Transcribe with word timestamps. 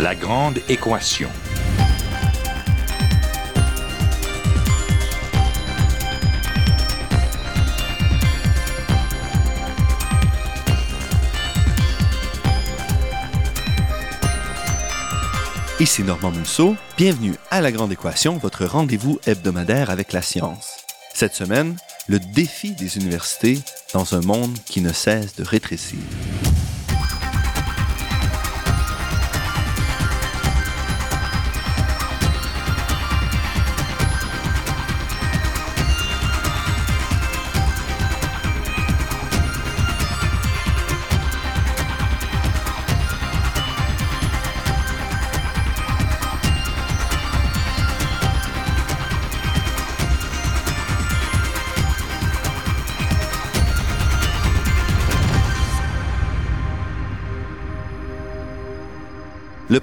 La 0.00 0.14
grande 0.14 0.58
équation. 0.70 1.28
Ici 15.78 16.02
Normand 16.02 16.30
Mousseau, 16.30 16.76
bienvenue 16.96 17.34
à 17.50 17.60
La 17.60 17.70
Grande 17.70 17.92
Équation, 17.92 18.38
votre 18.38 18.64
rendez-vous 18.64 19.20
hebdomadaire 19.26 19.90
avec 19.90 20.14
la 20.14 20.22
science. 20.22 20.78
Cette 21.12 21.34
semaine, 21.34 21.76
le 22.08 22.18
défi 22.18 22.72
des 22.72 22.96
universités 22.96 23.58
dans 23.92 24.14
un 24.14 24.22
monde 24.22 24.56
qui 24.64 24.80
ne 24.80 24.94
cesse 24.94 25.36
de 25.36 25.44
rétrécir. 25.44 25.98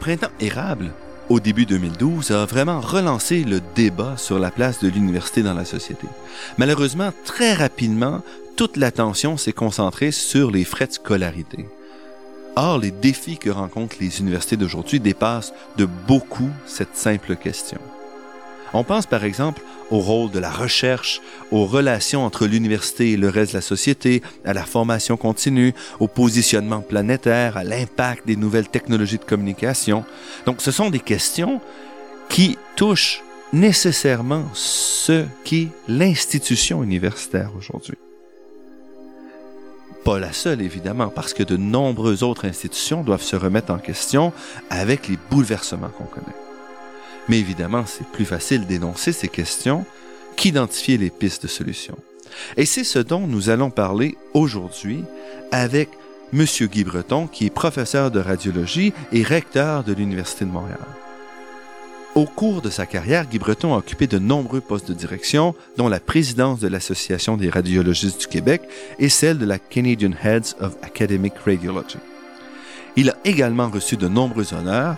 Printemps 0.07 0.31
érable, 0.39 0.93
au 1.27 1.41
début 1.41 1.65
2012, 1.65 2.31
a 2.31 2.45
vraiment 2.45 2.79
relancé 2.79 3.43
le 3.43 3.59
débat 3.75 4.15
sur 4.15 4.39
la 4.39 4.51
place 4.51 4.81
de 4.81 4.87
l'université 4.87 5.43
dans 5.43 5.53
la 5.53 5.65
société. 5.65 6.07
Malheureusement, 6.57 7.11
très 7.25 7.53
rapidement, 7.53 8.21
toute 8.55 8.77
l'attention 8.77 9.35
s'est 9.35 9.51
concentrée 9.51 10.11
sur 10.11 10.49
les 10.49 10.63
frais 10.63 10.87
de 10.87 10.93
scolarité. 10.93 11.67
Or, 12.55 12.77
les 12.77 12.91
défis 12.91 13.37
que 13.37 13.49
rencontrent 13.49 13.97
les 13.99 14.21
universités 14.21 14.55
d'aujourd'hui 14.55 15.01
dépassent 15.01 15.51
de 15.75 15.83
beaucoup 16.07 16.51
cette 16.65 16.95
simple 16.95 17.35
question. 17.35 17.81
On 18.73 18.83
pense 18.83 19.05
par 19.05 19.23
exemple 19.23 19.61
au 19.89 19.99
rôle 19.99 20.31
de 20.31 20.39
la 20.39 20.51
recherche, 20.51 21.21
aux 21.51 21.65
relations 21.65 22.25
entre 22.25 22.45
l'université 22.45 23.11
et 23.11 23.17
le 23.17 23.29
reste 23.29 23.53
de 23.53 23.57
la 23.57 23.61
société, 23.61 24.21
à 24.45 24.53
la 24.53 24.63
formation 24.63 25.17
continue, 25.17 25.73
au 25.99 26.07
positionnement 26.07 26.81
planétaire, 26.81 27.57
à 27.57 27.63
l'impact 27.63 28.27
des 28.27 28.35
nouvelles 28.35 28.67
technologies 28.67 29.17
de 29.17 29.23
communication. 29.23 30.03
Donc 30.45 30.61
ce 30.61 30.71
sont 30.71 30.89
des 30.89 30.99
questions 30.99 31.61
qui 32.29 32.57
touchent 32.75 33.23
nécessairement 33.53 34.43
ce 34.53 35.23
qu'est 35.45 35.69
l'institution 35.87 36.83
universitaire 36.83 37.51
aujourd'hui. 37.57 37.97
Pas 40.03 40.19
la 40.19 40.33
seule, 40.33 40.61
évidemment, 40.61 41.09
parce 41.09 41.33
que 41.33 41.43
de 41.43 41.57
nombreuses 41.57 42.23
autres 42.23 42.45
institutions 42.45 43.03
doivent 43.03 43.21
se 43.21 43.35
remettre 43.35 43.73
en 43.73 43.77
question 43.77 44.31
avec 44.69 45.07
les 45.07 45.17
bouleversements 45.29 45.89
qu'on 45.89 46.05
connaît. 46.05 46.46
Mais 47.29 47.39
évidemment, 47.39 47.83
c'est 47.85 48.07
plus 48.07 48.25
facile 48.25 48.65
d'énoncer 48.65 49.11
ces 49.11 49.27
questions 49.27 49.85
qu'identifier 50.35 50.97
les 50.97 51.09
pistes 51.09 51.43
de 51.43 51.47
solutions. 51.47 51.97
Et 52.55 52.65
c'est 52.65 52.83
ce 52.83 52.99
dont 52.99 53.27
nous 53.27 53.49
allons 53.49 53.69
parler 53.69 54.17
aujourd'hui 54.33 55.03
avec 55.51 55.89
M. 56.33 56.45
Guy 56.45 56.83
Breton, 56.83 57.27
qui 57.27 57.45
est 57.45 57.49
professeur 57.49 58.11
de 58.11 58.19
radiologie 58.19 58.93
et 59.11 59.23
recteur 59.23 59.83
de 59.83 59.93
l'Université 59.93 60.45
de 60.45 60.51
Montréal. 60.51 60.79
Au 62.15 62.25
cours 62.25 62.61
de 62.61 62.69
sa 62.69 62.85
carrière, 62.85 63.27
Guy 63.27 63.37
Breton 63.37 63.73
a 63.73 63.77
occupé 63.77 64.07
de 64.07 64.17
nombreux 64.17 64.59
postes 64.59 64.87
de 64.87 64.93
direction, 64.93 65.53
dont 65.77 65.87
la 65.87 65.99
présidence 65.99 66.59
de 66.59 66.67
l'Association 66.67 67.37
des 67.37 67.49
radiologistes 67.49 68.21
du 68.21 68.27
Québec 68.27 68.63
et 68.99 69.09
celle 69.09 69.37
de 69.37 69.45
la 69.45 69.59
Canadian 69.59 70.11
Heads 70.23 70.55
of 70.59 70.75
Academic 70.81 71.33
Radiology. 71.45 71.99
Il 72.95 73.11
a 73.11 73.17
également 73.23 73.69
reçu 73.69 73.97
de 73.97 74.07
nombreux 74.07 74.53
honneurs, 74.53 74.95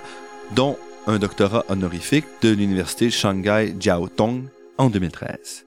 dont 0.56 0.78
un 1.08 1.20
doctorat 1.20 1.66
honorifique 1.70 2.26
de 2.42 2.50
l'Université 2.50 3.10
Shanghai 3.10 3.76
Jiao 3.80 4.08
Tong 4.10 4.50
en 4.78 4.90
2013. 4.90 5.66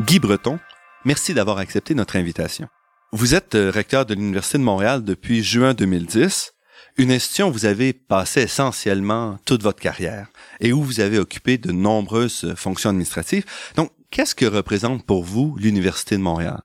Guy 0.00 0.18
Breton, 0.18 0.58
merci 1.04 1.34
d'avoir 1.34 1.58
accepté 1.58 1.94
notre 1.94 2.16
invitation. 2.16 2.68
Vous 3.12 3.34
êtes 3.34 3.54
euh, 3.54 3.70
recteur 3.70 4.06
de 4.06 4.14
l'Université 4.14 4.58
de 4.58 4.62
Montréal 4.62 5.04
depuis 5.04 5.42
juin 5.42 5.74
2010, 5.74 6.54
une 6.96 7.12
institution 7.12 7.48
où 7.48 7.52
vous 7.52 7.66
avez 7.66 7.92
passé 7.92 8.42
essentiellement 8.42 9.38
toute 9.44 9.62
votre 9.62 9.80
carrière 9.80 10.28
et 10.60 10.72
où 10.72 10.82
vous 10.82 11.00
avez 11.00 11.18
occupé 11.18 11.58
de 11.58 11.72
nombreuses 11.72 12.54
fonctions 12.56 12.90
administratives. 12.90 13.44
Donc, 13.76 13.90
qu'est-ce 14.10 14.34
que 14.34 14.46
représente 14.46 15.04
pour 15.06 15.22
vous 15.22 15.56
l'Université 15.58 16.16
de 16.16 16.22
Montréal? 16.22 16.60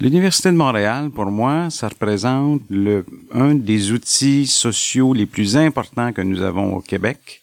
L'Université 0.00 0.50
de 0.50 0.56
Montréal, 0.56 1.10
pour 1.10 1.26
moi, 1.26 1.70
ça 1.70 1.88
représente 1.88 2.62
le, 2.68 3.06
un 3.32 3.54
des 3.54 3.92
outils 3.92 4.48
sociaux 4.48 5.14
les 5.14 5.24
plus 5.26 5.56
importants 5.56 6.12
que 6.12 6.20
nous 6.20 6.42
avons 6.42 6.74
au 6.74 6.80
Québec 6.80 7.42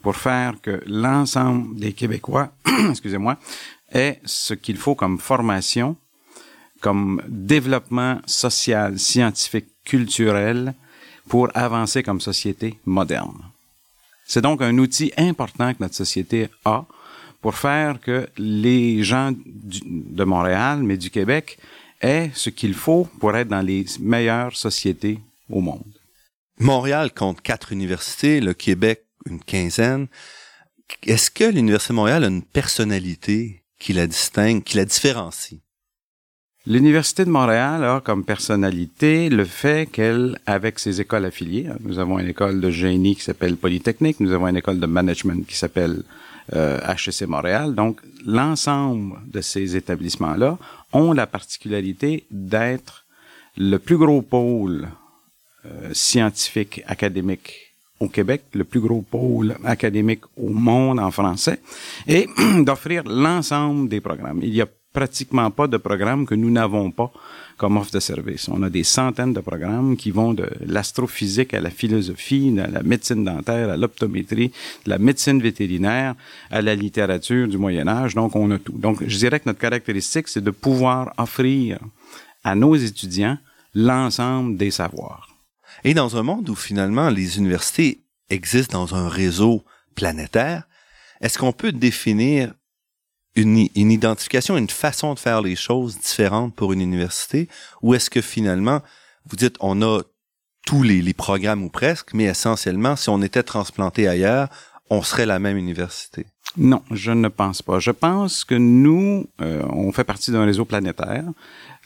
pour 0.00 0.14
faire 0.14 0.54
que 0.62 0.80
l'ensemble 0.86 1.76
des 1.76 1.92
Québécois, 1.92 2.52
excusez-moi, 2.90 3.36
ait 3.92 4.20
ce 4.24 4.54
qu'il 4.54 4.76
faut 4.76 4.94
comme 4.94 5.18
formation, 5.18 5.96
comme 6.80 7.20
développement 7.26 8.20
social, 8.26 8.96
scientifique, 8.96 9.66
culturel 9.84 10.74
pour 11.28 11.48
avancer 11.54 12.04
comme 12.04 12.20
société 12.20 12.78
moderne. 12.84 13.42
C'est 14.24 14.42
donc 14.42 14.62
un 14.62 14.78
outil 14.78 15.10
important 15.16 15.74
que 15.74 15.78
notre 15.80 15.96
société 15.96 16.48
a 16.64 16.84
pour 17.40 17.56
faire 17.56 18.00
que 18.00 18.28
les 18.36 19.02
gens 19.02 19.32
de 19.32 20.24
Montréal, 20.24 20.82
mais 20.84 20.96
du 20.96 21.10
Québec, 21.10 21.58
est 22.00 22.30
ce 22.34 22.50
qu'il 22.50 22.74
faut 22.74 23.08
pour 23.18 23.36
être 23.36 23.48
dans 23.48 23.62
les 23.62 23.84
meilleures 24.00 24.56
sociétés 24.56 25.18
au 25.50 25.60
monde. 25.60 25.98
Montréal 26.58 27.12
compte 27.12 27.40
quatre 27.40 27.72
universités, 27.72 28.40
le 28.40 28.54
Québec 28.54 29.04
une 29.26 29.40
quinzaine. 29.40 30.08
Est-ce 31.06 31.30
que 31.30 31.44
l'Université 31.44 31.92
de 31.92 31.96
Montréal 31.96 32.24
a 32.24 32.28
une 32.28 32.42
personnalité 32.42 33.62
qui 33.78 33.92
la 33.92 34.06
distingue, 34.06 34.62
qui 34.62 34.76
la 34.76 34.84
différencie? 34.84 35.60
L'Université 36.66 37.24
de 37.24 37.30
Montréal 37.30 37.84
a 37.84 38.00
comme 38.00 38.24
personnalité 38.24 39.30
le 39.30 39.44
fait 39.44 39.90
qu'elle, 39.90 40.38
avec 40.44 40.78
ses 40.78 41.00
écoles 41.00 41.24
affiliées, 41.24 41.68
nous 41.80 41.98
avons 41.98 42.18
une 42.18 42.28
école 42.28 42.60
de 42.60 42.70
génie 42.70 43.16
qui 43.16 43.22
s'appelle 43.22 43.56
Polytechnique, 43.56 44.20
nous 44.20 44.32
avons 44.32 44.48
une 44.48 44.56
école 44.56 44.78
de 44.78 44.86
management 44.86 45.46
qui 45.46 45.56
s'appelle 45.56 46.02
euh, 46.54 46.78
HEC 46.86 47.26
Montréal. 47.26 47.74
Donc, 47.74 48.00
l'ensemble 48.26 49.18
de 49.26 49.40
ces 49.40 49.76
établissements-là 49.76 50.58
ont 50.92 51.12
la 51.12 51.26
particularité 51.26 52.24
d'être 52.30 53.04
le 53.56 53.78
plus 53.78 53.96
gros 53.96 54.22
pôle 54.22 54.88
euh, 55.66 55.90
scientifique 55.92 56.82
académique 56.86 57.74
au 58.00 58.08
Québec, 58.08 58.44
le 58.52 58.64
plus 58.64 58.80
gros 58.80 59.02
pôle 59.02 59.56
académique 59.64 60.22
au 60.36 60.50
monde 60.50 61.00
en 61.00 61.10
français, 61.10 61.60
et 62.06 62.28
d'offrir 62.60 63.02
l'ensemble 63.04 63.88
des 63.88 64.00
programmes. 64.00 64.40
Il 64.42 64.54
y 64.54 64.62
a 64.62 64.66
pratiquement 64.98 65.48
pas 65.52 65.68
de 65.68 65.76
programme 65.76 66.26
que 66.26 66.34
nous 66.34 66.50
n'avons 66.50 66.90
pas 66.90 67.12
comme 67.56 67.76
offre 67.76 67.92
de 67.92 68.00
service. 68.00 68.48
On 68.48 68.64
a 68.64 68.70
des 68.78 68.82
centaines 68.82 69.32
de 69.32 69.40
programmes 69.40 69.96
qui 69.96 70.10
vont 70.10 70.34
de 70.34 70.48
l'astrophysique 70.66 71.54
à 71.54 71.60
la 71.60 71.70
philosophie, 71.70 72.52
à 72.58 72.66
la 72.66 72.82
médecine 72.82 73.22
dentaire, 73.24 73.70
à 73.70 73.76
l'optométrie, 73.76 74.48
de 74.84 74.90
la 74.90 74.98
médecine 74.98 75.40
vétérinaire, 75.40 76.16
à 76.50 76.62
la 76.62 76.74
littérature 76.74 77.46
du 77.46 77.58
Moyen 77.58 77.86
Âge. 77.86 78.16
Donc, 78.16 78.34
on 78.34 78.50
a 78.50 78.58
tout. 78.58 78.76
Donc, 78.86 78.96
je 79.06 79.16
dirais 79.18 79.38
que 79.38 79.48
notre 79.48 79.60
caractéristique, 79.60 80.26
c'est 80.26 80.42
de 80.42 80.50
pouvoir 80.50 81.14
offrir 81.16 81.78
à 82.42 82.56
nos 82.56 82.74
étudiants 82.74 83.38
l'ensemble 83.74 84.56
des 84.56 84.72
savoirs. 84.72 85.28
Et 85.84 85.94
dans 85.94 86.16
un 86.16 86.24
monde 86.24 86.48
où 86.50 86.56
finalement 86.56 87.08
les 87.08 87.38
universités 87.38 88.00
existent 88.30 88.80
dans 88.80 88.96
un 88.96 89.08
réseau 89.08 89.62
planétaire, 89.94 90.64
est-ce 91.20 91.38
qu'on 91.38 91.52
peut 91.52 91.72
définir 91.72 92.52
une, 93.40 93.58
identification, 93.74 94.56
une 94.56 94.68
façon 94.68 95.14
de 95.14 95.18
faire 95.18 95.42
les 95.42 95.56
choses 95.56 95.98
différentes 95.98 96.54
pour 96.54 96.72
une 96.72 96.80
université, 96.80 97.48
ou 97.82 97.94
est-ce 97.94 98.10
que 98.10 98.20
finalement, 98.20 98.80
vous 99.26 99.36
dites, 99.36 99.56
on 99.60 99.80
a 99.82 100.00
tous 100.66 100.82
les, 100.82 101.00
les, 101.00 101.14
programmes 101.14 101.62
ou 101.62 101.70
presque, 101.70 102.12
mais 102.14 102.24
essentiellement, 102.24 102.96
si 102.96 103.08
on 103.08 103.22
était 103.22 103.42
transplanté 103.42 104.08
ailleurs, 104.08 104.48
on 104.90 105.02
serait 105.02 105.26
la 105.26 105.38
même 105.38 105.56
université? 105.56 106.26
Non, 106.56 106.82
je 106.90 107.12
ne 107.12 107.28
pense 107.28 107.62
pas. 107.62 107.78
Je 107.78 107.90
pense 107.90 108.44
que 108.44 108.54
nous, 108.54 109.26
euh, 109.40 109.62
on 109.70 109.92
fait 109.92 110.04
partie 110.04 110.32
d'un 110.32 110.44
réseau 110.44 110.64
planétaire. 110.64 111.24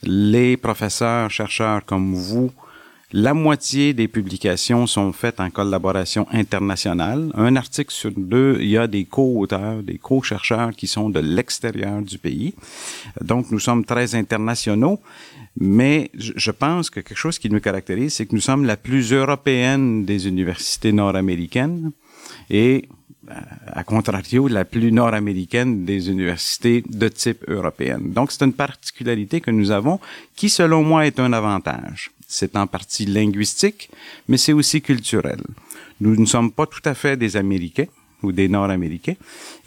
Les 0.01 0.57
professeurs, 0.57 1.29
chercheurs 1.29 1.85
comme 1.85 2.15
vous, 2.15 2.51
La 3.15 3.35
moitié 3.35 3.93
des 3.93 4.07
publications 4.07 4.87
sont 4.87 5.13
faites 5.13 5.39
en 5.39 5.51
collaboration 5.51 6.25
internationale. 6.31 7.31
Un 7.35 7.55
article 7.55 7.93
sur 7.93 8.09
deux, 8.17 8.57
il 8.59 8.69
y 8.69 8.77
a 8.77 8.87
des 8.87 9.05
co-auteurs, 9.05 9.83
des 9.83 9.99
co-chercheurs 9.99 10.71
qui 10.71 10.87
sont 10.87 11.11
de 11.11 11.19
l'extérieur 11.19 12.01
du 12.01 12.17
pays. 12.17 12.55
Donc, 13.21 13.51
nous 13.51 13.59
sommes 13.59 13.85
très 13.85 14.15
internationaux. 14.15 14.99
Mais 15.55 16.09
je 16.15 16.49
pense 16.49 16.89
que 16.89 17.01
quelque 17.01 17.15
chose 17.15 17.37
qui 17.37 17.51
nous 17.51 17.59
caractérise, 17.59 18.15
c'est 18.15 18.25
que 18.25 18.33
nous 18.33 18.41
sommes 18.41 18.65
la 18.65 18.77
plus 18.77 19.13
européenne 19.13 20.05
des 20.05 20.27
universités 20.27 20.91
nord-américaines 20.91 21.91
et, 22.49 22.89
euh, 23.29 23.33
à 23.67 23.83
contrario, 23.83 24.47
la 24.47 24.65
plus 24.65 24.91
nord-américaine 24.91 25.85
des 25.85 26.09
universités 26.09 26.83
de 26.89 27.07
type 27.09 27.45
européenne. 27.47 28.11
Donc, 28.11 28.31
c'est 28.31 28.43
une 28.43 28.53
particularité 28.53 29.39
que 29.39 29.51
nous 29.51 29.69
avons 29.69 29.99
qui, 30.35 30.49
selon 30.49 30.81
moi, 30.81 31.05
est 31.05 31.19
un 31.19 31.31
avantage. 31.31 32.09
C'est 32.33 32.55
en 32.55 32.65
partie 32.65 33.05
linguistique, 33.05 33.89
mais 34.27 34.37
c'est 34.37 34.53
aussi 34.53 34.81
culturel. 34.81 35.39
Nous 36.01 36.15
ne 36.15 36.25
sommes 36.25 36.51
pas 36.51 36.65
tout 36.65 36.81
à 36.85 36.95
fait 36.95 37.15
des 37.15 37.37
Américains 37.37 37.85
ou 38.23 38.31
des 38.31 38.47
Nord-Américains, 38.47 39.15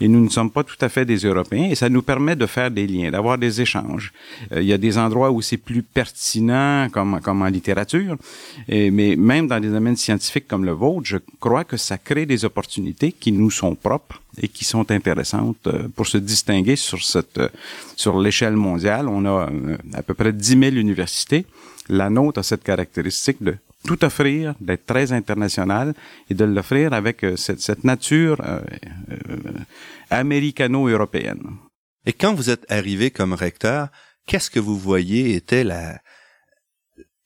et 0.01 0.07
nous 0.07 0.19
ne 0.19 0.29
sommes 0.29 0.51
pas 0.51 0.63
tout 0.63 0.77
à 0.81 0.89
fait 0.89 1.05
des 1.05 1.17
Européens, 1.17 1.69
et 1.69 1.75
ça 1.75 1.89
nous 1.89 2.01
permet 2.01 2.35
de 2.35 2.45
faire 2.47 2.71
des 2.71 2.87
liens, 2.87 3.11
d'avoir 3.11 3.37
des 3.37 3.61
échanges. 3.61 4.11
Euh, 4.51 4.61
il 4.61 4.67
y 4.67 4.73
a 4.73 4.77
des 4.77 4.97
endroits 4.97 5.31
où 5.31 5.41
c'est 5.41 5.57
plus 5.57 5.83
pertinent, 5.83 6.89
comme, 6.91 7.41
en 7.41 7.45
littérature, 7.45 8.17
mais 8.67 9.15
même 9.15 9.47
dans 9.47 9.59
des 9.59 9.69
domaines 9.69 9.95
scientifiques 9.95 10.47
comme 10.47 10.65
le 10.65 10.71
vôtre, 10.71 11.05
je 11.05 11.17
crois 11.39 11.63
que 11.63 11.77
ça 11.77 11.97
crée 11.97 12.25
des 12.25 12.43
opportunités 12.45 13.11
qui 13.11 13.31
nous 13.31 13.51
sont 13.51 13.75
propres 13.75 14.21
et 14.41 14.47
qui 14.47 14.65
sont 14.65 14.91
intéressantes 14.91 15.67
euh, 15.67 15.87
pour 15.95 16.05
se 16.07 16.17
distinguer 16.17 16.75
sur 16.75 17.03
cette, 17.03 17.37
euh, 17.37 17.49
sur 17.95 18.19
l'échelle 18.19 18.55
mondiale. 18.55 19.07
On 19.07 19.25
a 19.25 19.49
à 19.93 20.03
peu 20.03 20.13
près 20.13 20.31
10 20.31 20.59
000 20.59 20.75
universités. 20.75 21.45
La 21.89 22.09
nôtre 22.09 22.39
a 22.39 22.43
cette 22.43 22.63
caractéristique 22.63 23.41
de 23.41 23.57
tout 23.85 24.03
offrir, 24.03 24.55
d'être 24.59 24.85
très 24.85 25.11
international 25.11 25.93
et 26.29 26.33
de 26.33 26.45
l'offrir 26.45 26.93
avec 26.93 27.23
euh, 27.23 27.35
cette, 27.37 27.61
cette, 27.61 27.83
nature 27.83 28.41
euh, 28.45 28.59
euh, 29.11 29.37
américano-européenne. 30.09 31.43
Et 32.05 32.13
quand 32.13 32.33
vous 32.33 32.49
êtes 32.49 32.69
arrivé 32.69 33.11
comme 33.11 33.33
recteur, 33.33 33.89
qu'est-ce 34.25 34.49
que 34.49 34.59
vous 34.59 34.77
voyez 34.77 35.35
était 35.35 35.63
la 35.63 35.99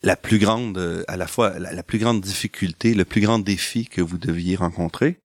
la 0.03 0.15
plus 0.15 0.39
grande, 0.39 1.05
à 1.07 1.15
la 1.15 1.27
fois 1.27 1.59
la, 1.59 1.73
la, 1.73 1.83
plus 1.83 1.99
grande 1.99 2.21
difficulté, 2.21 2.95
le 2.95 3.05
plus 3.05 3.21
grand 3.21 3.37
défi 3.37 3.85
que 3.85 4.01
vous 4.01 4.17
deviez 4.17 4.55
rencontrer? 4.55 5.19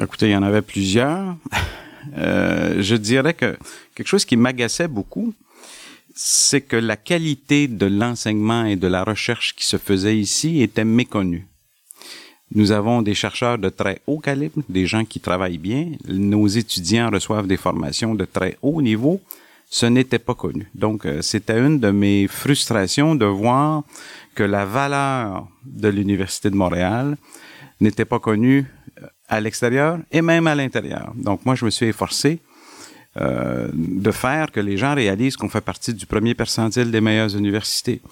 Écoutez, 0.00 0.28
il 0.28 0.32
y 0.32 0.36
en 0.36 0.42
avait 0.42 0.62
plusieurs. 0.62 1.36
Euh, 2.16 2.82
je 2.82 2.94
dirais 2.94 3.34
que 3.34 3.56
quelque 3.96 4.06
chose 4.06 4.24
qui 4.24 4.36
m'agaçait 4.36 4.86
beaucoup, 4.86 5.34
c'est 6.18 6.62
que 6.62 6.76
la 6.76 6.96
qualité 6.96 7.68
de 7.68 7.84
l'enseignement 7.84 8.64
et 8.64 8.76
de 8.76 8.86
la 8.86 9.04
recherche 9.04 9.54
qui 9.54 9.66
se 9.66 9.76
faisait 9.76 10.16
ici 10.16 10.62
était 10.62 10.84
méconnue. 10.84 11.46
Nous 12.54 12.72
avons 12.72 13.02
des 13.02 13.12
chercheurs 13.12 13.58
de 13.58 13.68
très 13.68 14.00
haut 14.06 14.18
calibre, 14.18 14.62
des 14.70 14.86
gens 14.86 15.04
qui 15.04 15.20
travaillent 15.20 15.58
bien. 15.58 15.90
Nos 16.08 16.46
étudiants 16.46 17.10
reçoivent 17.10 17.46
des 17.46 17.58
formations 17.58 18.14
de 18.14 18.24
très 18.24 18.56
haut 18.62 18.80
niveau. 18.80 19.20
Ce 19.68 19.84
n'était 19.84 20.18
pas 20.18 20.34
connu. 20.34 20.70
Donc, 20.74 21.04
euh, 21.04 21.20
c'était 21.20 21.58
une 21.58 21.80
de 21.80 21.90
mes 21.90 22.28
frustrations 22.28 23.14
de 23.14 23.26
voir 23.26 23.82
que 24.34 24.44
la 24.44 24.64
valeur 24.64 25.48
de 25.64 25.88
l'Université 25.88 26.50
de 26.50 26.56
Montréal 26.56 27.18
n'était 27.80 28.04
pas 28.04 28.20
connue 28.20 28.64
euh, 29.02 29.06
à 29.28 29.40
l'extérieur 29.40 29.98
et 30.12 30.22
même 30.22 30.46
à 30.46 30.54
l'intérieur. 30.54 31.12
Donc, 31.16 31.44
moi, 31.44 31.56
je 31.56 31.64
me 31.64 31.70
suis 31.70 31.86
efforcé 31.86 32.38
euh, 33.18 33.68
de 33.72 34.10
faire 34.10 34.52
que 34.52 34.60
les 34.60 34.76
gens 34.76 34.94
réalisent 34.94 35.36
qu'on 35.36 35.48
fait 35.48 35.60
partie 35.60 35.94
du 35.94 36.06
premier 36.06 36.34
percentile 36.34 36.90
des 36.90 37.00
meilleures 37.00 37.34
universités. 37.34 38.02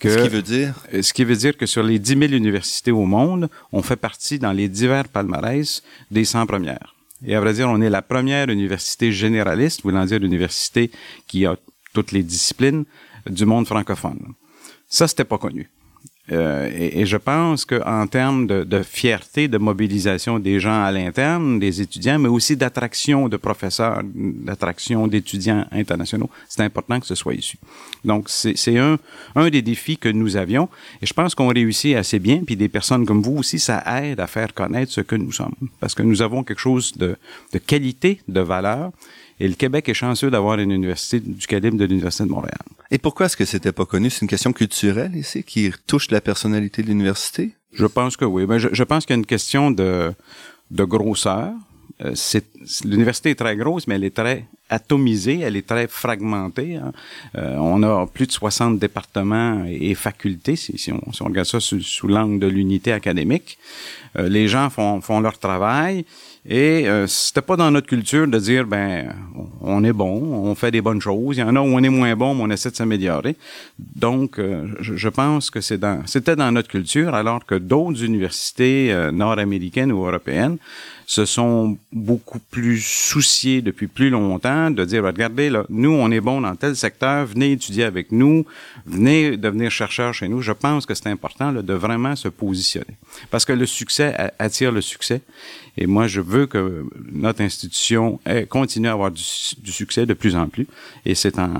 Que, 0.00 0.10
ce 0.10 0.22
qui 0.22 0.28
veut 0.28 0.42
dire? 0.42 0.74
Ce 1.00 1.12
qui 1.12 1.24
veut 1.24 1.36
dire 1.36 1.56
que 1.56 1.66
sur 1.66 1.82
les 1.82 1.98
10 1.98 2.18
000 2.18 2.32
universités 2.32 2.90
au 2.90 3.04
monde, 3.04 3.48
on 3.72 3.82
fait 3.82 3.96
partie 3.96 4.38
dans 4.38 4.52
les 4.52 4.68
divers 4.68 5.08
palmarès 5.08 5.82
des 6.10 6.24
100 6.24 6.46
premières. 6.46 6.94
Et 7.24 7.34
à 7.34 7.40
vrai 7.40 7.52
dire, 7.52 7.68
on 7.68 7.80
est 7.80 7.90
la 7.90 8.02
première 8.02 8.48
université 8.48 9.12
généraliste, 9.12 9.82
voulant 9.82 10.04
dire 10.04 10.18
l'université 10.18 10.90
qui 11.26 11.46
a 11.46 11.56
toutes 11.92 12.12
les 12.12 12.22
disciplines 12.22 12.84
du 13.28 13.44
monde 13.44 13.66
francophone. 13.66 14.34
Ça, 14.88 15.06
c'était 15.08 15.24
pas 15.24 15.38
connu. 15.38 15.68
Euh, 16.30 16.70
et, 16.74 17.06
je 17.06 17.16
pense 17.16 17.64
qu'en 17.64 18.06
termes 18.06 18.46
de, 18.46 18.64
de, 18.64 18.82
fierté, 18.82 19.48
de 19.48 19.56
mobilisation 19.56 20.38
des 20.38 20.60
gens 20.60 20.82
à 20.82 20.92
l'interne, 20.92 21.58
des 21.58 21.80
étudiants, 21.80 22.18
mais 22.18 22.28
aussi 22.28 22.56
d'attraction 22.56 23.28
de 23.28 23.36
professeurs, 23.36 24.02
d'attraction 24.04 25.06
d'étudiants 25.06 25.66
internationaux, 25.72 26.28
c'est 26.48 26.62
important 26.62 27.00
que 27.00 27.06
ce 27.06 27.14
soit 27.14 27.34
issu. 27.34 27.56
Donc, 28.04 28.28
c'est 28.28 28.78
un, 28.78 28.98
un 29.36 29.48
des 29.48 29.62
défis 29.62 29.96
que 29.96 30.08
nous 30.08 30.36
avions. 30.36 30.68
Et 31.00 31.06
je 31.06 31.14
pense 31.14 31.34
qu'on 31.34 31.48
réussit 31.48 31.96
assez 31.96 32.18
bien. 32.18 32.42
Puis 32.44 32.56
des 32.56 32.68
personnes 32.68 33.06
comme 33.06 33.22
vous 33.22 33.38
aussi, 33.38 33.58
ça 33.58 33.82
aide 34.02 34.20
à 34.20 34.26
faire 34.26 34.52
connaître 34.52 34.92
ce 34.92 35.00
que 35.00 35.16
nous 35.16 35.32
sommes. 35.32 35.54
Parce 35.80 35.94
que 35.94 36.02
nous 36.02 36.20
avons 36.20 36.44
quelque 36.44 36.60
chose 36.60 36.92
de, 36.96 37.16
de 37.52 37.58
qualité, 37.58 38.20
de 38.28 38.40
valeur. 38.40 38.92
Et 39.40 39.48
le 39.48 39.54
Québec 39.54 39.88
est 39.88 39.94
chanceux 39.94 40.30
d'avoir 40.30 40.58
une 40.58 40.72
université 40.72 41.20
du 41.20 41.46
calibre 41.46 41.76
de 41.76 41.84
l'Université 41.84 42.24
de 42.24 42.30
Montréal. 42.30 42.58
Et 42.90 42.98
pourquoi 42.98 43.26
est-ce 43.26 43.36
que 43.36 43.44
c'était 43.44 43.72
pas 43.72 43.86
connu? 43.86 44.10
C'est 44.10 44.22
une 44.22 44.28
question 44.28 44.52
culturelle 44.52 45.14
ici 45.14 45.44
qui 45.44 45.70
touche 45.86 46.10
la 46.10 46.20
personnalité 46.20 46.82
de 46.82 46.88
l'université? 46.88 47.52
Je 47.72 47.86
pense 47.86 48.16
que 48.16 48.24
oui. 48.24 48.46
Mais 48.48 48.58
je, 48.58 48.68
je 48.72 48.84
pense 48.84 49.04
qu'il 49.04 49.14
y 49.14 49.18
a 49.18 49.20
une 49.20 49.26
question 49.26 49.70
de, 49.70 50.12
de 50.70 50.84
grosseur. 50.84 51.52
Euh, 52.04 52.14
l'université 52.84 53.30
est 53.30 53.34
très 53.34 53.56
grosse, 53.56 53.86
mais 53.86 53.96
elle 53.96 54.04
est 54.04 54.14
très 54.14 54.44
atomisée, 54.70 55.40
elle 55.40 55.56
est 55.56 55.66
très 55.66 55.88
fragmentée. 55.88 56.76
Hein. 56.76 56.92
Euh, 57.36 57.56
on 57.56 57.82
a 57.82 58.06
plus 58.06 58.26
de 58.26 58.32
60 58.32 58.78
départements 58.78 59.64
et, 59.68 59.94
facultés, 59.94 60.56
si, 60.56 60.78
si, 60.78 60.92
on, 60.92 61.12
si, 61.12 61.22
on, 61.22 61.26
regarde 61.26 61.48
ça 61.48 61.60
sous, 61.60 61.80
sous 61.80 62.06
l'angle 62.06 62.38
de 62.38 62.46
l'unité 62.46 62.92
académique. 62.92 63.58
Euh, 64.16 64.28
les 64.28 64.46
gens 64.46 64.70
font, 64.70 65.00
font 65.00 65.20
leur 65.20 65.38
travail. 65.38 66.04
Et 66.50 66.88
euh, 66.88 67.06
c'était 67.06 67.42
pas 67.42 67.56
dans 67.56 67.70
notre 67.70 67.86
culture 67.86 68.26
de 68.26 68.38
dire 68.38 68.66
ben 68.66 69.14
on 69.60 69.84
est 69.84 69.92
bon, 69.92 70.22
on 70.46 70.54
fait 70.54 70.70
des 70.70 70.80
bonnes 70.80 71.00
choses. 71.00 71.36
Il 71.36 71.40
y 71.40 71.42
en 71.42 71.54
a 71.54 71.60
où 71.60 71.64
on 71.64 71.82
est 71.82 71.90
moins 71.90 72.16
bon, 72.16 72.34
mais 72.34 72.42
on 72.44 72.50
essaie 72.50 72.70
de 72.70 72.76
s'améliorer. 72.76 73.36
Donc, 73.78 74.38
euh, 74.38 74.66
je, 74.80 74.96
je, 74.96 75.08
pense 75.10 75.50
que 75.50 75.60
c'est 75.60 75.76
dans 75.76 76.06
c'était 76.06 76.36
dans 76.36 76.50
notre 76.50 76.68
culture, 76.68 77.14
alors 77.14 77.44
que 77.44 77.54
d'autres 77.54 78.02
universités 78.02 78.90
euh, 78.90 79.12
nord-américaines 79.12 79.92
ou 79.92 80.06
européennes 80.06 80.56
se 81.08 81.24
sont 81.24 81.78
beaucoup 81.90 82.38
plus 82.38 82.82
souciés 82.82 83.62
depuis 83.62 83.86
plus 83.86 84.10
longtemps 84.10 84.70
de 84.70 84.84
dire, 84.84 85.02
regardez, 85.02 85.48
là, 85.48 85.64
nous, 85.70 85.90
on 85.90 86.10
est 86.10 86.20
bon 86.20 86.42
dans 86.42 86.54
tel 86.54 86.76
secteur, 86.76 87.24
venez 87.24 87.52
étudier 87.52 87.84
avec 87.84 88.12
nous, 88.12 88.44
venez 88.84 89.38
devenir 89.38 89.70
chercheur 89.70 90.12
chez 90.12 90.28
nous. 90.28 90.42
Je 90.42 90.52
pense 90.52 90.84
que 90.84 90.92
c'est 90.92 91.08
important 91.08 91.50
là, 91.50 91.62
de 91.62 91.72
vraiment 91.72 92.14
se 92.14 92.28
positionner. 92.28 92.98
Parce 93.30 93.46
que 93.46 93.54
le 93.54 93.64
succès 93.64 94.14
attire 94.38 94.70
le 94.70 94.82
succès. 94.82 95.22
Et 95.78 95.86
moi, 95.86 96.08
je 96.08 96.20
veux 96.20 96.46
que 96.46 96.84
notre 97.10 97.40
institution 97.40 98.20
continue 98.50 98.88
à 98.88 98.92
avoir 98.92 99.10
du, 99.10 99.22
succès 99.22 100.04
de 100.04 100.12
plus 100.12 100.36
en 100.36 100.48
plus. 100.48 100.66
Et 101.06 101.14
c'est 101.14 101.38
en, 101.38 101.54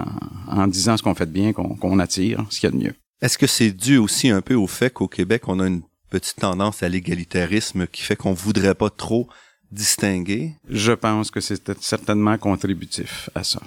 en 0.47 0.67
disant 0.67 0.99
ce 0.99 1.03
qu'on 1.03 1.15
fait 1.15 1.31
bien 1.31 1.55
qu'on 1.55 1.75
qu 1.75 2.01
attire 2.03 2.45
ce 2.51 2.61
qu'il 2.61 2.69
y 2.69 2.73
a 2.75 2.77
de 2.77 2.85
mieux. 2.85 2.95
Est-ce 3.23 3.39
que 3.39 3.47
c'est 3.47 3.71
dû 3.71 3.97
aussi 3.97 4.29
un 4.29 4.43
peu 4.43 4.55
au 4.55 4.67
fait 4.67 4.93
qu'au 4.93 5.09
Québec, 5.09 5.45
on 5.49 5.59
a 5.59 5.67
une 5.67 5.81
petite 6.11 6.37
tendance 6.37 6.83
à 6.83 6.89
l'égalitarisme 6.89 7.87
qui 7.87 8.03
fait 8.03 8.17
qu'on 8.17 8.33
voudrait 8.33 8.75
pas 8.75 8.91
trop 8.91 9.29
distinguer? 9.71 10.53
Je 10.71 10.93
pense 10.93 11.31
que 11.31 11.41
c'est 11.41 11.81
certainement 11.81 12.39
contributif 12.39 13.29
à 13.35 13.45
ça. 13.45 13.61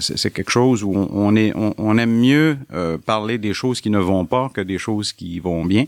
c'est 0.00 0.32
quelque 0.32 0.50
chose 0.50 0.82
où 0.82 0.92
on, 0.94 1.36
aime 1.36 2.10
mieux 2.10 2.58
euh, 2.72 2.98
parler 2.98 3.38
des 3.38 3.54
choses 3.54 3.80
qui 3.80 3.90
ne 3.90 3.98
vont 3.98 4.24
pas 4.24 4.50
que 4.52 4.60
des 4.60 4.78
choses 4.78 5.12
qui 5.12 5.38
vont 5.38 5.64
bien. 5.64 5.86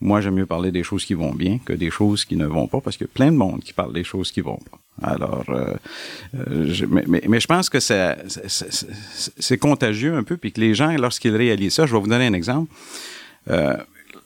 Moi, 0.00 0.20
j'aime 0.20 0.34
mieux 0.34 0.46
parler 0.46 0.72
des 0.72 0.82
choses 0.82 1.04
qui 1.04 1.14
vont 1.14 1.32
bien 1.32 1.58
que 1.64 1.72
des 1.72 1.90
choses 1.90 2.24
qui 2.24 2.36
ne 2.36 2.46
vont 2.46 2.66
pas 2.66 2.80
parce 2.80 2.96
qu'il 2.96 3.06
y 3.06 3.10
a 3.10 3.14
plein 3.14 3.30
de 3.30 3.36
monde 3.36 3.62
qui 3.62 3.72
parle 3.72 3.92
des 3.92 4.04
choses 4.04 4.32
qui 4.32 4.40
vont 4.40 4.58
pas. 4.70 4.78
Alors, 5.02 5.44
euh, 5.50 5.74
euh, 6.34 6.86
mais, 7.06 7.38
je 7.38 7.46
pense 7.46 7.68
que 7.68 7.80
c'est 7.80 9.58
contagieux 9.58 10.16
un 10.16 10.22
peu, 10.22 10.38
puis 10.38 10.52
que 10.52 10.60
les 10.60 10.74
gens, 10.74 10.90
lorsqu'ils 10.96 11.36
réalisent 11.36 11.74
ça, 11.74 11.84
je 11.84 11.92
vais 11.92 12.00
vous 12.00 12.08
donner 12.08 12.26
un 12.26 12.32
exemple. 12.32 12.72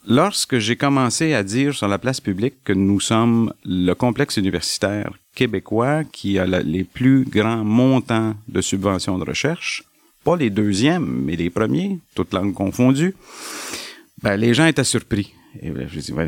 Lorsque 0.07 0.59
j'ai 0.59 0.77
commencé 0.77 1.35
à 1.35 1.43
dire 1.43 1.75
sur 1.75 1.87
la 1.87 1.99
place 1.99 2.21
publique 2.21 2.55
que 2.65 2.73
nous 2.73 3.01
sommes 3.01 3.53
le 3.65 3.93
complexe 3.93 4.39
universitaire 4.39 5.13
québécois 5.35 6.05
qui 6.05 6.39
a 6.39 6.47
les 6.47 6.85
plus 6.85 7.25
grands 7.25 7.65
montants 7.65 8.35
de 8.49 8.61
subventions 8.61 9.19
de 9.19 9.25
recherche, 9.25 9.85
pas 10.25 10.37
les 10.37 10.51
deuxièmes, 10.51 11.23
mais 11.25 11.37
les 11.37 11.51
premiers, 11.51 11.99
toutes 12.15 12.33
langues 12.33 12.55
confondues, 12.55 13.15
ben, 14.23 14.37
les 14.37 14.55
gens 14.55 14.67
étaient 14.67 14.85
surpris. 14.85 15.35
Et, 15.61 15.73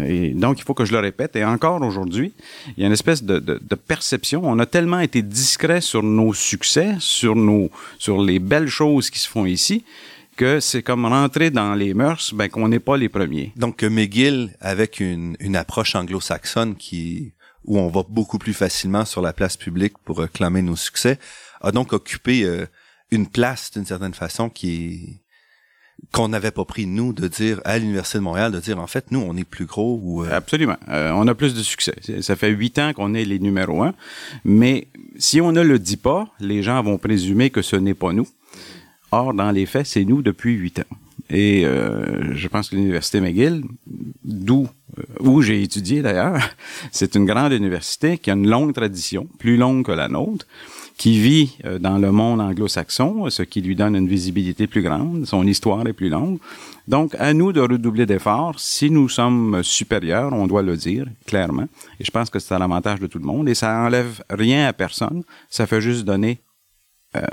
et 0.09 0.35
donc, 0.35 0.59
il 0.59 0.65
faut 0.65 0.75
que 0.75 0.85
je 0.85 0.93
le 0.93 0.99
répète. 0.99 1.37
Et 1.37 1.45
encore 1.45 1.81
aujourd'hui, 1.83 2.33
il 2.77 2.81
y 2.81 2.85
a 2.85 2.87
une 2.87 2.93
espèce 2.93 3.23
de, 3.23 3.59
perception. 3.87 4.43
On 4.45 4.59
a 4.59 4.67
tellement 4.67 5.01
été 5.01 5.23
discret 5.23 5.81
sur 5.81 6.03
nos 6.03 6.35
succès, 6.35 6.97
sur 6.99 7.37
nos, 7.37 7.71
sur 7.99 8.21
les 8.23 8.39
belles 8.39 8.69
choses 8.69 9.11
qui 9.11 9.19
se 9.19 9.29
font 9.29 9.47
ici, 9.47 9.85
que 10.43 10.59
c'est 10.59 10.83
comme 10.83 11.07
rentrer 11.07 11.51
dans 11.51 11.75
les 11.75 11.95
mœurs, 11.95 12.35
ben 12.35 12.49
qu'on 12.49 12.67
n'est 12.67 12.81
pas 12.81 12.97
les 12.97 13.09
premiers. 13.09 13.53
Donc 13.55 13.85
McGill, 13.85 14.57
avec 14.61 14.99
une, 14.99 15.37
une 15.39 15.55
approche 15.55 15.95
anglo-saxonne 15.95 16.75
qui 16.75 17.33
où 17.65 17.79
on 17.79 17.89
va 17.89 18.03
beaucoup 18.09 18.39
plus 18.39 18.55
facilement 18.55 19.05
sur 19.05 19.23
la 19.23 19.33
place 19.33 19.57
publique 19.57 19.97
pour 20.05 20.29
clamer 20.33 20.63
nos 20.63 20.75
succès, 20.75 21.21
a 21.61 21.71
donc 21.71 21.93
occupé 21.93 22.43
euh, 22.43 22.67
une 23.13 23.29
place 23.29 23.71
d'une 23.71 23.87
certaine 23.87 24.15
façon 24.15 24.49
qui 24.49 25.21
qu'on 26.11 26.29
n'avait 26.29 26.51
pas 26.51 26.65
pris, 26.65 26.87
nous, 26.87 27.13
de 27.13 27.29
dire 27.29 27.61
à 27.65 27.79
l'Université 27.79 28.19
de 28.19 28.25
Montréal, 28.25 28.51
de 28.51 28.59
dire, 28.59 28.81
en 28.81 28.89
fait, 28.89 29.13
nous, 29.13 29.21
on 29.21 29.37
est 29.37 29.45
plus 29.45 29.67
gros 29.67 30.01
ou... 30.03 30.25
Euh, 30.25 30.33
Absolument. 30.33 30.77
Euh, 30.89 31.13
on 31.15 31.29
a 31.29 31.35
plus 31.37 31.55
de 31.55 31.63
succès. 31.63 31.95
Ça 32.23 32.35
fait 32.35 32.49
huit 32.49 32.77
ans 32.81 32.93
qu'on 32.93 33.15
est 33.15 33.25
les 33.25 33.39
numéros 33.39 33.85
un. 33.85 33.95
Mais 34.45 34.89
si 35.17 35.41
on 35.41 35.53
ne 35.53 35.61
le 35.61 35.79
dit 35.79 35.97
pas, 35.97 36.27
les 36.41 36.65
gens 36.65 36.83
vont 36.83 36.99
présumer 36.99 37.51
que 37.51 37.63
ce 37.63 37.77
n'est 37.77 37.95
pas 37.95 38.13
nous. 38.13 38.27
Or, 39.13 39.35
dans 39.35 39.51
les 39.51 39.67
faits, 39.67 39.87
c'est 39.87 40.05
nous 40.05 40.23
depuis 40.23 40.55
huit 40.55 40.81
ans. 40.81 40.97
Et 41.31 41.65
euh, 41.65 42.35
je 42.35 42.49
pense 42.49 42.69
que 42.69 42.77
l'Université 42.77 43.21
McGill, 43.21 43.63
d'où 44.25 44.69
où 45.21 45.41
j'ai 45.41 45.63
étudié 45.63 46.03
d'ailleurs, 46.03 46.39
c'est 46.91 47.15
une 47.15 47.25
grande 47.25 47.53
université 47.53 48.19
qui 48.19 48.31
a 48.31 48.35
une 48.35 48.49
longue 48.49 48.75
tradition, 48.75 49.27
plus 49.39 49.57
longue 49.57 49.85
que 49.85 49.93
la 49.93 50.09
nôtre, 50.09 50.47
qui 50.99 51.19
vit 51.19 51.57
euh, 51.65 51.79
dans 51.79 51.99
le 51.99 52.13
monde 52.13 52.41
anglo-saxon, 52.41 53.31
ce 53.31 53.43
qui 53.43 53.63
lui 53.63 53.75
donne 53.75 53.97
une 53.97 54.09
visibilité 54.09 54.67
plus 54.67 54.83
grande, 54.83 55.27
son 55.27 55.47
histoire 55.47 55.87
est 55.87 55.93
plus 55.93 56.11
longue. 56.11 56.39
Donc, 56.89 57.15
à 57.19 57.33
nous 57.33 57.53
de 57.53 57.61
redoubler 57.61 58.07
d'efforts. 58.07 58.59
Si 58.59 58.91
nous 58.91 59.09
sommes 59.09 59.63
supérieurs, 59.63 60.33
on 60.33 60.47
doit 60.47 60.63
le 60.63 60.77
dire 60.77 61.07
clairement. 61.27 61.69
Et 62.01 62.05
je 62.05 62.11
pense 62.11 62.29
que 62.29 62.39
c'est 62.39 62.55
à 62.55 62.59
l'avantage 62.59 63.01
de 63.01 63.07
tout 63.07 63.19
le 63.19 63.25
monde. 63.25 63.49
Et 63.49 63.55
ça 63.55 63.79
enlève 63.79 64.23
rien 64.29 64.67
à 64.67 64.73
personne. 64.73 65.23
Ça 65.49 65.67
fait 65.67 65.81
juste 65.81 66.05
donner 66.05 66.41
euh, 66.41 66.52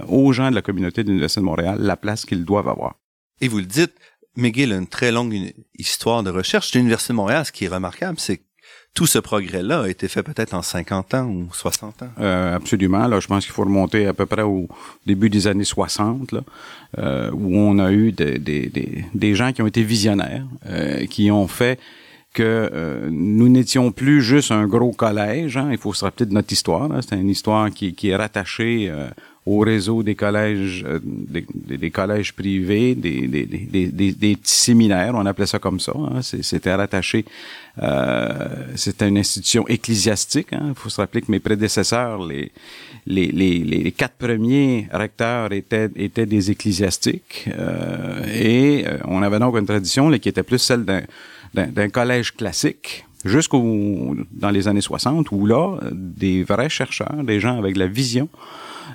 aux 0.08 0.34
gens 0.34 0.50
de 0.50 0.56
la 0.56 0.62
communauté 0.62 1.04
de 1.04 1.10
l'Université 1.10 1.42
de 1.42 1.46
Montréal 1.46 1.78
la 1.80 1.96
place 1.96 2.26
qu'ils 2.26 2.46
doivent 2.46 2.68
avoir. 2.68 2.96
Et 3.42 3.48
vous 3.48 3.60
le 3.60 3.66
dites, 3.66 3.94
McGill 4.36 4.74
a 4.74 4.78
une 4.78 4.88
très 4.88 5.12
longue 5.12 5.36
histoire 5.78 6.24
de 6.24 6.30
recherche. 6.30 6.74
L'Université 6.74 7.14
de 7.14 7.18
Montréal, 7.18 7.46
ce 7.46 7.52
qui 7.52 7.66
est 7.66 7.70
remarquable, 7.70 8.20
c'est 8.20 8.42
tout 8.94 9.06
ce 9.06 9.20
progrès-là 9.20 9.84
a 9.84 9.88
été 9.88 10.08
fait 10.08 10.24
peut-être 10.24 10.54
en 10.54 10.62
50 10.62 11.14
ans 11.14 11.26
ou 11.26 11.48
60 11.54 12.04
ans. 12.04 12.10
Euh, 12.20 12.56
absolument. 12.56 13.08
Là, 13.08 13.20
je 13.20 13.28
pense 13.28 13.46
qu'il 13.46 13.54
faut 13.54 13.64
remonter 13.64 14.08
à 14.08 14.14
peu 14.14 14.26
près 14.26 14.42
au 14.42 14.68
début 15.06 15.30
des 15.30 15.48
années 15.48 15.64
60, 15.64 16.32
là, 16.32 16.42
euh, 16.98 17.32
où 17.32 17.56
on 17.56 17.80
a 17.80 17.92
eu 17.92 18.12
des, 18.12 18.40
des, 18.40 18.68
des, 18.68 19.06
des, 19.14 19.36
gens 19.36 19.54
qui 19.54 19.62
ont 19.62 19.68
été 19.68 19.84
visionnaires, 19.84 20.46
euh, 20.66 21.06
qui 21.06 21.30
ont 21.32 21.48
fait 21.48 21.80
que 22.34 22.44
euh, 22.74 23.10
nous 23.12 23.50
n'étions 23.50 23.92
plus 23.92 24.22
juste 24.22 24.52
un 24.52 24.68
gros 24.68 24.92
collège. 24.92 25.58
Hein. 25.58 25.70
Il 25.72 25.78
faut 25.78 25.94
se 25.94 26.06
rappeler 26.06 26.26
de 26.26 26.34
notre 26.34 26.52
histoire. 26.54 26.90
C'est 27.02 27.16
une 27.16 27.30
histoire 27.30 27.70
qui, 27.72 27.94
qui 27.94 28.10
est 28.10 28.16
rattachée 28.16 28.88
euh, 28.90 29.10
au 29.50 29.60
réseau 29.62 30.04
des 30.04 30.14
collèges, 30.14 30.86
euh, 30.88 31.00
des, 31.04 31.44
des, 31.78 31.90
collèges 31.90 32.34
privés, 32.34 32.94
des, 32.94 33.28
des, 33.28 33.46
des, 33.48 34.12
des, 34.12 34.36
petits 34.36 34.62
séminaires, 34.70 35.14
on 35.16 35.26
appelait 35.26 35.48
ça 35.48 35.58
comme 35.58 35.80
ça. 35.80 35.94
Hein. 35.96 36.22
C'était 36.22 36.74
rattaché, 36.76 37.26
euh, 37.82 38.28
c'était 38.76 39.08
une 39.08 39.18
institution 39.18 39.68
ecclésiastique. 39.68 40.50
Il 40.52 40.58
hein. 40.58 40.74
faut 40.76 40.90
se 40.90 41.02
rappeler 41.02 41.22
que 41.22 41.32
mes 41.32 41.40
prédécesseurs, 41.40 42.24
les, 42.28 42.52
les, 43.08 43.32
les, 43.32 43.60
les 43.60 43.92
quatre 43.92 44.18
premiers 44.18 44.88
recteurs 44.92 45.52
étaient, 45.52 45.90
étaient 45.96 46.28
des 46.28 46.52
ecclésiastiques. 46.52 47.50
Euh, 47.58 48.24
et 48.32 48.86
euh, 48.86 49.00
on 49.06 49.24
avait 49.24 49.40
donc 49.40 49.58
une 49.58 49.66
tradition 49.66 50.10
là, 50.10 50.20
qui 50.20 50.30
était 50.30 50.44
plus 50.44 50.60
celle 50.60 50.86
d'un 51.56 51.90
collège 51.90 52.36
classique 52.36 53.06
jusqu'au 53.26 54.16
dans 54.32 54.52
les 54.52 54.68
années 54.68 54.80
60 54.80 55.32
où 55.32 55.46
là 55.48 55.78
des 55.92 56.44
vrais 56.44 56.70
chercheurs, 56.70 57.24
des 57.24 57.40
gens 57.40 57.58
avec 57.58 57.76
la 57.76 57.88
vision 57.88 58.30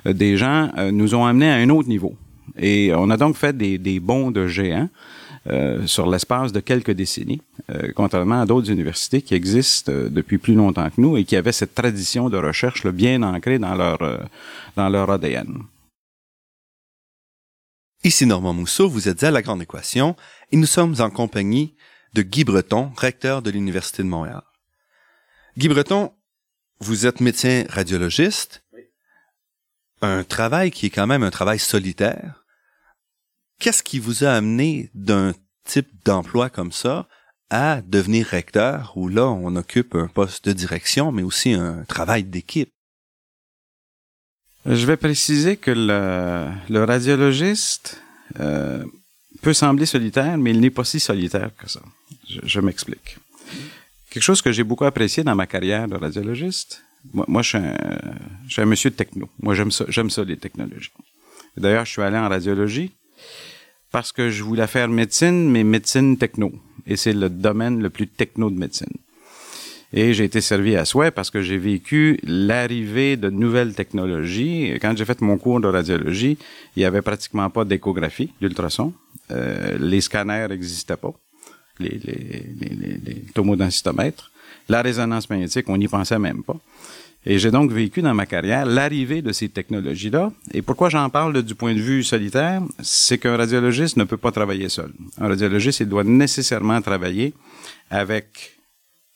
des 0.05 0.37
gens 0.37 0.69
euh, 0.77 0.91
nous 0.91 1.15
ont 1.15 1.25
amenés 1.25 1.49
à 1.49 1.55
un 1.55 1.69
autre 1.69 1.89
niveau. 1.89 2.15
Et 2.57 2.91
on 2.95 3.09
a 3.09 3.17
donc 3.17 3.35
fait 3.35 3.55
des, 3.55 3.77
des 3.77 3.99
bons 3.99 4.31
de 4.31 4.47
géants 4.47 4.89
euh, 5.47 5.85
sur 5.85 6.09
l'espace 6.09 6.51
de 6.51 6.59
quelques 6.59 6.89
décennies, 6.89 7.39
euh, 7.69 7.91
contrairement 7.95 8.41
à 8.41 8.47
d'autres 8.47 8.71
universités 8.71 9.21
qui 9.21 9.35
existent 9.35 9.91
euh, 9.91 10.09
depuis 10.09 10.39
plus 10.39 10.55
longtemps 10.55 10.89
que 10.89 10.99
nous 10.99 11.17
et 11.17 11.23
qui 11.23 11.35
avaient 11.35 11.51
cette 11.51 11.75
tradition 11.75 12.31
de 12.31 12.37
recherche 12.37 12.87
bien 12.87 13.21
ancrée 13.21 13.59
dans 13.59 13.75
leur, 13.75 13.99
dans 14.75 14.89
leur 14.89 15.11
ADN. 15.11 15.59
Ici 18.03 18.25
Normand 18.25 18.53
Mousseau, 18.53 18.89
vous 18.89 19.07
êtes 19.07 19.23
à 19.23 19.29
La 19.29 19.43
Grande 19.43 19.61
Équation 19.61 20.15
et 20.51 20.57
nous 20.57 20.65
sommes 20.65 20.95
en 20.97 21.11
compagnie 21.11 21.75
de 22.15 22.23
Guy 22.23 22.43
Breton, 22.43 22.91
recteur 22.97 23.43
de 23.43 23.51
l'Université 23.51 24.01
de 24.01 24.07
Montréal. 24.07 24.41
Guy 25.59 25.67
Breton, 25.67 26.11
vous 26.79 27.05
êtes 27.05 27.19
médecin 27.19 27.65
radiologiste 27.69 28.63
un 30.01 30.23
travail 30.23 30.71
qui 30.71 30.87
est 30.87 30.89
quand 30.89 31.07
même 31.07 31.23
un 31.23 31.31
travail 31.31 31.59
solitaire. 31.59 32.43
Qu'est-ce 33.59 33.83
qui 33.83 33.99
vous 33.99 34.23
a 34.23 34.31
amené 34.31 34.89
d'un 34.93 35.33
type 35.63 35.89
d'emploi 36.03 36.49
comme 36.49 36.71
ça 36.71 37.07
à 37.49 37.81
devenir 37.81 38.27
recteur 38.27 38.93
où 38.95 39.07
là, 39.07 39.27
on 39.27 39.55
occupe 39.55 39.95
un 39.95 40.07
poste 40.07 40.45
de 40.45 40.53
direction, 40.53 41.11
mais 41.11 41.23
aussi 41.23 41.53
un 41.53 41.83
travail 41.85 42.23
d'équipe? 42.23 42.69
Je 44.65 44.85
vais 44.85 44.97
préciser 44.97 45.57
que 45.57 45.71
le, 45.71 46.51
le 46.73 46.83
radiologiste 46.83 48.01
euh, 48.39 48.83
peut 49.41 49.53
sembler 49.53 49.85
solitaire, 49.85 50.37
mais 50.37 50.51
il 50.51 50.59
n'est 50.59 50.71
pas 50.71 50.83
si 50.83 50.99
solitaire 50.99 51.51
que 51.55 51.69
ça. 51.69 51.81
Je, 52.27 52.39
je 52.43 52.59
m'explique. 52.59 53.17
Quelque 54.09 54.23
chose 54.23 54.41
que 54.41 54.51
j'ai 54.51 54.63
beaucoup 54.63 54.85
apprécié 54.85 55.23
dans 55.23 55.35
ma 55.35 55.45
carrière 55.45 55.87
de 55.87 55.95
radiologiste, 55.95 56.83
moi, 57.13 57.25
moi 57.27 57.41
je, 57.41 57.57
suis 58.47 58.61
un, 58.61 58.65
monsieur 58.65 58.89
de 58.89 58.95
techno. 58.95 59.29
Moi, 59.41 59.53
j'aime 59.53 59.71
ça, 59.71 59.85
j'aime 59.87 60.09
ça, 60.09 60.23
les 60.23 60.37
technologies. 60.37 60.91
D'ailleurs, 61.57 61.85
je 61.85 61.91
suis 61.91 62.01
allé 62.01 62.17
en 62.17 62.29
radiologie 62.29 62.91
parce 63.91 64.11
que 64.11 64.29
je 64.29 64.43
voulais 64.43 64.67
faire 64.67 64.89
médecine, 64.89 65.49
mais 65.49 65.63
médecine 65.63 66.17
techno. 66.17 66.51
Et 66.85 66.97
c'est 66.97 67.13
le 67.13 67.29
domaine 67.29 67.81
le 67.81 67.89
plus 67.89 68.07
techno 68.07 68.49
de 68.49 68.57
médecine. 68.57 68.91
Et 69.93 70.13
j'ai 70.13 70.25
été 70.25 70.41
servi 70.41 70.75
à 70.75 70.83
souhait 70.83 71.11
parce 71.11 71.29
que 71.29 71.41
j'ai 71.41 71.57
vécu 71.57 72.19
l'arrivée 72.23 73.15
de 73.15 73.29
nouvelles 73.29 73.73
technologies. 73.73 74.73
Quand 74.81 74.97
j'ai 74.97 75.05
fait 75.05 75.21
mon 75.21 75.37
cours 75.37 75.61
de 75.61 75.67
radiologie, 75.67 76.37
il 76.75 76.81
y 76.81 76.85
avait 76.85 77.01
pratiquement 77.01 77.49
pas 77.49 77.63
d'échographie, 77.63 78.33
d'ultrason. 78.41 78.93
Euh, 79.31 79.77
les 79.79 80.01
scanners 80.01 80.47
n'existaient 80.49 80.97
pas, 80.97 81.13
les, 81.79 81.89
les, 81.89 82.45
les, 82.59 82.75
les, 82.75 82.97
les. 82.97 83.23
La 84.69 84.81
résonance 84.81 85.29
magnétique, 85.29 85.69
on 85.69 85.77
n'y 85.77 85.87
pensait 85.87 86.19
même 86.19 86.43
pas. 86.43 86.57
Et 87.27 87.39
j'ai 87.39 87.49
donc 87.49 87.71
vécu 87.71 88.01
dans 88.03 88.13
ma 88.13 88.27
carrière 88.27 88.65
l'arrivée 88.65 89.21
de 89.23 89.31
ces 89.31 89.49
technologies-là. 89.49 90.31
Et 90.53 90.61
pourquoi 90.61 90.89
j'en 90.89 91.09
parle 91.09 91.41
du 91.41 91.55
point 91.55 91.73
de 91.73 91.79
vue 91.79 92.03
solitaire? 92.03 92.61
C'est 92.81 93.17
qu'un 93.17 93.35
radiologiste 93.35 93.97
ne 93.97 94.03
peut 94.03 94.17
pas 94.17 94.31
travailler 94.31 94.69
seul. 94.69 94.91
Un 95.17 95.27
radiologiste, 95.29 95.79
il 95.79 95.89
doit 95.89 96.03
nécessairement 96.03 96.79
travailler 96.81 97.33
avec 97.89 98.57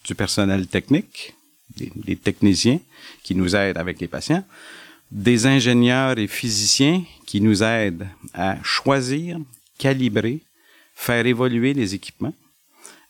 du 0.05 0.15
personnel 0.15 0.65
technique, 0.65 1.35
des, 1.77 1.91
des 1.95 2.15
techniciens 2.15 2.79
qui 3.21 3.35
nous 3.35 3.55
aident 3.55 3.77
avec 3.77 4.01
les 4.01 4.07
patients, 4.07 4.43
des 5.11 5.45
ingénieurs 5.45 6.17
et 6.17 6.27
physiciens 6.27 7.03
qui 7.27 7.41
nous 7.41 7.61
aident 7.61 8.07
à 8.33 8.57
choisir, 8.63 9.37
calibrer, 9.77 10.39
faire 10.95 11.25
évoluer 11.27 11.73
les 11.73 11.93
équipements, 11.93 12.33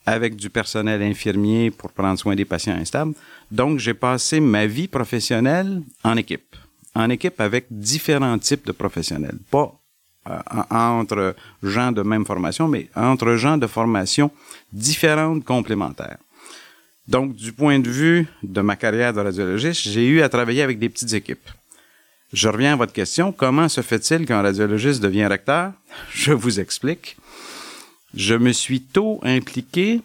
avec 0.06 0.36
du 0.36 0.50
personnel 0.50 1.02
infirmier 1.02 1.70
pour 1.70 1.90
prendre 1.92 2.18
soin 2.18 2.34
des 2.34 2.44
patients 2.44 2.74
instables. 2.74 3.14
Donc, 3.50 3.78
j'ai 3.78 3.94
passé 3.94 4.40
ma 4.40 4.66
vie 4.66 4.88
professionnelle 4.88 5.82
en 6.02 6.16
équipe. 6.16 6.56
En 6.94 7.10
équipe 7.10 7.40
avec 7.40 7.66
différents 7.70 8.38
types 8.38 8.66
de 8.66 8.72
professionnels. 8.72 9.38
Pas 9.50 9.72
euh, 10.28 10.38
entre 10.70 11.34
gens 11.62 11.92
de 11.92 12.02
même 12.02 12.26
formation, 12.26 12.68
mais 12.68 12.88
entre 12.94 13.36
gens 13.36 13.56
de 13.56 13.66
formation 13.66 14.30
différentes, 14.72 15.44
complémentaires. 15.44 16.18
Donc, 17.08 17.34
du 17.34 17.52
point 17.52 17.78
de 17.78 17.90
vue 17.90 18.26
de 18.42 18.60
ma 18.60 18.76
carrière 18.76 19.12
de 19.12 19.20
radiologiste, 19.20 19.88
j'ai 19.88 20.06
eu 20.06 20.22
à 20.22 20.28
travailler 20.28 20.62
avec 20.62 20.78
des 20.78 20.88
petites 20.88 21.12
équipes. 21.12 21.48
Je 22.32 22.48
reviens 22.48 22.74
à 22.74 22.76
votre 22.76 22.92
question. 22.92 23.32
Comment 23.32 23.68
se 23.68 23.80
fait-il 23.80 24.26
qu'un 24.26 24.42
radiologiste 24.42 25.02
devient 25.02 25.26
recteur? 25.26 25.72
Je 26.12 26.32
vous 26.32 26.60
explique 26.60 27.16
je 28.14 28.34
me 28.34 28.52
suis 28.52 28.80
tôt 28.80 29.20
impliqué, 29.22 30.00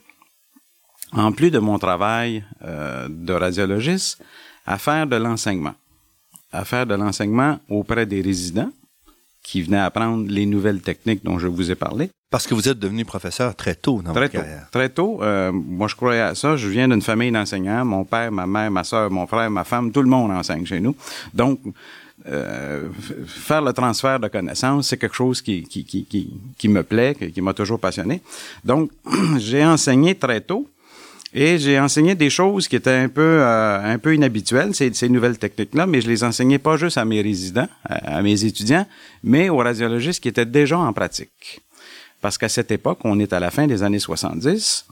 en 1.12 1.32
plus 1.32 1.52
de 1.52 1.60
mon 1.60 1.80
travail 1.80 2.44
euh, 2.64 3.08
de 3.10 3.34
radiologiste, 3.34 4.22
à 4.66 4.78
faire 4.78 5.08
de 5.08 5.16
l'enseignement. 5.16 5.76
À 6.52 6.66
faire 6.66 6.86
de 6.86 6.96
l'enseignement 6.96 7.60
auprès 7.70 8.06
des 8.06 8.22
résidents 8.22 8.72
qui 9.44 9.62
venaient 9.62 9.80
apprendre 9.80 10.26
les 10.28 10.46
nouvelles 10.46 10.82
techniques 10.82 11.24
dont 11.24 11.38
je 11.38 11.48
vous 11.48 11.70
ai 11.70 11.76
parlé. 11.76 12.10
Parce 12.32 12.48
que 12.48 12.56
vous 12.56 12.68
êtes 12.68 12.80
devenu 12.80 13.06
professeur 13.06 13.56
très 13.56 13.76
tôt 13.76 14.02
dans 14.02 14.12
très 14.12 14.22
votre 14.22 14.34
tôt, 14.34 14.40
carrière. 14.40 14.68
Très 14.72 14.90
tôt. 14.90 15.20
Euh, 15.22 15.52
moi, 15.52 15.88
je 15.88 15.96
croyais 15.96 16.22
à 16.22 16.36
ça. 16.36 16.58
Je 16.58 16.68
viens 16.68 16.88
d'une 16.88 17.02
famille 17.02 17.32
d'enseignants. 17.32 17.86
Mon 17.86 18.04
père, 18.04 18.32
ma 18.32 18.48
mère, 18.48 18.72
ma 18.72 18.84
soeur, 18.84 19.12
mon 19.12 19.28
frère, 19.28 19.50
ma 19.52 19.64
femme, 19.64 19.92
tout 19.92 20.02
le 20.02 20.10
monde 20.10 20.32
enseigne 20.32 20.66
chez 20.66 20.80
nous. 20.80 20.96
Donc, 21.34 21.60
euh, 22.28 22.90
faire 23.26 23.62
le 23.62 23.72
transfert 23.72 24.20
de 24.20 24.28
connaissances, 24.28 24.90
c'est 24.90 24.98
quelque 24.98 25.16
chose 25.16 25.42
qui, 25.42 25.64
me 26.64 26.82
plaît, 26.82 27.16
qui, 27.16 27.42
m'a 27.42 27.54
toujours 27.54 27.80
passionné. 27.80 28.22
Donc, 28.64 28.92
j'ai 29.38 29.64
enseigné 29.64 30.16
très 30.16 30.42
tôt 30.42 30.68
et 31.34 31.60
j'ai 31.60 31.80
enseigné 31.80 32.16
des 32.16 32.30
choses 32.30 32.68
qui 32.68 32.78
étaient 32.78 32.92
un 32.92 33.10
peu, 33.10 33.40
euh, 33.42 33.98
inhabituelles, 34.06 34.74
ces, 34.74 34.92
ces 34.94 35.10
nouvelles 35.10 35.38
techniques-là, 35.38 35.86
mais 35.86 36.02
je 36.02 36.08
les 36.08 36.24
enseignais 36.24 36.60
pas 36.60 36.78
juste 36.78 36.98
à 36.98 37.06
mes 37.06 37.22
résidents, 37.22 37.68
à, 37.84 38.18
à 38.18 38.22
mes 38.22 38.44
étudiants, 38.44 38.88
mais 39.24 39.50
aux 39.50 39.58
radiologistes 39.58 40.22
qui 40.22 40.30
étaient 40.30 40.46
déjà 40.46 40.80
en 40.80 40.94
pratique. 40.94 41.62
Parce 42.22 42.38
qu'à 42.38 42.50
cette 42.50 42.72
époque, 42.72 43.00
on 43.04 43.20
est 43.20 43.34
à 43.34 43.40
la 43.40 43.52
fin 43.52 43.68
des 43.68 43.84
années 43.84 44.00
70, 44.00 44.88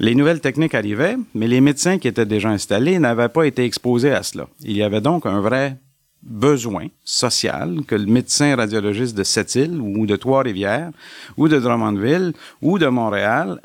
les 0.00 0.16
nouvelles 0.16 0.40
techniques 0.40 0.74
arrivaient, 0.74 1.16
mais 1.32 1.46
les 1.46 1.60
médecins 1.60 1.98
qui 1.98 2.08
étaient 2.08 2.26
déjà 2.26 2.48
installés 2.48 2.98
n'avaient 2.98 3.28
pas 3.28 3.44
été 3.44 3.64
exposés 3.64 4.12
à 4.12 4.24
cela. 4.24 4.48
Il 4.62 4.76
y 4.76 4.82
avait 4.82 5.00
donc 5.00 5.26
un 5.26 5.40
vrai 5.40 5.76
besoin 6.22 6.88
social 7.04 7.80
que 7.86 7.94
le 7.94 8.06
médecin 8.06 8.56
radiologiste 8.56 9.16
de 9.16 9.24
Sept-Îles 9.24 9.80
ou 9.80 10.06
de 10.06 10.16
Trois-Rivières 10.16 10.90
ou 11.36 11.48
de 11.48 11.58
Drummondville 11.58 12.32
ou 12.60 12.78
de 12.78 12.86
Montréal 12.86 13.60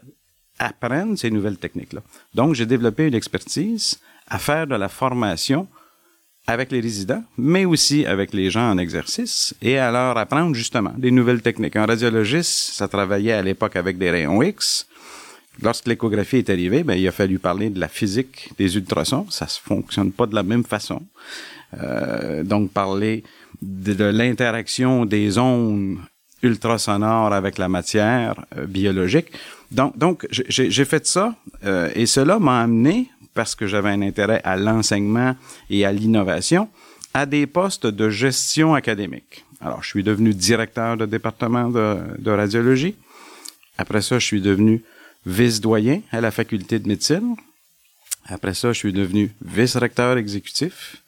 apprenne 0.59 1.17
ces 1.17 1.29
nouvelles 1.29 1.57
techniques-là. 1.57 2.01
Donc, 2.33 2.55
j'ai 2.55 2.65
développé 2.65 3.07
une 3.07 3.13
expertise 3.13 3.99
à 4.27 4.39
faire 4.39 4.67
de 4.67 4.75
la 4.75 4.89
formation 4.89 5.67
avec 6.47 6.71
les 6.71 6.79
résidents, 6.79 7.23
mais 7.37 7.65
aussi 7.65 8.05
avec 8.05 8.33
les 8.33 8.49
gens 8.49 8.71
en 8.71 8.77
exercice 8.77 9.53
et 9.61 9.77
à 9.77 9.91
leur 9.91 10.17
apprendre 10.17 10.55
justement 10.55 10.93
des 10.97 11.11
nouvelles 11.11 11.41
techniques. 11.41 11.75
Un 11.75 11.85
radiologiste, 11.85 12.73
ça 12.73 12.87
travaillait 12.87 13.33
à 13.33 13.41
l'époque 13.41 13.75
avec 13.75 13.97
des 13.97 14.09
rayons 14.09 14.41
X. 14.41 14.87
Lorsque 15.61 15.87
l'échographie 15.87 16.37
est 16.37 16.49
arrivée, 16.49 16.83
ben, 16.83 16.93
il 16.93 17.07
a 17.07 17.11
fallu 17.11 17.37
parler 17.39 17.69
de 17.69 17.79
la 17.79 17.87
physique 17.87 18.51
des 18.57 18.77
ultrasons. 18.77 19.29
Ça 19.29 19.45
ne 19.45 19.49
fonctionne 19.49 20.11
pas 20.11 20.25
de 20.25 20.35
la 20.35 20.43
même 20.43 20.63
façon. 20.63 21.01
Euh, 21.81 22.43
donc, 22.43 22.71
parler 22.71 23.24
de, 23.62 24.05
l'interaction 24.05 25.05
des 25.05 25.38
ondes 25.38 25.97
ultrasonores 26.43 27.33
avec 27.33 27.57
la 27.57 27.67
matière 27.67 28.45
euh, 28.57 28.65
biologique. 28.65 29.27
Donc, 29.71 29.97
donc 29.97 30.27
j'ai 30.31 30.86
fait 30.86 31.05
ça 31.05 31.36
euh, 31.65 31.89
et 31.93 32.05
cela 32.05 32.39
m'a 32.39 32.62
amené 32.62 33.09
parce 33.33 33.53
que 33.53 33.67
j'avais 33.67 33.89
un 33.89 34.01
intérêt 34.01 34.41
à 34.43 34.55
l'enseignement 34.55 35.36
et 35.69 35.86
à 35.86 35.91
l'innovation, 35.91 36.69
à 37.13 37.25
des 37.25 37.47
postes 37.47 37.86
de 37.86 38.09
gestion 38.09 38.74
académique. 38.74 39.45
Alors, 39.59 39.83
je 39.83 39.89
suis 39.89 40.03
devenu 40.03 40.33
directeur 40.33 40.97
de 40.97 41.05
département 41.05 41.69
de, 41.69 42.29
radiologie. 42.29 42.95
Après 43.77 44.01
ça, 44.01 44.19
je 44.19 44.25
suis 44.25 44.41
devenu 44.41 44.83
vice-doyen 45.25 46.01
à 46.12 46.21
la 46.21 46.31
faculté 46.31 46.79
de 46.79 46.88
médecine. 46.88 47.36
Après 48.25 48.53
ça, 48.53 48.71
je 48.71 48.77
suis 48.77 48.93
devenu 48.93 49.31
vice-recteur 49.43 50.17
exécutif. 50.17 51.03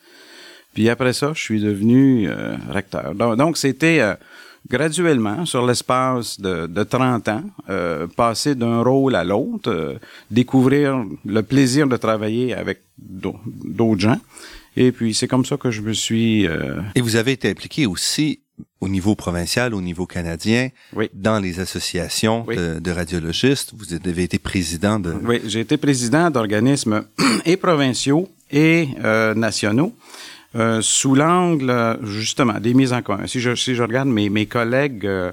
Puis 0.73 0.89
après 0.89 1.13
ça, 1.13 1.31
je 1.33 1.41
suis 1.41 1.61
devenu 1.61 2.27
euh, 2.29 2.55
recteur. 2.69 3.15
Donc, 3.15 3.57
c'était 3.57 3.99
euh, 3.99 4.13
graduellement, 4.69 5.45
sur 5.45 5.65
l'espace 5.65 6.39
de, 6.39 6.67
de, 6.67 6.83
30 6.83 7.27
ans, 7.29 7.43
euh, 7.69 8.07
passer 8.07 8.55
d'un 8.55 8.81
rôle 8.81 9.15
à 9.15 9.23
l'autre, 9.23 9.71
euh, 9.71 9.93
découvrir 10.31 11.03
le 11.25 11.43
plaisir 11.43 11.87
de 11.87 11.97
travailler 11.97 12.53
avec 12.53 12.81
d'autres 12.97 13.99
gens. 13.99 14.19
Et 14.77 14.91
puis, 14.91 15.13
c'est 15.13 15.27
comme 15.27 15.45
ça 15.45 15.57
que 15.57 15.71
je 15.71 15.81
me 15.81 15.93
suis... 15.93 16.47
Euh, 16.47 16.81
Et 16.95 17.01
vous 17.01 17.15
avez 17.15 17.33
été 17.33 17.49
impliqué 17.49 17.85
aussi 17.85 18.41
au 18.81 18.89
niveau 18.89 19.15
provincial, 19.15 19.73
au 19.73 19.81
niveau 19.81 20.05
canadien, 20.05 20.69
oui. 20.93 21.09
dans 21.13 21.39
les 21.39 21.59
associations 21.59 22.45
de, 22.45 22.79
de, 22.79 22.91
radiologistes. 22.91 23.73
Vous 23.75 23.93
avez 23.93 24.23
été 24.23 24.37
président 24.37 24.99
de... 24.99 25.13
Oui, 25.23 25.41
j'ai 25.45 25.61
été 25.61 25.77
président 25.77 26.29
d'organismes 26.29 27.03
et 27.45 27.57
provinciaux 27.57 28.29
et 28.51 28.89
euh, 29.03 29.33
nationaux. 29.33 29.93
Euh, 30.55 30.81
sous 30.81 31.13
l'angle 31.13 31.99
justement 32.01 32.59
des 32.59 32.73
mises 32.73 32.91
en 32.91 33.03
commun. 33.03 33.27
Si 33.27 33.39
je, 33.39 33.53
si 33.53 33.75
je 33.75 33.83
regarde 33.83 34.07
mes, 34.07 34.29
mes 34.29 34.47
collègues, 34.47 35.05
euh, 35.05 35.31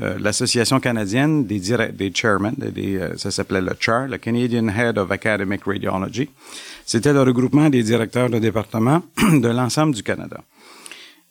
euh, 0.00 0.18
l'association 0.18 0.80
canadienne 0.80 1.46
des, 1.46 1.60
des 1.92 2.12
chairmen, 2.12 2.54
des, 2.56 3.00
ça 3.16 3.30
s'appelait 3.30 3.60
le 3.60 3.74
CHAR, 3.78 4.08
le 4.08 4.18
Canadian 4.18 4.66
Head 4.68 4.98
of 4.98 5.12
Academic 5.12 5.62
Radiology. 5.64 6.28
C'était 6.84 7.12
le 7.12 7.22
regroupement 7.22 7.70
des 7.70 7.84
directeurs 7.84 8.28
de 8.28 8.40
département 8.40 9.02
de 9.32 9.48
l'ensemble 9.48 9.94
du 9.94 10.02
Canada. 10.02 10.40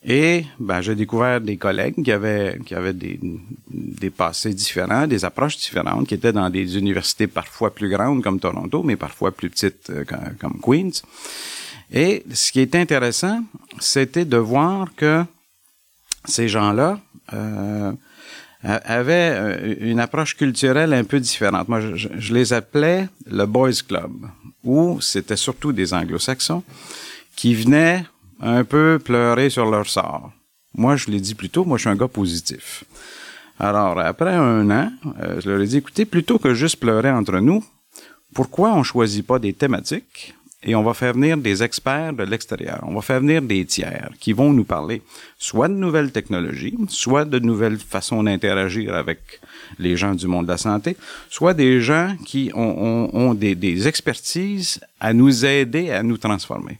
Et 0.01 0.45
ben, 0.57 0.79
j'ai 0.79 0.95
découvert 0.95 1.41
des 1.41 1.57
collègues 1.57 2.01
qui 2.01 2.13
avaient, 2.13 2.57
qui 2.65 2.73
avaient 2.73 2.93
des, 2.93 3.19
des 3.69 4.09
passés 4.11 4.53
différents, 4.53 5.07
des 5.07 5.25
approches 5.25 5.57
différentes, 5.57 6.07
qui 6.07 6.13
étaient 6.13 6.31
dans 6.31 6.49
des 6.49 6.77
universités 6.77 7.27
parfois 7.27 7.75
plus 7.75 7.89
grandes 7.89 8.23
comme 8.23 8.39
Toronto, 8.39 8.81
mais 8.81 8.95
parfois 8.95 9.33
plus 9.33 9.49
petites 9.49 9.91
comme 10.39 10.61
Queens. 10.61 11.01
Et 11.91 12.24
ce 12.34 12.51
qui 12.51 12.60
est 12.60 12.75
intéressant, 12.75 13.43
c'était 13.79 14.25
de 14.25 14.38
voir 14.38 14.88
que 14.96 15.24
ces 16.25 16.48
gens-là 16.48 17.00
euh, 17.34 17.91
avaient 18.63 19.31
euh, 19.34 19.75
une 19.79 20.00
approche 20.00 20.36
culturelle 20.36 20.93
un 20.93 21.03
peu 21.03 21.19
différente. 21.19 21.67
Moi, 21.67 21.81
je, 21.96 22.34
les 22.34 22.53
appelais 22.53 23.08
le 23.25 23.46
Boys 23.46 23.81
Club, 23.88 24.12
où 24.63 25.02
c'était 25.02 25.38
surtout 25.38 25.71
des 25.71 25.93
anglo-saxons 25.93 26.63
qui 27.36 27.56
venaient 27.56 28.06
un 28.41 28.63
peu 28.63 28.99
pleurer 29.04 29.49
sur 29.49 29.69
leur 29.69 29.88
sort. 29.88 30.32
Moi, 30.75 30.95
je 30.95 31.10
l'ai 31.10 31.19
dit 31.19 31.36
plus 31.36 31.49
tôt, 31.49 31.65
moi, 31.65 31.78
je 31.78 31.82
suis 31.82 31.89
un 31.89 31.95
gars 31.95 32.08
positif. 32.08 32.84
Alors, 33.58 33.99
après 33.99 34.34
un 34.34 34.69
an, 34.69 34.91
euh, 35.21 35.41
je 35.41 35.49
leur 35.49 35.60
ai 35.60 35.65
dit, 35.65 35.78
écoutez, 35.78 36.06
plutôt 36.06 36.38
que 36.38 36.54
juste 36.54 36.78
pleurer 36.78 37.10
entre 37.10 37.39
nous, 37.39 37.63
pourquoi 38.34 38.73
on 38.73 38.84
choisit 38.84 39.25
pas 39.25 39.39
des 39.39 39.54
thématiques 39.54 40.36
et 40.62 40.76
on 40.76 40.84
va 40.84 40.93
faire 40.93 41.13
venir 41.13 41.38
des 41.38 41.63
experts 41.63 42.13
de 42.13 42.24
l'extérieur. 42.24 42.80
On 42.84 42.93
va 42.93 43.02
faire 43.02 43.22
venir 43.22 43.41
des 43.41 43.65
tiers 43.65 44.10
qui 44.19 44.34
vont 44.34 44.52
nous 44.52 44.65
parler 44.65 45.02
soit 45.38 45.69
de 45.69 45.74
nouvelles 45.74 46.12
technologies, 46.12 46.78
soit 46.89 47.24
de 47.24 47.39
nouvelles 47.39 47.78
façons 47.78 48.24
d'interagir 48.24 48.93
avec 48.93 49.19
les 49.78 49.95
gens 49.95 50.13
du 50.13 50.28
monde 50.28 50.48
de 50.48 50.52
la 50.52 50.58
santé, 50.58 50.98
soit 51.30 51.54
des 51.54 51.80
gens 51.80 52.15
qui 52.26 52.52
ont, 52.54 53.10
ont, 53.13 53.34
des, 53.34 53.56
des, 53.56 53.88
expertises 53.88 54.82
à 55.00 55.13
nous 55.13 55.45
aider 55.45 55.91
à 55.91 56.04
nous 56.04 56.17
transformer. 56.17 56.78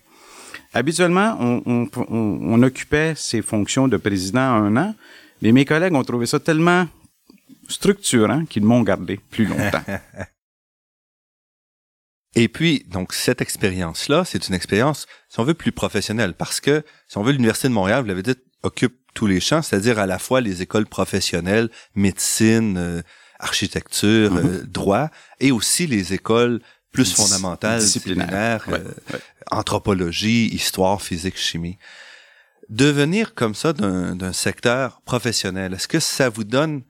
Habituellement, 0.74 1.38
on, 1.40 1.64
on, 1.66 1.88
on, 2.10 2.64
occupait 2.64 3.14
ces 3.16 3.42
fonctions 3.42 3.88
de 3.88 3.98
président 3.98 4.42
un 4.42 4.76
an, 4.76 4.96
mais 5.42 5.52
mes 5.52 5.66
collègues 5.66 5.94
ont 5.94 6.04
trouvé 6.04 6.26
ça 6.26 6.40
tellement 6.40 6.86
structurant 7.68 8.46
qu'ils 8.46 8.66
m'ont 8.66 8.82
gardé 8.82 9.20
plus 9.32 9.46
longtemps. 9.46 9.84
Et 12.36 12.48
puis, 12.48 12.86
donc, 12.88 13.14
cette 13.14 13.42
expérience-là, 13.42 14.24
c'est 14.26 14.48
une 14.48 14.56
expérience, 14.56 15.08
si 15.30 15.40
on 15.40 15.44
veut, 15.44 15.56
plus 15.56 15.72
professionnelle, 15.72 16.34
parce 16.34 16.60
que, 16.60 16.84
si 17.08 17.18
on 17.18 17.24
veut, 17.24 17.32
l'Université 17.32 17.68
de 17.68 17.74
Montréal, 17.74 18.02
vous 18.02 18.08
l'avez 18.08 18.24
dit, 18.24 18.36
occupe 18.62 18.96
tous 19.14 19.26
les 19.26 19.40
champs, 19.40 19.62
c'est-à-dire 19.62 19.98
à 20.00 20.06
la 20.06 20.20
fois 20.20 20.42
les 20.42 20.62
écoles 20.62 20.86
professionnelles, 20.86 21.70
médecine, 21.96 22.78
euh, 22.78 23.02
architecture, 23.40 24.36
mm-hmm. 24.36 24.46
euh, 24.46 24.64
droit, 24.64 25.10
et 25.40 25.52
aussi 25.52 25.88
les 25.88 26.14
écoles 26.14 26.62
plus 26.92 27.14
fondamentales, 27.14 27.80
disciplinaires, 27.80 28.66
euh, 28.70 28.84
anthropologie, 29.52 30.48
histoire, 30.48 31.02
physique, 31.02 31.38
chimie. 31.38 31.78
Devenir 32.70 33.34
comme 33.34 33.56
ça 33.56 33.74
d'un 33.74 34.34
secteur 34.34 35.02
professionnel, 35.02 35.74
est-ce 35.74 35.88
que 35.88 36.00
ça 36.00 36.30
vous 36.30 36.44
donne 36.44 36.84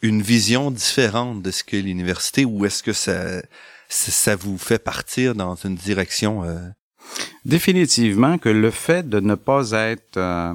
une 0.00 0.22
vision 0.22 0.72
différente 0.72 1.42
de 1.42 1.50
ce 1.52 1.62
qu'est 1.62 1.82
l'université 1.82 2.44
ou 2.44 2.64
est-ce 2.66 2.82
que 2.82 2.92
ça 2.92 3.42
ça 3.92 4.36
vous 4.36 4.58
fait 4.58 4.78
partir 4.78 5.34
dans 5.34 5.54
une 5.54 5.74
direction 5.74 6.44
euh... 6.44 6.58
Définitivement 7.44 8.38
que 8.38 8.48
le 8.48 8.70
fait 8.70 9.08
de 9.08 9.18
ne 9.20 9.34
pas 9.34 9.72
être 9.72 10.16
euh, 10.16 10.54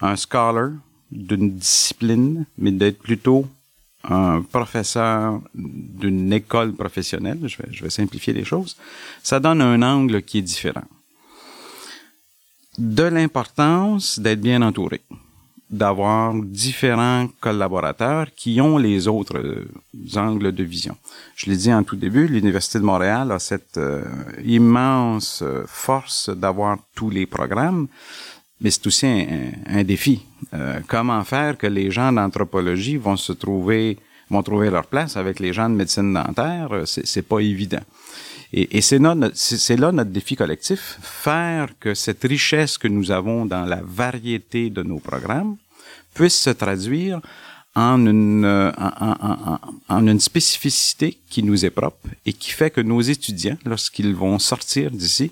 un 0.00 0.16
scholar 0.16 0.70
d'une 1.12 1.56
discipline, 1.56 2.46
mais 2.56 2.72
d'être 2.72 2.98
plutôt 2.98 3.46
un 4.04 4.40
professeur 4.40 5.40
d'une 5.54 6.32
école 6.32 6.72
professionnelle, 6.72 7.40
je 7.46 7.58
vais, 7.58 7.68
je 7.70 7.84
vais 7.84 7.90
simplifier 7.90 8.32
les 8.32 8.44
choses, 8.44 8.76
ça 9.22 9.40
donne 9.40 9.60
un 9.60 9.82
angle 9.82 10.22
qui 10.22 10.38
est 10.38 10.42
différent. 10.42 10.84
De 12.78 13.02
l'importance 13.02 14.18
d'être 14.18 14.40
bien 14.40 14.62
entouré 14.62 15.02
d'avoir 15.70 16.34
différents 16.34 17.28
collaborateurs 17.40 18.26
qui 18.34 18.60
ont 18.60 18.76
les 18.76 19.06
autres 19.06 19.38
euh, 19.38 19.68
angles 20.16 20.52
de 20.52 20.64
vision. 20.64 20.96
Je 21.36 21.48
l'ai 21.48 21.56
dit 21.56 21.72
en 21.72 21.84
tout 21.84 21.94
début, 21.96 22.26
l'Université 22.26 22.80
de 22.80 22.84
Montréal 22.84 23.30
a 23.30 23.38
cette 23.38 23.78
euh, 23.78 24.02
immense 24.44 25.42
euh, 25.42 25.62
force 25.66 26.28
d'avoir 26.28 26.78
tous 26.96 27.08
les 27.08 27.26
programmes, 27.26 27.86
mais 28.60 28.72
c'est 28.72 28.86
aussi 28.88 29.06
un, 29.06 29.52
un 29.66 29.84
défi. 29.84 30.26
comment 30.86 31.24
faire 31.24 31.56
que 31.56 31.66
les 31.66 31.90
gens 31.90 32.12
d'anthropologie 32.12 32.96
vont 32.96 33.16
se 33.16 33.32
trouver, 33.32 33.96
vont 34.28 34.42
trouver 34.42 34.68
leur 34.70 34.86
place 34.86 35.16
avec 35.16 35.38
les 35.40 35.52
gens 35.52 35.70
de 35.70 35.76
médecine 35.76 36.12
dentaire, 36.12 36.82
c'est 36.84 37.26
pas 37.26 37.40
évident. 37.40 37.84
Et, 38.52 38.78
et 38.78 38.80
c'est 38.80 38.98
là, 38.98 39.14
là 39.14 39.92
notre 39.92 40.10
défi 40.10 40.36
collectif, 40.36 40.98
faire 41.02 41.68
que 41.78 41.94
cette 41.94 42.22
richesse 42.24 42.78
que 42.78 42.88
nous 42.88 43.10
avons 43.10 43.46
dans 43.46 43.64
la 43.64 43.80
variété 43.82 44.70
de 44.70 44.82
nos 44.82 44.98
programmes 44.98 45.56
puisse 46.14 46.38
se 46.38 46.50
traduire 46.50 47.20
en 47.74 48.04
une, 48.06 48.44
en, 48.44 49.16
en, 49.20 49.58
en, 49.88 50.06
une 50.08 50.18
spécificité 50.18 51.18
qui 51.28 51.42
nous 51.42 51.64
est 51.64 51.70
propre 51.70 52.08
et 52.26 52.32
qui 52.32 52.50
fait 52.50 52.70
que 52.70 52.80
nos 52.80 53.00
étudiants, 53.00 53.58
lorsqu'ils 53.64 54.14
vont 54.14 54.38
sortir 54.40 54.90
d'ici, 54.90 55.30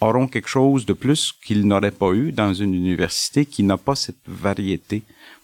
auront 0.00 0.26
quelque 0.26 0.48
chose 0.48 0.86
de 0.86 0.92
plus 0.92 1.32
qu'ils 1.44 1.66
n'auraient 1.66 1.90
pas 1.90 2.12
eu 2.12 2.32
dans 2.32 2.52
une 2.54 2.74
université 2.74 3.44
qui 3.46 3.62
n'a 3.62 3.76
pas 3.76 3.94
cette 3.94 4.26
variété 4.26 5.02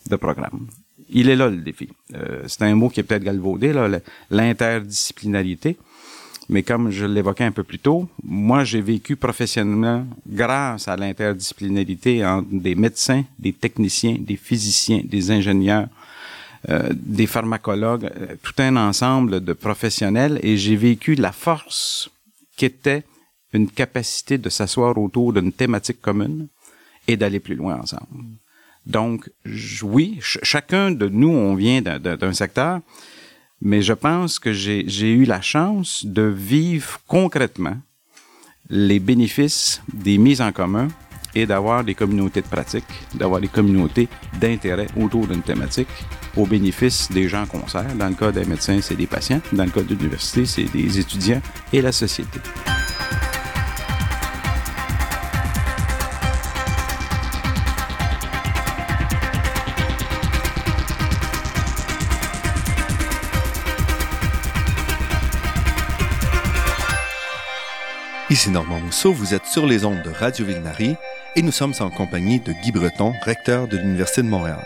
de 0.09 0.17
programmes. 0.17 0.67
Il 1.11 1.29
est 1.29 1.37
là 1.37 1.49
le 1.49 1.59
défi. 1.59 1.89
Euh, 2.15 2.45
c'est 2.47 2.63
un 2.63 2.75
mot 2.75 2.89
qui 2.89 3.01
est 3.01 3.03
peut-être 3.03 3.25
galvaudé, 3.25 3.73
l'interdisciplinarité. 4.31 5.77
Mais 6.51 6.65
comme 6.65 6.91
je 6.91 7.07
l'évoquais 7.07 7.45
un 7.45 7.53
peu 7.53 7.63
plus 7.63 7.79
tôt, 7.79 8.09
moi, 8.25 8.65
j'ai 8.65 8.81
vécu 8.81 9.15
professionnellement 9.15 10.05
grâce 10.27 10.89
à 10.89 10.97
l'interdisciplinarité 10.97 12.27
entre 12.27 12.49
des 12.51 12.75
médecins, 12.75 13.25
des 13.39 13.53
techniciens, 13.53 14.17
des 14.19 14.37
physiciens, 14.37 15.01
des 15.05 15.31
ingénieurs, 15.31 15.87
euh, 16.69 16.91
des 16.93 17.29
pharmacologues, 17.29 18.07
euh, 18.07 18.35
tout 18.43 18.55
un 18.59 18.75
ensemble 18.77 19.45
de 19.45 19.53
professionnels 19.53 20.41
et 20.43 20.57
j'ai 20.57 20.75
vécu 20.75 21.15
la 21.15 21.31
force 21.31 22.11
qu'était 22.57 23.05
une 23.53 23.71
capacité 23.71 24.37
de 24.37 24.49
s'asseoir 24.49 24.99
autour 24.99 25.33
d'une 25.33 25.53
thématique 25.53 26.01
commune 26.01 26.49
et 27.07 27.17
d'aller 27.17 27.39
plus 27.39 27.55
loin 27.55 27.79
ensemble. 27.81 28.25
Donc, 28.87 29.31
oui, 29.83 30.19
chacun 30.21 30.91
de 30.91 31.07
nous, 31.07 31.31
on 31.31 31.55
vient 31.55 31.81
d'un 31.81 32.33
secteur, 32.33 32.81
mais 33.61 33.83
je 33.83 33.93
pense 33.93 34.39
que 34.39 34.53
j'ai 34.53 35.13
eu 35.13 35.25
la 35.25 35.41
chance 35.41 36.05
de 36.07 36.23
vivre 36.23 37.01
concrètement 37.07 37.77
les 38.69 39.01
bénéfices 39.01 39.83
des 39.93 40.17
mises 40.19 40.41
en 40.41 40.53
commun 40.53 40.89
et 41.35 41.47
d'avoir 41.47 41.85
des 41.85 41.95
communautés 41.95 42.41
de 42.41 42.47
pratique, 42.47 42.85
d'avoir 43.15 43.41
des 43.41 43.49
communautés 43.49 44.09
d'intérêt 44.41 44.87
autour 44.97 45.27
d'une 45.27 45.43
thématique 45.43 45.89
au 46.37 46.47
bénéfice 46.47 47.11
des 47.11 47.29
gens 47.29 47.47
qu'on 47.47 47.67
sert. 47.69 47.95
Dans 47.95 48.09
le 48.09 48.15
cas 48.15 48.33
des 48.33 48.45
médecins, 48.45 48.81
c'est 48.81 48.97
des 48.97 49.07
patients. 49.07 49.41
Dans 49.53 49.65
le 49.65 49.71
cas 49.71 49.83
de 49.83 49.95
l'université, 49.95 50.47
c'est 50.47 50.65
des 50.65 50.99
étudiants 50.99 51.43
et 51.73 51.83
la 51.83 51.93
société. 51.93 52.41
Ici 68.31 68.49
Normand 68.51 68.79
Mousseau, 68.79 69.13
vous 69.13 69.35
êtes 69.35 69.47
sur 69.47 69.67
les 69.67 69.85
ondes 69.85 70.03
de 70.05 70.11
Radio 70.11 70.47
Ville-Marie 70.47 70.95
et 71.35 71.43
nous 71.43 71.51
sommes 71.51 71.75
en 71.81 71.91
compagnie 71.91 72.39
de 72.39 72.53
Guy 72.53 72.71
Breton, 72.71 73.13
recteur 73.25 73.67
de 73.67 73.77
l'Université 73.77 74.23
de 74.23 74.29
Montréal. 74.29 74.65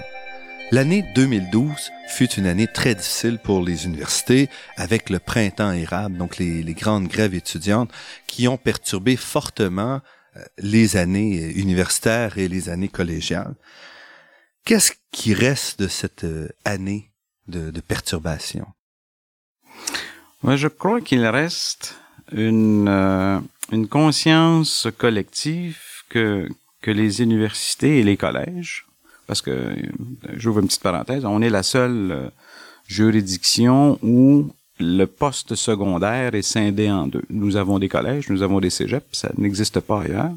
L'année 0.71 1.03
2012 1.15 1.91
fut 2.09 2.31
une 2.33 2.45
année 2.45 2.67
très 2.67 2.95
difficile 2.95 3.39
pour 3.39 3.63
les 3.63 3.87
universités 3.87 4.51
avec 4.77 5.09
le 5.09 5.19
printemps 5.19 5.73
érable, 5.73 6.19
donc 6.19 6.37
les, 6.37 6.63
grandes 6.75 7.09
grèves 7.09 7.35
étudiantes 7.35 7.91
qui 8.27 8.49
ont 8.49 8.59
perturbé 8.59 9.17
fortement 9.17 10.03
euh, 10.37 10.45
les 10.59 10.99
années 10.99 11.51
universitaires 11.53 12.37
et 12.37 12.49
les 12.49 12.69
années 12.69 12.89
collégiales. 12.89 13.55
Qu'est-ce 14.67 14.93
qui 15.11 15.33
reste 15.33 15.81
de 15.81 15.89
cette 15.89 16.25
euh, 16.25 16.51
année 16.67 17.13
de, 17.49 17.71
perturbation? 17.81 18.67
je 20.45 20.69
crois 20.69 21.01
qu'il 21.01 21.25
reste 21.25 21.97
une, 22.33 22.89
euh, 22.89 23.41
une 23.73 23.89
conscience 23.89 24.89
collective 24.99 25.79
que, 26.09 26.49
que 26.83 26.91
les 26.91 27.23
universités 27.23 28.01
et 28.01 28.03
les 28.03 28.17
collèges, 28.17 28.87
parce 29.27 29.43
que, 29.43 29.75
j'ouvre 30.37 30.61
une 30.61 30.67
petite 30.67 30.83
parenthèse, 30.83 31.25
on 31.25 31.41
est 31.41 31.51
la 31.51 31.63
seule 31.63 32.13
euh, 32.13 32.29
juridiction 32.87 33.99
où 34.03 34.51
le 34.79 35.07
poste 35.07 35.55
secondaire 35.55 36.35
est 36.35 36.43
scindé 36.43 36.91
en 36.91 37.07
deux. 37.07 37.23
Nous 37.31 37.57
avons 37.57 37.79
des 37.79 37.89
collèges, 37.89 38.29
nous 38.29 38.43
avons 38.43 38.61
des 38.61 38.71
cégeps, 38.71 39.07
ça 39.13 39.31
n'existe 39.39 39.81
pas 39.81 40.03
ailleurs. 40.03 40.33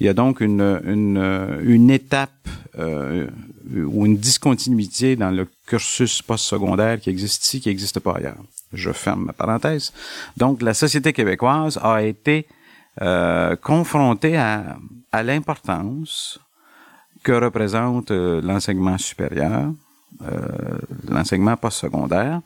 Il 0.00 0.06
y 0.06 0.08
a 0.08 0.14
donc 0.14 0.40
une, 0.40 0.80
une, 0.84 1.60
une 1.64 1.90
étape 1.90 2.48
euh, 2.78 3.26
ou 3.72 4.06
une 4.06 4.16
discontinuité 4.16 5.16
dans 5.16 5.30
le 5.30 5.46
cursus 5.66 6.22
postsecondaire 6.22 7.00
qui 7.00 7.10
existe 7.10 7.44
ici, 7.44 7.60
qui 7.60 7.68
n'existe 7.68 8.00
pas 8.00 8.16
ailleurs. 8.16 8.38
Je 8.72 8.90
ferme 8.92 9.26
ma 9.26 9.32
parenthèse. 9.32 9.92
Donc, 10.36 10.62
la 10.62 10.74
société 10.74 11.12
québécoise 11.12 11.78
a 11.82 12.02
été 12.02 12.46
euh, 13.02 13.56
confronté 13.56 14.36
à, 14.36 14.76
à 15.12 15.22
l'importance 15.22 16.40
que 17.22 17.32
représente 17.32 18.10
euh, 18.10 18.40
l'enseignement 18.42 18.98
supérieur, 18.98 19.72
euh, 20.22 20.78
l'enseignement 21.08 21.56
postsecondaire. 21.56 22.40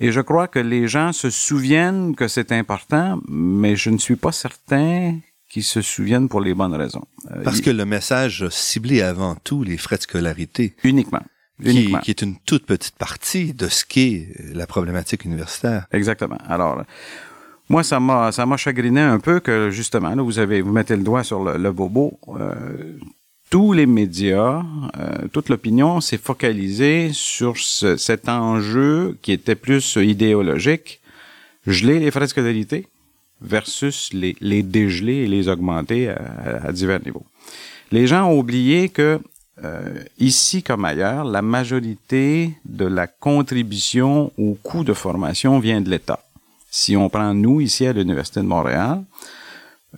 Et 0.00 0.12
je 0.12 0.20
crois 0.20 0.48
que 0.48 0.58
les 0.58 0.88
gens 0.88 1.12
se 1.12 1.30
souviennent 1.30 2.16
que 2.16 2.26
c'est 2.26 2.52
important, 2.52 3.20
mais 3.28 3.76
je 3.76 3.90
ne 3.90 3.98
suis 3.98 4.16
pas 4.16 4.32
certain 4.32 5.18
qu'ils 5.48 5.64
se 5.64 5.82
souviennent 5.82 6.28
pour 6.28 6.40
les 6.40 6.54
bonnes 6.54 6.74
raisons. 6.74 7.04
Euh, 7.30 7.42
Parce 7.44 7.60
que 7.60 7.70
le 7.70 7.84
message 7.84 8.48
ciblé 8.48 9.02
avant 9.02 9.34
tout 9.34 9.62
les 9.62 9.76
frais 9.76 9.96
de 9.96 10.02
scolarité. 10.02 10.74
Uniquement. 10.84 11.22
Qui, 11.62 11.94
qui, 12.02 12.10
est 12.10 12.22
une 12.22 12.36
toute 12.46 12.64
petite 12.66 12.96
partie 12.96 13.52
de 13.52 13.68
ce 13.68 13.84
qu'est 13.84 14.28
la 14.54 14.66
problématique 14.66 15.24
universitaire. 15.24 15.86
Exactement. 15.92 16.38
Alors, 16.48 16.82
moi, 17.70 17.84
ça 17.84 18.00
m'a, 18.00 18.32
ça 18.32 18.46
m'a 18.46 18.56
chagriné 18.56 19.00
un 19.00 19.20
peu 19.20 19.38
que 19.38 19.70
justement, 19.70 20.14
là, 20.14 20.22
vous 20.22 20.40
avez, 20.40 20.60
vous 20.60 20.72
mettez 20.72 20.96
le 20.96 21.04
doigt 21.04 21.22
sur 21.22 21.44
le, 21.44 21.72
bobo. 21.72 22.18
Euh, 22.28 22.54
tous 23.48 23.72
les 23.72 23.86
médias, 23.86 24.62
euh, 24.98 25.28
toute 25.32 25.48
l'opinion 25.48 26.00
s'est 26.00 26.18
focalisée 26.18 27.10
sur 27.12 27.58
cet 27.58 28.28
enjeu 28.28 29.18
qui 29.22 29.30
était 29.30 29.54
plus 29.54 29.96
idéologique, 29.96 31.00
geler 31.66 32.00
les 32.00 32.10
frais 32.10 32.22
de 32.22 32.26
scolarité 32.26 32.88
versus 33.40 34.12
les, 34.12 34.36
les 34.40 34.62
dégeler 34.64 35.18
et 35.18 35.26
les 35.26 35.48
augmenter 35.48 36.08
à, 36.08 36.72
divers 36.72 37.00
niveaux. 37.04 37.24
Les 37.92 38.08
gens 38.08 38.28
ont 38.28 38.38
oublié 38.38 38.88
que 38.88 39.20
euh, 39.64 40.02
ici 40.18 40.62
comme 40.62 40.84
ailleurs, 40.84 41.24
la 41.24 41.42
majorité 41.42 42.54
de 42.64 42.86
la 42.86 43.06
contribution 43.06 44.32
au 44.38 44.54
coût 44.62 44.84
de 44.84 44.92
formation 44.92 45.58
vient 45.58 45.80
de 45.80 45.90
l'État. 45.90 46.24
Si 46.70 46.96
on 46.96 47.08
prend 47.08 47.34
nous 47.34 47.60
ici 47.60 47.86
à 47.86 47.92
l'Université 47.92 48.40
de 48.40 48.46
Montréal, 48.46 49.02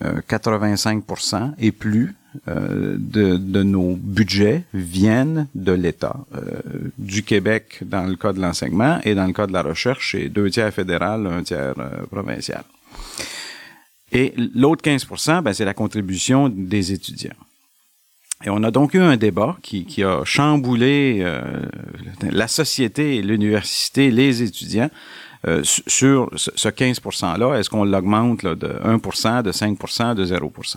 85% 0.01 1.35
euh, 1.35 1.47
et 1.59 1.73
plus 1.73 2.15
euh, 2.49 2.97
de, 2.99 3.37
de, 3.37 3.63
nos 3.63 3.95
budgets 3.95 4.65
viennent 4.73 5.49
de 5.55 5.73
l'État. 5.73 6.17
Euh, 6.35 6.61
du 6.97 7.23
Québec 7.23 7.81
dans 7.83 8.05
le 8.05 8.17
cas 8.17 8.33
de 8.33 8.41
l'enseignement 8.41 9.01
et 9.05 9.15
dans 9.15 9.27
le 9.27 9.35
cas 9.35 9.47
de 9.47 9.53
la 9.53 9.63
recherche, 9.63 10.13
c'est 10.13 10.29
deux 10.29 10.51
tiers 10.51 10.73
fédéral, 10.73 11.27
un 11.27 11.43
tiers 11.43 11.75
provincial. 12.11 12.65
Et 14.13 14.35
l'autre 14.55 14.83
15% 14.83 15.43
ben, 15.43 15.53
c'est 15.53 15.65
la 15.65 15.75
contribution 15.75 16.49
des 16.49 16.93
étudiants. 16.93 17.37
Et 18.45 18.51
on 18.51 18.63
a 18.63 18.71
donc 18.71 18.95
eu 18.95 19.01
un 19.01 19.17
débat 19.17 19.57
qui, 19.63 19.85
qui 19.85 20.03
a 20.03 20.25
chamboulé 20.25 21.25
la 22.23 22.49
société, 22.49 23.23
l'université, 23.23 24.11
les 24.11 24.43
étudiants 24.43 24.91
euh, 25.49 25.63
sur 25.65 26.31
ce 26.37 26.69
15 26.69 27.01
%-là, 27.01 27.59
est-ce 27.59 27.69
qu'on 27.69 27.85
l'augmente 27.85 28.45
de 28.45 28.69
1% 28.85 29.43
de 29.43 29.51
5% 29.51 30.15
de 30.15 30.25
0% 30.25 30.77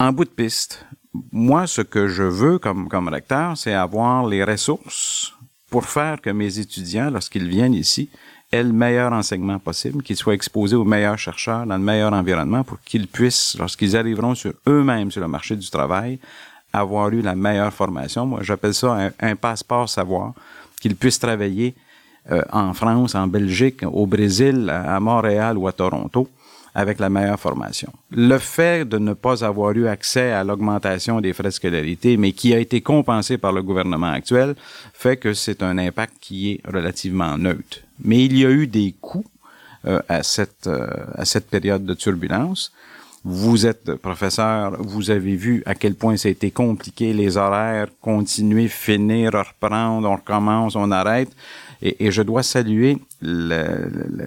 En 0.00 0.12
bout 0.12 0.24
de 0.24 0.30
piste, 0.30 0.84
moi, 1.30 1.68
ce 1.68 1.80
que 1.80 2.08
je 2.08 2.24
veux 2.24 2.58
comme, 2.58 2.88
comme 2.88 3.06
recteur, 3.06 3.56
c'est 3.56 3.72
avoir 3.72 4.26
les 4.26 4.42
ressources 4.42 5.34
pour 5.70 5.84
faire 5.84 6.20
que 6.20 6.30
mes 6.30 6.58
étudiants, 6.58 7.10
lorsqu'ils 7.10 7.48
viennent 7.48 7.74
ici, 7.74 8.10
aient 8.50 8.64
le 8.64 8.72
meilleur 8.72 9.12
enseignement 9.12 9.60
possible, 9.60 10.02
qu'ils 10.02 10.16
soient 10.16 10.34
exposés 10.34 10.76
aux 10.76 10.84
meilleurs 10.84 11.18
chercheurs 11.18 11.64
dans 11.64 11.78
le 11.78 11.84
meilleur 11.84 12.12
environnement 12.12 12.64
pour 12.64 12.80
qu'ils 12.84 13.06
puissent, 13.06 13.56
lorsqu'ils 13.58 13.96
arriveront 13.96 14.34
sur 14.34 14.52
eux-mêmes 14.66 15.12
sur 15.12 15.20
le 15.20 15.28
marché 15.28 15.54
du 15.54 15.70
travail, 15.70 16.18
avoir 16.72 17.10
eu 17.10 17.22
la 17.22 17.34
meilleure 17.34 17.72
formation. 17.72 18.26
Moi, 18.26 18.40
j'appelle 18.42 18.74
ça 18.74 19.10
un, 19.20 19.36
passeport 19.36 19.88
savoir, 19.88 20.32
qu'ils 20.80 20.96
puissent 20.96 21.18
travailler 21.18 21.74
euh, 22.30 22.42
en 22.52 22.72
France, 22.72 23.14
en 23.14 23.26
Belgique, 23.26 23.82
au 23.84 24.06
Brésil, 24.06 24.70
à 24.70 24.98
Montréal 25.00 25.58
ou 25.58 25.66
à 25.68 25.72
Toronto 25.72 26.28
avec 26.74 26.98
la 26.98 27.10
meilleure 27.10 27.38
formation. 27.38 27.92
Le 28.10 28.38
fait 28.38 28.88
de 28.88 28.98
ne 28.98 29.12
pas 29.12 29.44
avoir 29.44 29.72
eu 29.72 29.86
accès 29.86 30.32
à 30.32 30.42
l'augmentation 30.42 31.20
des 31.20 31.32
frais 31.32 31.44
de 31.44 31.50
scolarité, 31.50 32.16
mais 32.16 32.32
qui 32.32 32.54
a 32.54 32.58
été 32.58 32.80
compensé 32.80 33.36
par 33.36 33.52
le 33.52 33.62
gouvernement 33.62 34.10
actuel, 34.12 34.54
fait 34.94 35.16
que 35.18 35.34
c'est 35.34 35.62
un 35.62 35.76
impact 35.76 36.14
qui 36.20 36.52
est 36.52 36.60
relativement 36.66 37.36
neutre. 37.36 37.80
Mais 38.02 38.24
il 38.24 38.38
y 38.38 38.46
a 38.46 38.50
eu 38.50 38.66
des 38.66 38.94
coûts 39.00 39.26
euh, 39.84 40.00
à 40.08 40.22
cette 40.22 40.66
euh, 40.66 40.86
à 41.14 41.24
cette 41.24 41.50
période 41.50 41.84
de 41.84 41.94
turbulence. 41.94 42.72
Vous 43.24 43.66
êtes 43.66 43.94
professeur, 43.94 44.82
vous 44.82 45.12
avez 45.12 45.36
vu 45.36 45.62
à 45.64 45.76
quel 45.76 45.94
point 45.94 46.16
ça 46.16 46.26
a 46.26 46.32
été 46.32 46.50
compliqué, 46.50 47.12
les 47.12 47.36
horaires, 47.36 47.86
continuer, 48.00 48.66
finir, 48.66 49.32
reprendre, 49.32 50.10
on 50.10 50.16
recommence, 50.16 50.74
on 50.74 50.90
arrête. 50.90 51.30
Et, 51.82 52.10
je 52.10 52.22
dois 52.22 52.42
saluer 52.42 52.98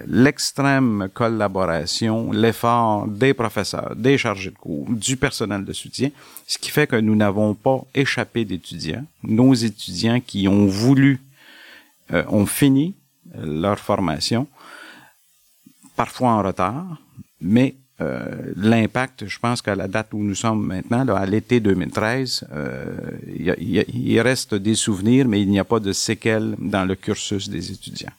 l'extrême 0.06 1.08
collaboration, 1.12 2.32
l'effort 2.32 3.06
des 3.06 3.34
professeurs, 3.34 3.94
des 3.96 4.16
chargés 4.16 4.50
de 4.50 4.56
cours, 4.56 4.86
du 4.88 5.18
personnel 5.18 5.64
de 5.64 5.72
soutien, 5.74 6.10
ce 6.46 6.56
qui 6.56 6.70
fait 6.70 6.86
que 6.86 6.96
nous 6.96 7.16
n'avons 7.16 7.54
pas 7.54 7.82
échappé 7.94 8.46
d'étudiants. 8.46 9.04
Nos 9.22 9.52
étudiants 9.52 10.20
qui 10.20 10.48
ont 10.48 10.66
voulu, 10.66 11.20
euh, 12.12 12.24
ont 12.28 12.46
fini 12.46 12.94
leur 13.34 13.78
formation, 13.78 14.46
parfois 15.96 16.30
en 16.30 16.42
retard, 16.42 16.98
mais 17.40 17.74
euh, 18.02 18.52
l'impact, 18.56 19.26
je 19.26 19.38
pense 19.38 19.62
qu'à 19.62 19.74
la 19.74 19.88
date 19.88 20.08
où 20.12 20.22
nous 20.22 20.34
sommes 20.34 20.66
maintenant, 20.66 21.06
à 21.14 21.24
l'été 21.24 21.60
2013, 21.60 22.46
euh, 22.52 22.94
il, 23.26 24.20
reste 24.20 24.54
des 24.54 24.74
souvenirs, 24.74 25.26
mais 25.26 25.40
il 25.40 25.48
n'y 25.48 25.58
a 25.58 25.64
pas 25.64 25.80
de 25.80 25.92
séquelles 25.92 26.56
dans 26.58 26.84
le 26.84 26.94
cursus 26.94 27.48
des 27.48 27.72
étudiants. 27.72 28.12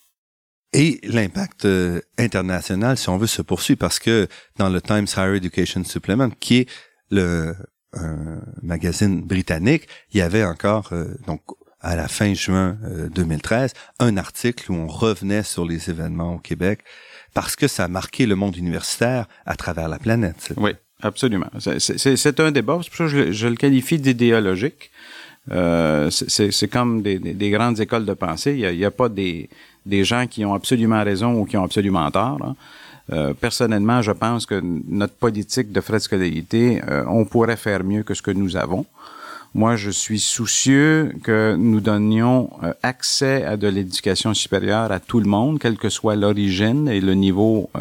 Et 0.73 0.99
l'impact 1.03 1.65
euh, 1.65 2.01
international, 2.17 2.97
si 2.97 3.07
on 3.09 3.17
veut, 3.17 3.27
se 3.27 3.43
poursuit 3.43 3.75
parce 3.75 3.99
que 3.99 4.27
dans 4.57 4.69
le 4.69 4.81
Times 4.81 5.07
Higher 5.15 5.35
Education 5.35 5.83
Supplement, 5.83 6.31
qui 6.39 6.57
est 6.57 6.69
le 7.11 7.55
magazine 8.61 9.21
britannique, 9.23 9.87
il 10.11 10.19
y 10.19 10.21
avait 10.21 10.43
encore 10.43 10.93
donc 11.25 11.41
à 11.79 11.95
la 11.95 12.07
fin 12.07 12.33
juin 12.35 12.77
2013 13.15 13.73
un 13.99 14.17
article 14.17 14.71
où 14.71 14.75
on 14.75 14.87
revenait 14.87 15.41
sur 15.41 15.65
les 15.65 15.89
événements 15.89 16.35
au 16.35 16.37
Québec 16.37 16.83
parce 17.33 17.55
que 17.55 17.67
ça 17.67 17.85
a 17.85 17.87
marqué 17.87 18.25
le 18.25 18.35
monde 18.35 18.55
universitaire 18.57 19.27
à 19.45 19.55
travers 19.55 19.87
la 19.87 19.99
planète. 19.99 20.53
Oui, 20.57 20.71
Absolument. 21.01 21.49
C'est 21.59 22.39
un 22.39 22.51
débat, 22.51 22.79
c'est 22.81 22.89
pour 22.89 22.97
ça 22.97 23.15
que 23.15 23.31
je, 23.31 23.47
le 23.47 23.55
qualifie 23.55 23.99
d'idéologique. 23.99 24.89
Euh, 25.51 26.09
c'est 26.09 26.67
comme 26.67 27.01
des, 27.01 27.19
des, 27.19 27.49
grandes 27.51 27.79
écoles 27.79 28.05
de 28.05 28.13
pensée. 28.13 28.55
Il 28.57 28.77
n'y 28.77 28.83
a, 28.83 28.87
a, 28.87 28.91
pas 28.91 29.07
des, 29.07 29.49
des 29.85 30.03
gens 30.03 30.25
qui 30.27 30.43
ont 30.43 30.53
absolument 30.53 31.03
raison 31.03 31.39
ou 31.39 31.45
qui 31.45 31.55
ont 31.55 31.63
absolument 31.63 32.09
tort. 32.11 32.39
Hein. 32.43 32.55
Euh, 33.13 33.33
personnellement, 33.33 34.01
je 34.01 34.11
pense 34.11 34.45
que 34.45 34.61
notre 34.61 35.13
politique 35.13 35.71
de 35.71 35.79
frais 35.79 35.97
de 35.97 36.03
scolarité, 36.03 36.81
euh, 36.89 37.05
on 37.07 37.23
pourrait 37.23 37.55
faire 37.55 37.83
mieux 37.83 38.03
que 38.03 38.13
ce 38.13 38.21
que 38.21 38.31
nous 38.31 38.57
avons. 38.57 38.85
Moi, 39.57 39.75
je 39.75 39.89
suis 39.89 40.19
soucieux 40.19 41.15
que 41.23 41.55
nous 41.57 41.81
donnions 41.81 42.51
euh, 42.61 42.73
accès 42.83 43.43
à 43.43 43.57
de 43.57 43.67
l'éducation 43.67 44.35
supérieure 44.35 44.91
à 44.91 44.99
tout 44.99 45.19
le 45.19 45.25
monde, 45.25 45.57
quelle 45.57 45.77
que 45.77 45.89
soit 45.89 46.15
l'origine 46.15 46.87
et 46.87 47.01
le 47.01 47.15
niveau 47.15 47.71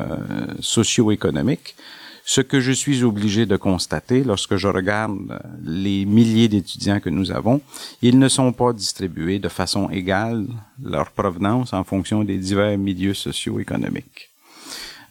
socio-économique. 0.60 1.76
Ce 2.24 2.40
que 2.40 2.60
je 2.60 2.72
suis 2.72 3.04
obligé 3.04 3.44
de 3.44 3.58
constater 3.58 4.24
lorsque 4.24 4.56
je 4.56 4.68
regarde 4.68 5.38
les 5.62 6.06
milliers 6.06 6.48
d'étudiants 6.48 6.98
que 6.98 7.10
nous 7.10 7.30
avons, 7.30 7.60
ils 8.00 8.18
ne 8.18 8.28
sont 8.28 8.54
pas 8.54 8.72
distribués 8.72 9.38
de 9.38 9.50
façon 9.50 9.90
égale 9.90 10.46
leur 10.82 11.10
provenance 11.10 11.74
en 11.74 11.84
fonction 11.84 12.24
des 12.24 12.38
divers 12.38 12.78
milieux 12.78 13.12
socio-économiques. 13.12 14.30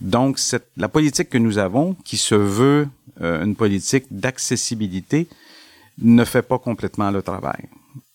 Donc, 0.02 0.40
cette, 0.40 0.68
la 0.78 0.90
politique 0.90 1.30
que 1.30 1.38
nous 1.38 1.60
avons, 1.60 1.96
qui 2.04 2.18
se 2.18 2.34
veut 2.34 2.88
euh, 3.22 3.46
une 3.46 3.56
politique 3.56 4.06
d'accessibilité, 4.10 5.28
ne 6.00 6.24
fait 6.26 6.42
pas 6.42 6.60
complètement 6.60 7.12
le 7.12 7.22
travail. 7.22 7.64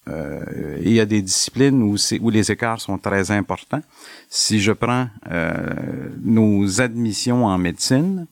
Euh, 0.08 0.78
il 0.82 0.92
y 0.92 1.00
a 1.00 1.06
des 1.06 1.22
disciplines 1.22 1.82
où, 1.82 1.96
où, 2.20 2.30
les 2.30 2.50
écarts 2.50 2.80
sont 2.80 2.98
très 2.98 3.30
importants. 3.30 3.82
Si 4.28 4.60
je 4.60 4.72
prends 4.72 5.08
euh, 5.30 6.08
nos 6.22 6.80
admissions 6.80 7.44
en 7.46 7.58
médecine, 7.58 8.26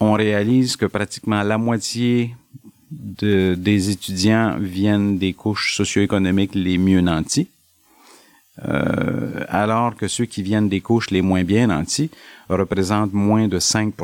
on 0.00 0.12
réalise 0.12 0.76
que 0.76 0.86
pratiquement 0.86 1.42
la 1.42 1.58
moitié 1.58 2.34
de, 2.90 3.54
des 3.58 3.90
étudiants 3.90 4.56
viennent 4.58 5.18
des 5.18 5.32
couches 5.32 5.76
socio-économiques 5.76 6.54
les 6.54 6.78
mieux 6.78 7.00
nantis. 7.00 7.48
Euh, 8.68 9.44
alors 9.48 9.96
que 9.96 10.08
ceux 10.08 10.26
qui 10.26 10.42
viennent 10.42 10.68
des 10.68 10.82
couches 10.82 11.10
les 11.10 11.22
moins 11.22 11.42
bien 11.42 11.68
nantis 11.68 12.10
représentent 12.48 13.14
moins 13.14 13.48
de 13.48 13.58
5 13.58 13.94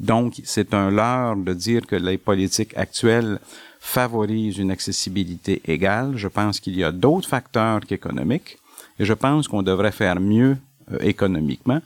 Donc, 0.00 0.40
c'est 0.44 0.74
un 0.74 0.90
leurre 0.90 1.36
de 1.36 1.52
dire 1.52 1.86
que 1.86 1.96
les 1.96 2.18
politiques 2.18 2.76
actuelles 2.76 3.38
favorisent 3.80 4.58
une 4.58 4.70
accessibilité 4.70 5.60
égale. 5.64 6.16
Je 6.16 6.28
pense 6.28 6.60
qu'il 6.60 6.76
y 6.76 6.84
a 6.84 6.92
d'autres 6.92 7.28
facteurs 7.28 7.80
qu'économiques 7.80 8.58
et 8.98 9.04
je 9.04 9.12
pense 9.12 9.48
qu'on 9.48 9.62
devrait 9.62 9.92
faire 9.92 10.20
mieux 10.20 10.56
euh, 10.92 10.98
économiquement. 11.00 11.80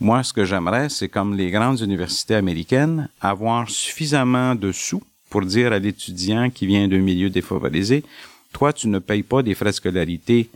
Moi, 0.00 0.22
ce 0.22 0.32
que 0.32 0.44
j'aimerais, 0.44 0.88
c'est 0.88 1.08
comme 1.08 1.36
les 1.36 1.50
grandes 1.50 1.80
universités 1.80 2.36
américaines, 2.36 3.08
avoir 3.20 3.68
suffisamment 3.68 4.54
de 4.54 4.70
sous 4.70 5.02
pour 5.30 5.42
dire 5.42 5.72
à 5.72 5.78
l'étudiant 5.78 6.50
qui 6.50 6.66
vient 6.66 6.86
d'un 6.88 7.00
milieu 7.00 7.30
défavorisé, 7.30 8.04
toi, 8.52 8.72
tu 8.72 8.88
ne 8.88 8.98
payes 8.98 9.22
pas 9.22 9.42
des 9.42 9.54
frais 9.54 9.70
de 9.70 9.74
scolarité 9.74 10.48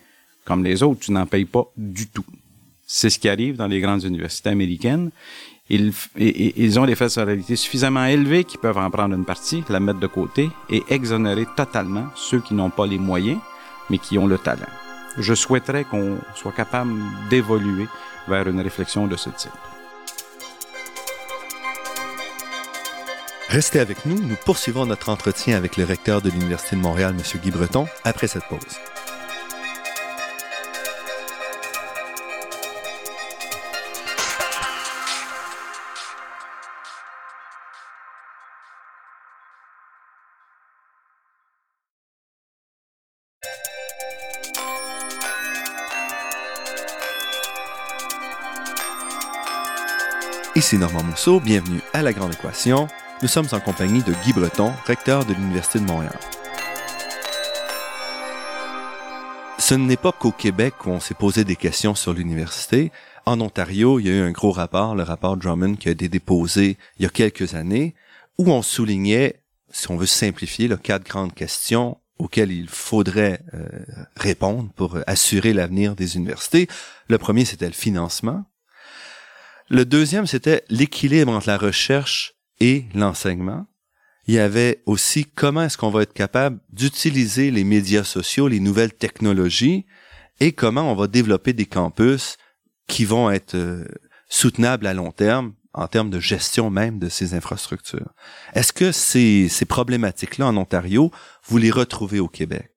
comme 0.44 0.64
les 0.64 0.82
autres, 0.82 1.00
tu 1.00 1.12
n'en 1.12 1.26
payes 1.26 1.44
pas 1.44 1.64
du 1.76 2.06
tout. 2.08 2.24
C'est 2.86 3.10
ce 3.10 3.18
qui 3.18 3.28
arrive 3.28 3.56
dans 3.56 3.68
les 3.68 3.80
grandes 3.80 4.04
universités 4.04 4.50
américaines. 4.50 5.10
Ils, 5.70 6.78
ont 6.80 6.86
des 6.86 6.94
frais 6.94 7.06
de 7.06 7.10
scolarité 7.10 7.56
suffisamment 7.56 8.04
élevés 8.04 8.44
qu'ils 8.44 8.60
peuvent 8.60 8.78
en 8.78 8.90
prendre 8.90 9.14
une 9.14 9.24
partie, 9.24 9.64
la 9.68 9.80
mettre 9.80 10.00
de 10.00 10.06
côté 10.06 10.50
et 10.68 10.82
exonérer 10.90 11.46
totalement 11.56 12.06
ceux 12.14 12.40
qui 12.40 12.54
n'ont 12.54 12.70
pas 12.70 12.86
les 12.86 12.98
moyens, 12.98 13.38
mais 13.88 13.98
qui 13.98 14.18
ont 14.18 14.26
le 14.26 14.38
talent. 14.38 14.66
Je 15.18 15.34
souhaiterais 15.34 15.84
qu'on 15.84 16.18
soit 16.34 16.52
capable 16.52 16.92
d'évoluer 17.30 17.86
vers 18.28 18.48
une 18.48 18.60
réflexion 18.60 19.06
de 19.06 19.16
ce 19.16 19.30
type. 19.30 19.52
Restez 23.48 23.80
avec 23.80 24.06
nous, 24.06 24.18
nous 24.18 24.36
poursuivons 24.46 24.86
notre 24.86 25.10
entretien 25.10 25.56
avec 25.56 25.76
le 25.76 25.84
recteur 25.84 26.22
de 26.22 26.30
l'Université 26.30 26.74
de 26.74 26.80
Montréal, 26.80 27.14
M. 27.16 27.40
Guy 27.40 27.50
Breton, 27.50 27.86
après 28.02 28.26
cette 28.26 28.44
pause. 28.44 28.60
Ici 50.62 50.78
Normand 50.78 51.02
Mousseau, 51.02 51.40
bienvenue 51.40 51.80
à 51.92 52.02
La 52.02 52.12
Grande 52.12 52.34
Équation. 52.34 52.86
Nous 53.20 53.26
sommes 53.26 53.48
en 53.50 53.58
compagnie 53.58 54.04
de 54.04 54.14
Guy 54.22 54.32
Breton, 54.32 54.72
recteur 54.86 55.24
de 55.24 55.34
l'Université 55.34 55.80
de 55.80 55.84
Montréal. 55.86 56.16
Ce 59.58 59.74
n'est 59.74 59.96
pas 59.96 60.12
qu'au 60.12 60.30
Québec 60.30 60.74
qu'on 60.78 61.00
s'est 61.00 61.14
posé 61.14 61.42
des 61.42 61.56
questions 61.56 61.96
sur 61.96 62.12
l'université. 62.12 62.92
En 63.26 63.40
Ontario, 63.40 63.98
il 63.98 64.06
y 64.06 64.10
a 64.10 64.12
eu 64.12 64.20
un 64.20 64.30
gros 64.30 64.52
rapport, 64.52 64.94
le 64.94 65.02
rapport 65.02 65.36
Drummond, 65.36 65.74
qui 65.74 65.88
a 65.88 65.90
été 65.90 66.08
déposé 66.08 66.78
il 66.96 67.02
y 67.02 67.06
a 67.06 67.10
quelques 67.10 67.56
années, 67.56 67.96
où 68.38 68.48
on 68.52 68.62
soulignait, 68.62 69.42
si 69.72 69.90
on 69.90 69.96
veut 69.96 70.06
simplifier, 70.06 70.70
quatre 70.80 71.04
grandes 71.04 71.34
questions 71.34 71.98
auxquelles 72.20 72.52
il 72.52 72.68
faudrait 72.68 73.40
euh, 73.52 73.66
répondre 74.14 74.70
pour 74.76 74.96
assurer 75.08 75.54
l'avenir 75.54 75.96
des 75.96 76.14
universités. 76.14 76.68
Le 77.08 77.18
premier, 77.18 77.44
c'était 77.44 77.66
le 77.66 77.72
financement. 77.72 78.44
Le 79.72 79.86
deuxième, 79.86 80.26
c'était 80.26 80.64
l'équilibre 80.68 81.32
entre 81.32 81.48
la 81.48 81.56
recherche 81.56 82.34
et 82.60 82.84
l'enseignement. 82.94 83.64
Il 84.26 84.34
y 84.34 84.38
avait 84.38 84.82
aussi 84.84 85.24
comment 85.24 85.62
est-ce 85.62 85.78
qu'on 85.78 85.88
va 85.88 86.02
être 86.02 86.12
capable 86.12 86.60
d'utiliser 86.68 87.50
les 87.50 87.64
médias 87.64 88.04
sociaux, 88.04 88.48
les 88.48 88.60
nouvelles 88.60 88.92
technologies, 88.92 89.86
et 90.40 90.52
comment 90.52 90.92
on 90.92 90.94
va 90.94 91.06
développer 91.06 91.54
des 91.54 91.64
campus 91.64 92.36
qui 92.86 93.06
vont 93.06 93.30
être 93.30 93.54
euh, 93.54 93.86
soutenables 94.28 94.86
à 94.86 94.92
long 94.92 95.10
terme 95.10 95.54
en 95.72 95.88
termes 95.88 96.10
de 96.10 96.20
gestion 96.20 96.68
même 96.68 96.98
de 96.98 97.08
ces 97.08 97.32
infrastructures. 97.32 98.12
Est-ce 98.52 98.74
que 98.74 98.92
ces, 98.92 99.48
ces 99.48 99.64
problématiques-là 99.64 100.48
en 100.48 100.56
Ontario, 100.58 101.10
vous 101.46 101.56
les 101.56 101.70
retrouvez 101.70 102.20
au 102.20 102.28
Québec? 102.28 102.72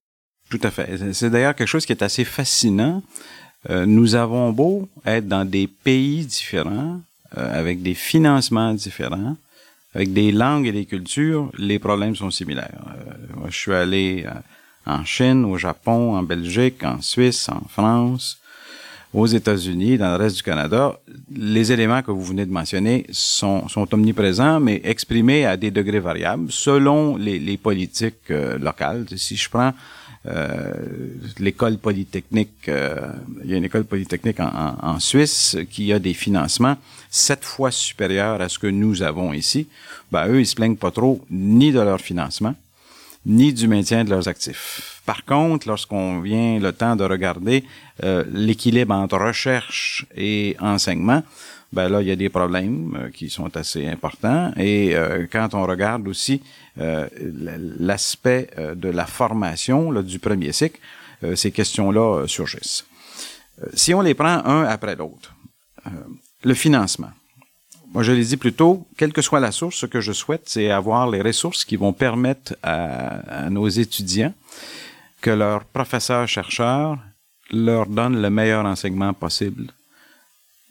Tout 0.49 0.61
à 0.63 0.71
fait. 0.71 1.11
C'est 1.11 1.29
d'ailleurs 1.29 1.55
quelque 1.55 1.67
chose 1.67 1.85
qui 1.85 1.91
est 1.91 2.03
assez 2.03 2.23
fascinant. 2.23 3.03
Euh, 3.69 3.85
nous 3.85 4.15
avons 4.15 4.51
beau 4.51 4.87
être 5.05 5.27
dans 5.27 5.45
des 5.45 5.67
pays 5.67 6.25
différents, 6.25 7.01
euh, 7.37 7.59
avec 7.59 7.81
des 7.81 7.95
financements 7.95 8.73
différents, 8.73 9.35
avec 9.93 10.13
des 10.13 10.31
langues 10.31 10.67
et 10.67 10.71
des 10.71 10.85
cultures, 10.85 11.51
les 11.57 11.79
problèmes 11.79 12.15
sont 12.15 12.31
similaires. 12.31 12.83
Euh, 12.89 13.47
je 13.49 13.57
suis 13.57 13.73
allé 13.73 14.25
en 14.85 15.03
Chine, 15.03 15.45
au 15.45 15.57
Japon, 15.57 16.15
en 16.15 16.23
Belgique, 16.23 16.83
en 16.83 17.01
Suisse, 17.01 17.49
en 17.49 17.61
France, 17.69 18.37
aux 19.13 19.25
États-Unis, 19.25 19.97
dans 19.97 20.11
le 20.11 20.17
reste 20.17 20.35
du 20.35 20.43
Canada. 20.43 20.99
Les 21.33 21.71
éléments 21.71 22.01
que 22.03 22.11
vous 22.11 22.23
venez 22.23 22.45
de 22.45 22.51
mentionner 22.51 23.05
sont, 23.11 23.67
sont 23.69 23.91
omniprésents, 23.93 24.59
mais 24.59 24.81
exprimés 24.83 25.45
à 25.45 25.55
des 25.55 25.71
degrés 25.71 26.01
variables 26.01 26.51
selon 26.51 27.15
les, 27.15 27.39
les 27.39 27.57
politiques 27.57 28.29
locales. 28.29 29.05
Si 29.15 29.37
je 29.37 29.49
prends 29.49 29.73
euh, 30.27 30.73
l'école 31.39 31.77
polytechnique, 31.77 32.67
euh, 32.67 33.11
il 33.43 33.51
y 33.51 33.53
a 33.53 33.57
une 33.57 33.65
école 33.65 33.83
polytechnique 33.83 34.39
en, 34.39 34.75
en, 34.81 34.99
Suisse 34.99 35.57
qui 35.69 35.93
a 35.93 35.99
des 35.99 36.13
financements 36.13 36.77
sept 37.09 37.43
fois 37.43 37.71
supérieurs 37.71 38.41
à 38.41 38.49
ce 38.49 38.57
que 38.57 38.67
nous 38.67 39.03
avons 39.03 39.33
ici. 39.33 39.67
Ben, 40.11 40.27
eux, 40.27 40.39
ils 40.39 40.45
se 40.47 40.55
plaignent 40.55 40.77
pas 40.77 40.91
trop 40.91 41.23
ni 41.29 41.71
de 41.71 41.79
leur 41.79 42.01
financement, 42.01 42.55
ni 43.25 43.53
du 43.53 43.67
maintien 43.67 44.03
de 44.03 44.09
leurs 44.09 44.27
actifs. 44.27 45.01
Par 45.05 45.23
contre, 45.25 45.67
lorsqu'on 45.67 46.21
vient 46.21 46.59
le 46.59 46.71
temps 46.71 46.95
de 46.95 47.03
regarder 47.03 47.63
euh, 48.03 48.23
l'équilibre 48.31 48.93
entre 48.93 49.17
recherche 49.17 50.05
et 50.15 50.55
enseignement, 50.59 51.23
ben 51.71 51.89
là, 51.89 52.01
il 52.01 52.07
y 52.07 52.11
a 52.11 52.15
des 52.15 52.29
problèmes 52.29 52.97
euh, 52.99 53.09
qui 53.09 53.29
sont 53.29 53.55
assez 53.55 53.87
importants. 53.87 54.51
Et 54.57 54.95
euh, 54.95 55.27
quand 55.31 55.53
on 55.53 55.63
regarde 55.65 56.07
aussi 56.07 56.41
l'aspect 56.77 58.49
de 58.75 58.89
la 58.89 59.05
formation 59.05 59.91
là, 59.91 60.01
du 60.01 60.19
premier 60.19 60.51
cycle, 60.51 60.79
ces 61.35 61.51
questions-là 61.51 62.27
surgissent. 62.27 62.85
si 63.73 63.93
on 63.93 64.01
les 64.01 64.13
prend 64.13 64.43
un 64.45 64.63
après 64.63 64.95
l'autre, 64.95 65.33
le 66.43 66.53
financement. 66.53 67.11
Moi, 67.93 68.03
je 68.03 68.11
l'ai 68.11 68.25
dit 68.25 68.35
plus 68.35 68.51
tôt, 68.51 68.85
quelle 68.97 69.13
que 69.13 69.21
soit 69.21 69.39
la 69.39 69.53
source, 69.53 69.77
ce 69.77 69.85
que 69.85 70.01
je 70.01 70.11
souhaite, 70.11 70.49
c'est 70.49 70.69
avoir 70.69 71.09
les 71.09 71.21
ressources 71.21 71.63
qui 71.63 71.77
vont 71.77 71.93
permettre 71.93 72.53
à, 72.61 73.45
à 73.45 73.49
nos 73.49 73.69
étudiants 73.69 74.33
que 75.21 75.29
leurs 75.29 75.63
professeurs-chercheurs 75.63 76.97
leur 77.51 77.85
donnent 77.87 78.21
le 78.21 78.29
meilleur 78.29 78.65
enseignement 78.65 79.13
possible 79.13 79.71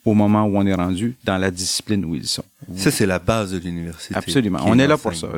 au 0.04 0.14
moment 0.14 0.44
où 0.44 0.56
on 0.58 0.66
est 0.66 0.74
rendu 0.74 1.16
dans 1.24 1.38
la 1.38 1.50
discipline 1.50 2.04
où 2.04 2.14
ils 2.14 2.26
sont. 2.26 2.44
Ça, 2.76 2.90
c'est 2.90 3.06
la 3.06 3.18
base 3.18 3.52
de 3.52 3.58
l'université. 3.58 4.14
Absolument. 4.14 4.58
On 4.64 4.78
est 4.78 4.86
là 4.86 4.98
pour 4.98 5.14
ça. 5.14 5.28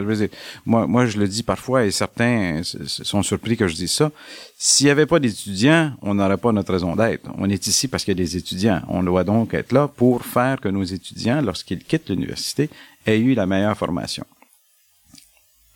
moi, 0.65 0.87
moi, 0.87 1.07
je 1.07 1.19
le 1.19 1.29
dis 1.29 1.43
parfois 1.43 1.85
et 1.85 1.91
certains 1.91 2.63
sont 2.63 3.23
surpris 3.23 3.57
que 3.57 3.69
je 3.69 3.75
dise 3.75 3.93
ça. 3.93 4.11
S'il 4.59 4.87
n'y 4.87 4.91
avait 4.91 5.07
pas 5.07 5.21
d'étudiants, 5.21 5.93
on 6.03 6.15
n'aurait 6.15 6.37
pas 6.37 6.53
notre 6.53 6.73
raison 6.73 6.97
d'être. 6.97 7.29
On 7.39 7.49
est 7.49 7.67
ici 7.67 7.89
parce 7.89 8.05
qu'il 8.05 8.19
y 8.19 8.21
a 8.21 8.25
des 8.25 8.37
étudiants. 8.37 8.83
On 8.89 9.03
doit 9.03 9.25
donc 9.25 9.55
être 9.55 9.73
là 9.73 9.89
pour 9.89 10.25
faire 10.25 10.61
que 10.61 10.69
nos 10.69 10.85
étudiants, 10.85 11.41
lorsqu'ils 11.43 11.83
quittent 11.85 12.11
l'université, 12.11 12.69
aient 13.07 13.19
eu 13.19 13.35
la 13.35 13.47
meilleure 13.47 13.77
formation. 13.77 14.25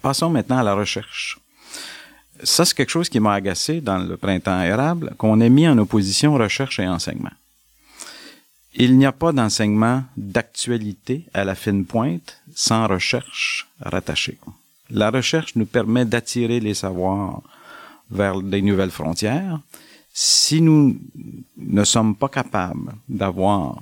Passons 0.03 0.31
maintenant 0.31 0.59
à 0.59 0.63
la 0.63 0.75
recherche. 0.75 1.39
Ça, 2.43 2.65
c'est 2.65 2.75
quelque 2.75 2.91
chose 2.91 3.09
qui 3.09 3.21
m'a 3.21 3.35
agacé 3.35 3.81
dans 3.81 3.99
le 3.99 4.17
printemps 4.17 4.63
érable, 4.63 5.15
qu'on 5.19 5.41
ait 5.41 5.51
mis 5.51 5.69
en 5.69 5.77
opposition 5.79 6.35
recherche 6.35 6.81
et 6.81 6.89
enseignement. 6.89 7.31
Il 8.75 8.97
n'y 8.97 9.07
a 9.07 9.13
pas 9.13 9.33
d'enseignement 9.33 10.05
d'actualité 10.17 11.27
à 11.35 11.45
la 11.45 11.55
fine 11.55 11.85
pointe 11.85 12.41
sans 12.55 12.87
recherche 12.87 13.69
rattachée. 13.81 14.39
La 14.91 15.11
recherche 15.11 15.57
nous 15.57 15.67
permet 15.67 16.05
d'attirer 16.05 16.61
les 16.61 16.75
savoirs 16.75 17.43
vers 18.11 18.41
des 18.43 18.63
nouvelles 18.63 18.91
frontières. 18.91 19.61
Si 20.13 20.61
nous 20.61 20.99
ne 21.57 21.85
sommes 21.85 22.15
pas 22.15 22.29
capables 22.29 22.93
d'avoir 23.09 23.81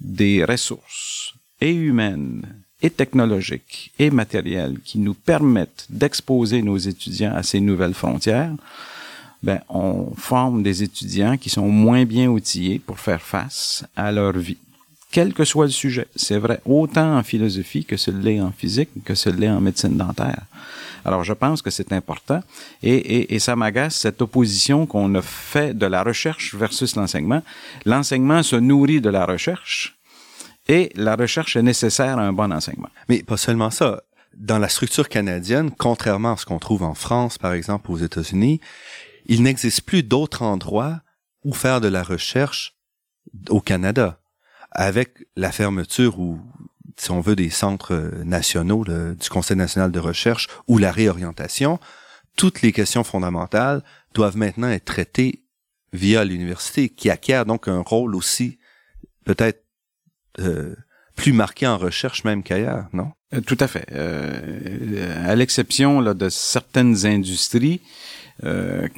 des 0.00 0.44
ressources 0.44 1.34
et 1.60 1.72
humaines 1.72 2.42
et 2.82 2.90
technologiques 2.90 3.92
et 3.98 4.10
matérielles 4.10 4.80
qui 4.84 4.98
nous 4.98 5.14
permettent 5.14 5.86
d'exposer 5.88 6.62
nos 6.62 6.76
étudiants 6.76 7.34
à 7.34 7.42
ces 7.42 7.60
nouvelles 7.60 7.94
frontières, 7.94 8.54
ben, 9.42 9.60
on 9.68 10.12
forme 10.16 10.62
des 10.62 10.82
étudiants 10.82 11.36
qui 11.36 11.50
sont 11.50 11.68
moins 11.68 12.04
bien 12.04 12.28
outillés 12.28 12.78
pour 12.78 12.98
faire 12.98 13.22
face 13.22 13.84
à 13.96 14.10
leur 14.12 14.32
vie. 14.32 14.58
Quel 15.12 15.32
que 15.32 15.44
soit 15.44 15.66
le 15.66 15.70
sujet, 15.70 16.08
c'est 16.14 16.38
vrai 16.38 16.60
autant 16.66 17.16
en 17.16 17.22
philosophie 17.22 17.84
que 17.84 17.96
ce 17.96 18.10
l'est 18.10 18.40
en 18.40 18.50
physique, 18.50 18.90
que 19.04 19.14
ce 19.14 19.30
l'est 19.30 19.48
en 19.48 19.60
médecine 19.60 19.96
dentaire. 19.96 20.42
Alors, 21.06 21.22
je 21.22 21.32
pense 21.32 21.62
que 21.62 21.70
c'est 21.70 21.92
important 21.92 22.42
et, 22.82 23.38
ça 23.38 23.54
m'agace 23.54 23.96
cette 23.96 24.20
opposition 24.20 24.86
qu'on 24.86 25.14
a 25.14 25.22
fait 25.22 25.72
de 25.72 25.86
la 25.86 26.02
recherche 26.02 26.54
versus 26.56 26.96
l'enseignement. 26.96 27.42
L'enseignement 27.84 28.42
se 28.42 28.56
nourrit 28.56 29.00
de 29.00 29.08
la 29.08 29.24
recherche 29.24 29.96
et 30.68 30.90
la 30.96 31.14
recherche 31.14 31.54
est 31.54 31.62
nécessaire 31.62 32.18
à 32.18 32.22
un 32.22 32.32
bon 32.32 32.52
enseignement. 32.52 32.90
Mais 33.08 33.22
pas 33.22 33.36
seulement 33.36 33.70
ça. 33.70 34.02
Dans 34.34 34.58
la 34.58 34.68
structure 34.68 35.08
canadienne, 35.08 35.70
contrairement 35.70 36.32
à 36.32 36.36
ce 36.36 36.44
qu'on 36.44 36.58
trouve 36.58 36.82
en 36.82 36.94
France, 36.94 37.38
par 37.38 37.54
exemple, 37.54 37.90
aux 37.90 37.96
États-Unis, 37.98 38.60
il 39.26 39.42
n'existe 39.42 39.82
plus 39.82 40.02
d'autres 40.02 40.42
endroits 40.42 41.02
où 41.44 41.52
faire 41.52 41.80
de 41.80 41.88
la 41.88 42.02
recherche 42.02 42.76
au 43.48 43.60
Canada. 43.60 44.20
Avec 44.70 45.26
la 45.36 45.52
fermeture 45.52 46.18
ou, 46.18 46.40
si 46.96 47.10
on 47.10 47.20
veut, 47.20 47.36
des 47.36 47.50
centres 47.50 48.12
nationaux 48.24 48.84
du 48.84 49.28
Conseil 49.28 49.56
national 49.56 49.92
de 49.92 50.00
recherche 50.00 50.48
ou 50.66 50.78
la 50.78 50.92
réorientation, 50.92 51.78
toutes 52.36 52.62
les 52.62 52.72
questions 52.72 53.04
fondamentales 53.04 53.82
doivent 54.14 54.36
maintenant 54.36 54.68
être 54.68 54.84
traitées 54.84 55.42
via 55.92 56.24
l'université, 56.24 56.88
qui 56.88 57.10
acquiert 57.10 57.46
donc 57.46 57.68
un 57.68 57.80
rôle 57.80 58.14
aussi 58.14 58.58
peut-être 59.24 59.64
euh, 60.40 60.74
plus 61.14 61.32
marqué 61.32 61.66
en 61.66 61.78
recherche 61.78 62.24
même 62.24 62.42
qu'ailleurs, 62.42 62.88
non? 62.92 63.12
Euh, 63.34 63.40
tout 63.40 63.56
à 63.60 63.66
fait. 63.66 63.86
Euh, 63.92 65.28
à 65.28 65.34
l'exception 65.34 66.02
de 66.02 66.28
certaines 66.28 67.06
industries, 67.06 67.80
euh, 68.44 68.88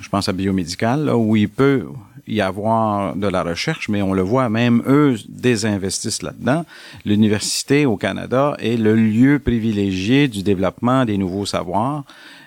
je 0.00 0.08
pense 0.08 0.28
à 0.28 0.32
biomédical, 0.32 1.04
là, 1.04 1.16
où 1.16 1.36
il 1.36 1.48
peut 1.48 1.86
y 2.26 2.40
avoir 2.40 3.14
de 3.14 3.26
la 3.26 3.42
recherche, 3.42 3.88
mais 3.88 4.00
on 4.00 4.14
le 4.14 4.22
voit, 4.22 4.48
même 4.48 4.82
eux 4.86 5.16
désinvestissent 5.28 6.22
là-dedans. 6.22 6.64
L'université 7.04 7.84
au 7.84 7.96
Canada 7.96 8.56
est 8.58 8.76
le 8.76 8.94
lieu 8.96 9.38
privilégié 9.38 10.26
du 10.28 10.42
développement 10.42 11.04
des 11.04 11.18
nouveaux 11.18 11.46
savoirs. 11.46 12.04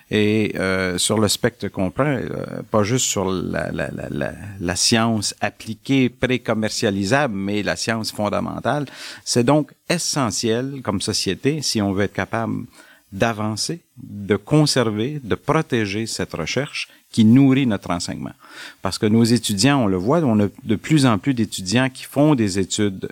Et 0.09 0.53
euh, 0.55 0.97
sur 0.97 1.19
le 1.19 1.27
spectre 1.27 1.67
complet, 1.67 2.23
euh, 2.23 2.61
pas 2.71 2.83
juste 2.83 3.05
sur 3.05 3.29
la, 3.29 3.71
la, 3.73 3.89
la, 3.91 4.31
la 4.57 4.75
science 4.77 5.35
appliquée, 5.41 6.07
pré-commercialisable, 6.07 7.35
mais 7.35 7.61
la 7.61 7.75
science 7.75 8.13
fondamentale. 8.13 8.85
C'est 9.25 9.43
donc 9.43 9.73
essentiel 9.89 10.79
comme 10.81 11.01
société, 11.01 11.61
si 11.61 11.81
on 11.81 11.91
veut 11.91 12.05
être 12.05 12.13
capable 12.13 12.63
d'avancer, 13.11 13.81
de 13.97 14.35
conserver, 14.35 15.19
de 15.23 15.35
protéger 15.35 16.07
cette 16.07 16.33
recherche 16.33 16.89
qui 17.11 17.23
nourrit 17.23 17.65
notre 17.65 17.89
enseignement. 17.91 18.33
Parce 18.81 18.97
que 18.97 19.05
nos 19.05 19.23
étudiants, 19.23 19.83
on 19.83 19.87
le 19.87 19.97
voit, 19.97 20.19
on 20.19 20.39
a 20.39 20.47
de 20.63 20.75
plus 20.75 21.05
en 21.05 21.17
plus 21.17 21.33
d'étudiants 21.33 21.89
qui 21.89 22.03
font 22.03 22.35
des 22.35 22.59
études, 22.59 23.09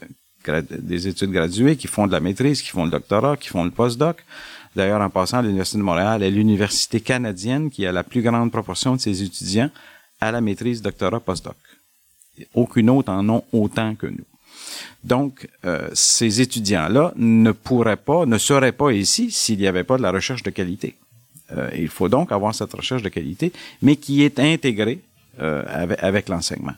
des 0.69 1.07
études 1.07 1.31
graduées, 1.31 1.77
qui 1.77 1.87
font 1.87 2.07
de 2.07 2.11
la 2.11 2.19
maîtrise, 2.19 2.61
qui 2.61 2.69
font 2.69 2.85
le 2.85 2.91
doctorat, 2.91 3.37
qui 3.37 3.47
font 3.47 3.63
le 3.63 3.71
postdoc. 3.71 4.23
D'ailleurs, 4.75 5.01
en 5.01 5.09
passant, 5.09 5.41
l'Université 5.41 5.77
de 5.77 5.83
Montréal 5.83 6.21
est 6.21 6.31
l'université 6.31 6.99
canadienne 6.99 7.69
qui 7.69 7.85
a 7.85 7.93
la 7.93 8.03
plus 8.03 8.21
grande 8.21 8.51
proportion 8.51 8.95
de 8.95 9.01
ses 9.01 9.23
étudiants 9.23 9.71
à 10.19 10.31
la 10.31 10.41
maîtrise, 10.41 10.81
doctorat, 10.81 11.21
postdoc. 11.21 11.55
Aucune 12.53 12.89
autre 12.89 13.11
en 13.11 13.27
ont 13.29 13.43
autant 13.53 13.95
que 13.95 14.07
nous. 14.07 14.25
Donc, 15.03 15.47
euh, 15.65 15.89
ces 15.93 16.41
étudiants-là 16.41 17.13
ne 17.15 17.51
pourraient 17.51 17.95
pas, 17.95 18.25
ne 18.25 18.37
seraient 18.37 18.71
pas 18.71 18.91
ici 18.91 19.31
s'il 19.31 19.59
n'y 19.59 19.67
avait 19.67 19.83
pas 19.83 19.97
de 19.97 20.01
la 20.01 20.11
recherche 20.11 20.43
de 20.43 20.49
qualité. 20.49 20.95
Euh, 21.55 21.69
il 21.75 21.89
faut 21.89 22.09
donc 22.09 22.31
avoir 22.31 22.55
cette 22.55 22.73
recherche 22.73 23.03
de 23.03 23.09
qualité, 23.09 23.51
mais 23.81 23.95
qui 23.95 24.23
est 24.23 24.39
intégrée 24.39 24.99
euh, 25.41 25.63
avec, 25.67 26.01
avec 26.01 26.29
l'enseignement. 26.29 26.73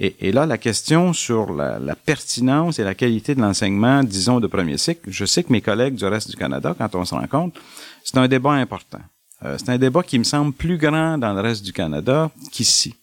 Et, 0.00 0.14
et, 0.20 0.32
là, 0.32 0.46
la 0.46 0.58
question 0.58 1.12
sur 1.12 1.52
la, 1.52 1.78
la, 1.78 1.94
pertinence 1.94 2.78
et 2.78 2.84
la 2.84 2.94
qualité 2.94 3.34
de 3.34 3.40
l'enseignement, 3.40 4.02
disons, 4.02 4.40
de 4.40 4.46
premier 4.46 4.78
cycle, 4.78 5.10
je 5.10 5.24
sais 5.24 5.42
que 5.42 5.52
mes 5.52 5.60
collègues 5.60 5.94
du 5.94 6.04
reste 6.04 6.30
du 6.30 6.36
Canada, 6.36 6.74
quand 6.78 6.94
on 6.94 7.04
se 7.04 7.14
rencontre, 7.14 7.60
c'est 8.04 8.16
un 8.16 8.28
débat 8.28 8.52
important. 8.52 9.00
Euh, 9.44 9.56
c'est 9.58 9.70
un 9.70 9.78
débat 9.78 10.02
qui 10.02 10.18
me 10.18 10.24
semble 10.24 10.52
plus 10.52 10.78
grand 10.78 11.18
dans 11.18 11.32
le 11.32 11.40
reste 11.40 11.64
du 11.64 11.72
Canada 11.72 12.30
qu'ici. 12.50 12.94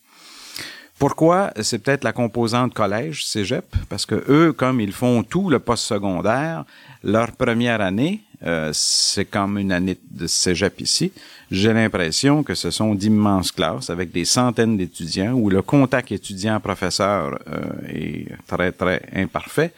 Pourquoi? 0.97 1.51
C'est 1.61 1.79
peut-être 1.79 2.03
la 2.03 2.13
composante 2.13 2.73
collège, 2.73 3.25
cégep, 3.25 3.65
parce 3.89 4.05
que 4.05 4.23
eux, 4.29 4.53
comme 4.53 4.79
ils 4.79 4.93
font 4.93 5.23
tout 5.23 5.49
le 5.49 5.59
post-secondaire, 5.59 6.63
leur 7.03 7.33
première 7.33 7.81
année, 7.81 8.21
euh, 8.45 8.69
c'est 8.73 9.25
comme 9.25 9.57
une 9.57 9.71
année 9.71 9.97
de 10.09 10.27
cégep 10.27 10.79
ici. 10.79 11.11
J'ai 11.51 11.73
l'impression 11.73 12.43
que 12.43 12.55
ce 12.55 12.71
sont 12.71 12.95
d'immenses 12.95 13.51
classes 13.51 13.89
avec 13.89 14.11
des 14.11 14.25
centaines 14.25 14.77
d'étudiants 14.77 15.33
où 15.33 15.49
le 15.49 15.61
contact 15.61 16.11
étudiant-professeur 16.11 17.39
euh, 17.47 17.61
est 17.89 18.27
très, 18.47 18.71
très 18.71 19.01
imparfait. 19.13 19.73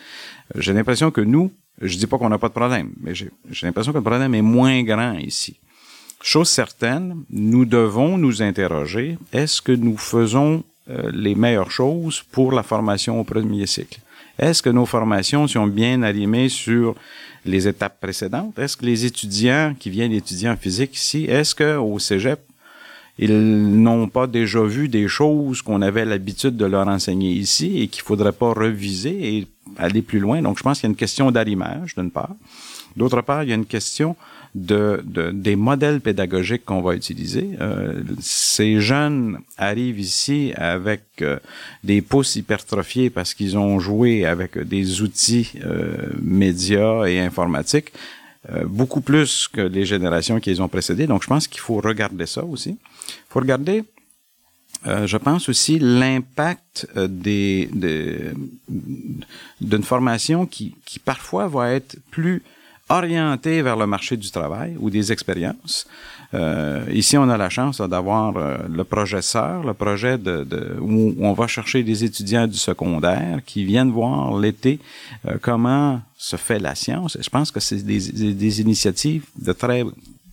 J'ai 0.56 0.74
l'impression 0.74 1.12
que 1.12 1.22
nous, 1.22 1.52
je 1.82 1.98
dis 1.98 2.08
pas 2.08 2.18
qu'on 2.18 2.30
n'a 2.30 2.38
pas 2.38 2.50
de 2.50 2.54
problème, 2.54 2.92
mais 3.02 3.16
j'ai 3.16 3.32
l'impression 3.64 3.92
que 3.92 3.98
le 3.98 4.04
problème 4.04 4.34
est 4.36 4.42
moins 4.42 4.84
grand 4.84 5.14
ici. 5.14 5.60
Chose 6.22 6.50
certaine, 6.50 7.24
nous 7.30 7.66
devons 7.66 8.18
nous 8.18 8.42
interroger, 8.42 9.18
est-ce 9.32 9.62
que 9.62 9.72
nous 9.72 9.98
faisons 9.98 10.64
euh, 10.90 11.12
les 11.14 11.36
meilleures 11.36 11.72
choses 11.72 12.24
pour 12.32 12.52
la 12.52 12.64
formation 12.64 13.20
au 13.20 13.24
premier 13.24 13.66
cycle. 13.66 14.00
Est-ce 14.40 14.62
que 14.62 14.70
nos 14.70 14.86
formations 14.86 15.48
sont 15.48 15.68
bien 15.68 16.04
arrimées 16.04 16.50
sur 16.50 16.96
les 17.44 17.68
étapes 17.68 18.00
précédentes? 18.00 18.58
Est-ce 18.60 18.78
que 18.78 18.86
les 18.86 19.06
étudiants 19.06 19.74
qui 19.78 19.90
viennent 19.90 20.12
étudier 20.12 20.50
en 20.50 20.56
physique 20.56 20.96
ici, 20.96 21.26
est-ce 21.26 21.56
qu'au 21.56 21.98
cégep, 22.00 22.40
ils 23.20 23.36
n'ont 23.36 24.08
pas 24.08 24.28
déjà 24.28 24.62
vu 24.62 24.90
des 24.90 25.08
choses 25.08 25.64
qu'on 25.64 25.82
avait 25.82 26.06
l'habitude 26.06 26.56
de 26.56 26.66
leur 26.66 26.88
enseigner 26.88 27.32
ici 27.32 27.82
et 27.82 27.88
qu'il 27.88 28.04
faudrait 28.04 28.32
pas 28.32 28.54
reviser 28.54 29.38
et 29.38 29.48
aller 29.78 30.04
plus 30.04 30.20
loin? 30.20 30.42
Donc, 30.42 30.60
je 30.60 30.64
pense 30.64 30.80
qu'il 30.80 30.88
y 30.88 30.90
a 30.90 30.92
une 30.92 30.96
question 30.96 31.32
d'arrimage, 31.32 31.96
d'une 31.96 32.12
part. 32.12 32.36
D'autre 32.96 33.22
part, 33.22 33.44
il 33.44 33.50
y 33.50 33.52
a 33.52 33.56
une 33.56 33.66
question 33.66 34.16
de, 34.58 35.02
de, 35.06 35.32
des 35.32 35.56
modèles 35.56 36.02
pédagogiques 36.02 36.66
qu'on 36.66 36.82
va 36.82 36.96
utiliser. 36.96 37.50
Euh, 37.62 38.02
ces 38.20 38.82
jeunes 38.82 39.40
arrivent 39.58 40.00
ici 40.00 40.52
avec 40.56 41.04
euh, 41.22 41.38
des 41.84 42.02
pouces 42.02 42.36
hypertrophiés 42.36 43.10
parce 43.10 43.34
qu'ils 43.34 43.58
ont 43.58 43.80
joué 43.80 44.26
avec 44.26 44.58
des 44.58 45.02
outils 45.02 45.52
euh, 45.64 45.96
médias 46.22 47.06
et 47.06 47.20
informatiques 47.20 47.92
euh, 48.52 48.64
beaucoup 48.66 49.02
plus 49.02 49.48
que 49.48 49.62
les 49.62 49.86
générations 49.86 50.40
qui 50.40 50.50
les 50.50 50.60
ont 50.60 50.70
précédées. 50.70 51.08
Donc, 51.08 51.22
je 51.24 51.28
pense 51.28 51.48
qu'il 51.48 51.62
faut 51.62 51.80
regarder 51.80 52.26
ça 52.26 52.44
aussi. 52.44 52.72
Il 52.72 53.30
faut 53.30 53.40
regarder 53.40 53.84
euh, 54.86 55.08
je 55.08 55.18
pense 55.18 55.50
aussi 55.50 55.80
l'impact 55.80 56.88
des, 56.96 57.68
d'une 59.60 59.84
formation 59.84 60.46
qui, 60.46 60.76
qui 60.86 61.00
parfois 61.00 61.48
va 61.48 61.72
être 61.72 61.98
plus 62.12 62.44
orienté 62.90 63.62
vers 63.62 63.76
le 63.76 63.86
marché 63.86 64.18
du 64.18 64.30
travail 64.32 64.76
ou 64.80 64.90
des 64.90 65.12
expériences. 65.12 65.88
Euh, 66.34 66.86
ici, 66.92 67.18
on 67.18 67.30
a 67.30 67.38
la 67.38 67.50
chance 67.50 67.80
d'avoir 67.80 68.36
euh, 68.36 68.58
le 68.70 68.84
projet 68.84 69.22
SEUR, 69.22 69.64
le 69.64 69.74
projet 69.74 70.18
de, 70.18 70.44
de, 70.44 70.78
où 70.82 71.16
on 71.20 71.34
va 71.34 71.48
chercher 71.48 71.84
des 71.84 72.04
étudiants 72.04 72.48
du 72.48 72.58
secondaire 72.58 73.40
qui 73.46 73.64
viennent 73.64 73.92
voir 73.92 74.38
l'été 74.38 74.80
euh, 75.26 75.38
comment 75.42 76.02
se 76.18 76.36
fait 76.36 76.60
la 76.60 76.76
science. 76.76 77.18
je 77.20 77.30
pense 77.30 77.52
que 77.52 77.60
c'est 77.60 77.86
des, 77.86 78.34
des, 78.34 78.62
initiatives 78.62 79.26
de 79.40 79.54
très 79.54 79.84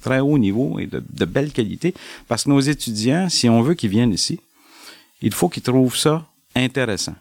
très 0.01 0.21
haut 0.21 0.39
niveau 0.39 0.79
et 0.79 0.87
de, 0.87 1.03
de 1.09 1.25
belle 1.25 1.53
qualité 1.53 1.95
parce 2.27 2.45
que 2.45 2.51
nos 2.51 2.61
étudiants, 2.61 3.29
si 3.29 3.49
on 3.49 3.63
veut 3.63 3.75
qu'ils 3.75 3.91
viennent 3.91 4.13
ici, 4.13 4.41
il 5.23 5.33
faut 5.33 5.49
qu'ils 5.49 5.63
trouvent 5.63 5.97
ça 5.97 6.27
intéressant 6.57 7.15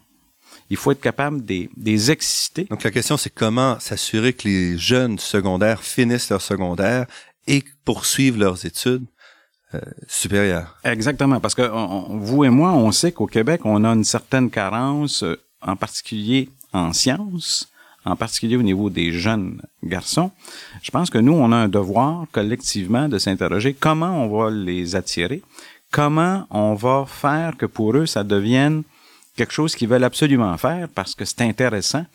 il 0.70 0.76
faut 0.76 0.92
être 0.92 1.00
capable 1.00 1.44
de 1.44 1.68
les 1.76 2.10
exciter. 2.10 2.64
Donc 2.64 2.82
la 2.82 2.90
question, 2.90 3.16
c'est 3.16 3.30
comment 3.30 3.78
s'assurer 3.80 4.32
que 4.32 4.48
les 4.48 4.78
jeunes 4.78 5.18
secondaires 5.18 5.82
finissent 5.82 6.30
leur 6.30 6.42
secondaire 6.42 7.06
et 7.46 7.62
poursuivent 7.84 8.38
leurs 8.38 8.64
études 8.64 9.04
euh, 9.74 9.80
supérieures. 10.08 10.76
Exactement, 10.84 11.40
parce 11.40 11.54
que 11.54 11.62
vous 12.08 12.44
et 12.44 12.50
moi, 12.50 12.72
on 12.72 12.92
sait 12.92 13.12
qu'au 13.12 13.26
Québec, 13.26 13.62
on 13.64 13.84
a 13.84 13.88
une 13.88 14.04
certaine 14.04 14.50
carence, 14.50 15.22
euh, 15.22 15.40
en 15.60 15.76
particulier 15.76 16.48
en 16.72 16.92
sciences, 16.92 17.68
en 18.04 18.16
particulier 18.16 18.56
au 18.56 18.62
niveau 18.62 18.90
des 18.90 19.12
jeunes 19.12 19.60
garçons. 19.82 20.30
Je 20.82 20.90
pense 20.90 21.10
que 21.10 21.18
nous, 21.18 21.32
on 21.32 21.52
a 21.52 21.56
un 21.56 21.68
devoir 21.68 22.26
collectivement 22.32 23.08
de 23.08 23.18
s'interroger 23.18 23.74
comment 23.74 24.24
on 24.24 24.28
va 24.28 24.50
les 24.50 24.96
attirer, 24.96 25.42
comment 25.90 26.46
on 26.50 26.74
va 26.74 27.06
faire 27.06 27.56
que 27.56 27.66
pour 27.66 27.96
eux, 27.96 28.06
ça 28.06 28.24
devienne 28.24 28.82
quelque 29.36 29.52
chose 29.52 29.74
qu'ils 29.74 29.88
veulent 29.88 30.04
absolument 30.04 30.56
faire 30.56 30.88
parce 30.94 31.14
que 31.14 31.24
c'est 31.24 31.42
intéressant. 31.42 32.06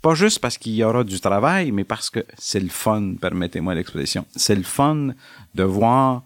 Pas 0.00 0.14
juste 0.14 0.40
parce 0.40 0.58
qu'il 0.58 0.74
y 0.74 0.82
aura 0.82 1.04
du 1.04 1.20
travail, 1.20 1.70
mais 1.70 1.84
parce 1.84 2.10
que 2.10 2.24
c'est 2.36 2.60
le 2.60 2.68
fun, 2.68 3.14
permettez-moi 3.20 3.74
l'expression. 3.74 4.26
C'est 4.34 4.56
le 4.56 4.64
fun 4.64 5.10
de 5.54 5.62
voir 5.62 6.22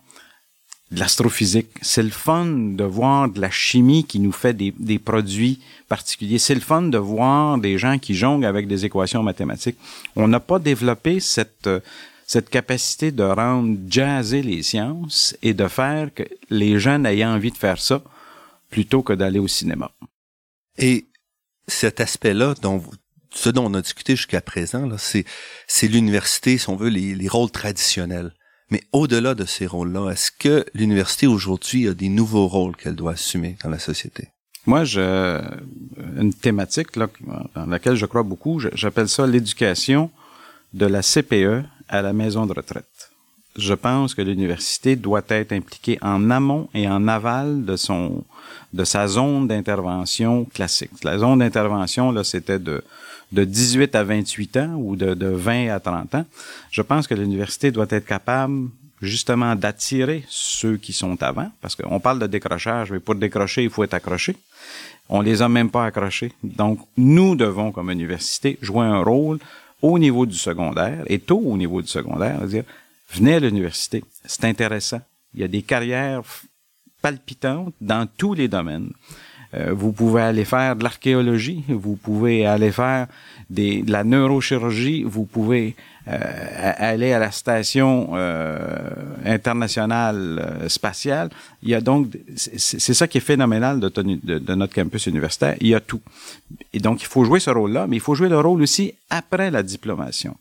de 0.91 1.01
l'astrophysique. 1.01 1.69
C'est 1.83 2.03
le 2.03 2.11
fun 2.11 2.47
de 2.47 2.85
voir 2.85 3.29
de 3.29 3.41
la 3.41 3.51
chimie 3.51 4.05
qui 4.05 4.19
nous 4.19 4.33
fait 4.33 4.55
des, 4.55 4.99
produits 4.99 5.61
particuliers. 5.89 6.39
C'est 6.39 6.55
le 6.55 6.61
fun 6.61 6.83
de 6.83 6.99
voir 6.99 7.59
des 7.59 7.77
gens 7.77 7.99
qui 7.99 8.15
jonglent 8.15 8.47
avec 8.47 8.67
des 8.67 8.87
équations 8.87 9.23
mathématiques. 9.23 9.77
On 10.15 10.29
n'a 10.29 10.41
pas 10.41 10.59
développé 10.59 11.21
cette, 11.21 11.69
cette 12.27 12.49
capacité 12.49 13.11
de 13.11 13.25
rendre 13.25 13.77
jazzer 13.89 14.43
les 14.43 14.63
sciences 14.63 15.37
et 15.43 15.53
de 15.53 15.69
faire 15.69 16.15
que 16.15 16.23
les 16.49 16.79
jeunes 16.79 17.05
aient 17.05 17.25
envie 17.25 17.51
de 17.51 17.59
faire 17.59 17.81
ça 17.81 18.01
plutôt 18.71 19.03
que 19.03 19.13
d'aller 19.13 19.39
au 19.39 19.49
cinéma. 19.49 19.91
Et 20.79 21.07
cet 21.69 22.01
aspect-là, 22.01 22.55
dont 22.63 22.83
ce 23.31 23.51
dont 23.51 23.67
on 23.67 23.75
a 23.75 23.83
discuté 23.83 24.17
jusqu'à 24.17 24.41
présent, 24.41 24.89
c'est, 24.99 25.25
l'université, 25.89 26.59
si 26.59 26.69
on 26.69 26.77
veut, 26.77 26.89
les, 26.89 27.15
les 27.15 27.29
rôles 27.29 27.51
traditionnels. 27.51 28.33
Mais 28.71 28.83
au-delà 28.93 29.35
de 29.35 29.45
ces 29.45 29.67
rôles-là, 29.67 30.11
est-ce 30.11 30.31
que 30.31 30.65
l'université 30.75 31.27
aujourd'hui 31.27 31.87
a 31.87 31.95
des 31.95 32.09
nouveaux 32.09 32.49
rôles 32.49 32.77
qu'elle 32.77 32.97
doit 32.97 33.13
assumer 33.13 33.57
dans 33.63 33.71
la 33.71 33.79
société? 33.79 34.29
Moi, 34.67 34.83
je, 34.83 35.41
une 36.17 36.35
thématique 36.35 36.97
là, 36.97 37.09
dans 37.55 37.67
laquelle 37.67 37.95
je 37.95 38.07
crois 38.07 38.25
beaucoup, 38.25 38.61
j'appelle 38.73 39.09
ça 39.09 39.27
l'éducation 39.27 40.11
de 40.75 40.87
la 40.87 41.03
CPE 41.03 41.65
à 41.89 42.03
la 42.03 42.13
maison 42.13 42.47
de 42.47 42.53
retraite. 42.53 43.13
Je 43.55 43.75
pense 43.75 44.15
que 44.15 44.23
l'université 44.23 44.97
doit 44.97 45.23
être 45.29 45.53
impliquée 45.53 45.99
en 46.03 46.31
amont 46.31 46.69
et 46.75 46.89
en 46.89 47.07
aval 47.07 47.65
de 47.65 47.77
son 47.77 48.25
de 48.73 48.85
sa 48.85 49.07
zone 49.07 49.49
d'intervention 49.49 50.45
classique. 50.45 51.05
La 51.05 51.19
zone 51.19 51.41
d'intervention, 51.41 52.13
là, 52.13 52.25
c'était 52.25 52.59
de, 52.59 52.83
de 53.33 53.45
18 53.45 53.95
à 53.95 54.05
28 54.05 54.57
ans 54.59 54.75
ou 54.77 54.97
de, 54.97 55.15
de 55.15 55.27
20 55.27 55.69
à 55.69 55.81
30 55.81 56.15
ans. 56.15 56.25
Je 56.71 56.83
pense 56.83 57.07
que 57.07 57.15
l'université 57.15 57.71
doit 57.71 57.87
être 57.91 58.07
capable 58.07 58.69
justement 59.03 59.55
d'attirer 59.55 60.25
ceux 60.29 60.77
qui 60.77 60.93
sont 60.93 61.23
avant, 61.23 61.51
parce 61.61 61.77
qu'on 61.77 62.01
parle 62.01 62.19
de 62.19 62.27
décrochage, 62.27 62.93
mais 62.93 63.01
pour 63.01 63.15
décrocher, 63.15 63.65
il 63.65 63.71
faut 63.71 63.85
être 63.85 63.95
accroché. 63.95 64.37
On 65.09 65.21
les 65.21 65.43
a 65.43 65.49
même 65.49 65.71
pas 65.71 65.85
accrochés. 65.85 66.33
Donc, 66.43 66.81
nous 66.97 67.37
devons, 67.37 67.73
comme 67.73 67.91
université, 67.91 68.59
jouer 68.63 68.87
un 68.87 69.03
rôle 69.03 69.39
au 69.83 69.99
niveau 69.99 70.27
du 70.27 70.37
secondaire 70.37 71.05
et 71.07 71.19
tôt 71.19 71.43
au 71.45 71.57
niveau 71.57 71.83
du 71.83 71.89
secondaire, 71.89 72.41
dire, 72.47 72.65
venez 73.13 73.35
à 73.35 73.41
l'université, 73.41 74.03
c'est 74.25 74.45
intéressant. 74.45 75.01
Il 75.35 75.41
y 75.41 75.45
a 75.45 75.49
des 75.49 75.63
carrières 75.63 76.23
palpitante 77.07 77.73
dans 77.81 78.05
tous 78.21 78.35
les 78.35 78.49
domaines. 78.49 78.91
Euh, 79.55 79.73
vous 79.73 79.93
pouvez 79.93 80.23
aller 80.23 80.45
faire 80.45 80.75
de 80.75 80.83
l'archéologie, 80.83 81.63
vous 81.69 81.95
pouvez 81.95 82.45
aller 82.45 82.73
faire 82.73 83.07
des, 83.49 83.83
de 83.83 83.93
la 83.93 84.03
neurochirurgie, 84.03 85.05
vous 85.05 85.25
pouvez 85.25 85.77
euh, 86.09 86.73
aller 86.93 87.13
à 87.13 87.21
la 87.21 87.31
station 87.31 88.11
euh, 88.15 88.59
internationale 89.25 90.65
spatiale. 90.67 91.29
Il 91.63 91.69
y 91.69 91.77
a 91.77 91.81
donc, 91.81 92.09
c'est 92.35 92.95
ça 93.01 93.07
qui 93.07 93.19
est 93.19 93.27
phénoménal 93.33 93.79
de, 93.79 94.55
notre 94.55 94.75
campus 94.75 95.07
universitaire. 95.07 95.55
Il 95.61 95.69
y 95.69 95.77
a 95.77 95.81
tout. 95.81 96.03
Et 96.73 96.81
donc, 96.81 97.03
il 97.03 97.07
faut 97.07 97.25
jouer 97.25 97.39
ce 97.39 97.51
rôle-là, 97.51 97.87
mais 97.87 97.97
il 97.97 98.05
faut 98.07 98.17
jouer 98.17 98.29
le 98.29 98.41
rôle 98.41 98.63
aussi 98.63 98.95
après 99.11 99.53
la 99.53 99.63
diplomation. 99.63 100.37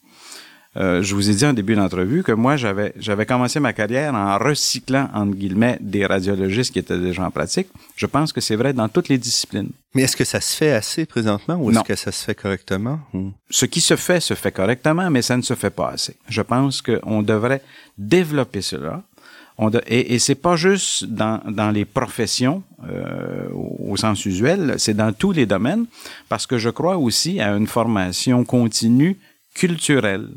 Euh, 0.78 1.02
je 1.02 1.16
vous 1.16 1.30
ai 1.30 1.34
dit 1.34 1.46
en 1.46 1.54
début 1.54 1.76
d'entrevue 1.76 2.22
que 2.22 2.34
moi, 2.34 2.58
j'avais, 2.58 2.92
j'avais 2.98 3.26
commencé 3.26 3.60
ma 3.60 3.72
carrière 3.72 4.14
en 4.14 4.38
recyclant, 4.38 5.10
entre 5.14 5.36
guillemets, 5.36 5.78
des 5.80 6.06
radiologistes 6.06 6.74
qui 6.74 6.80
étaient 6.80 7.00
déjà 7.00 7.26
en 7.26 7.32
pratique. 7.32 7.68
Je 7.96 8.06
pense 8.06 8.34
que 8.34 8.42
c'est 8.42 8.58
vrai 8.58 8.74
dans 8.74 8.90
toutes 8.90 9.08
les 9.08 9.18
disciplines. 9.18 9.70
Mais 9.94 10.02
est-ce 10.02 10.18
que 10.18 10.26
ça 10.26 10.42
se 10.42 10.56
fait 10.56 10.74
assez 10.74 11.06
présentement 11.06 11.56
ou 11.56 11.72
est-ce 11.72 11.80
que 11.82 11.96
ça 11.96 12.12
se 12.12 12.26
fait 12.26 12.36
correctement? 12.36 13.00
Ce 13.50 13.66
qui 13.66 13.80
se 13.80 13.96
fait 13.96 14.20
se 14.20 14.34
fait 14.34 14.52
correctement, 14.52 15.10
mais 15.10 15.22
ça 15.22 15.38
ne 15.38 15.42
se 15.42 15.54
fait 15.54 15.70
pas 15.70 15.92
assez. 15.92 16.18
Je 16.28 16.42
pense 16.42 16.82
qu'on 16.82 17.22
devrait 17.22 17.62
développer 17.98 18.62
cela. 18.62 19.04
On 19.58 19.72
et, 19.88 20.14
et 20.14 20.20
c'est 20.20 20.36
pas 20.36 20.58
juste 20.58 21.06
dans, 21.06 21.40
dans 21.48 21.72
les 21.72 21.86
professions 21.86 22.62
euh, 22.90 23.48
au 23.54 23.96
sens 23.96 24.26
usuel, 24.26 24.76
c'est 24.78 24.94
dans 24.94 25.14
tous 25.14 25.32
les 25.32 25.46
domaines, 25.46 25.86
parce 26.28 26.46
que 26.46 26.58
je 26.58 26.70
crois 26.70 26.98
aussi 26.98 27.40
à 27.40 27.56
une 27.56 27.68
formation 27.68 28.44
continue 28.44 29.18
culturelle. 29.54 30.28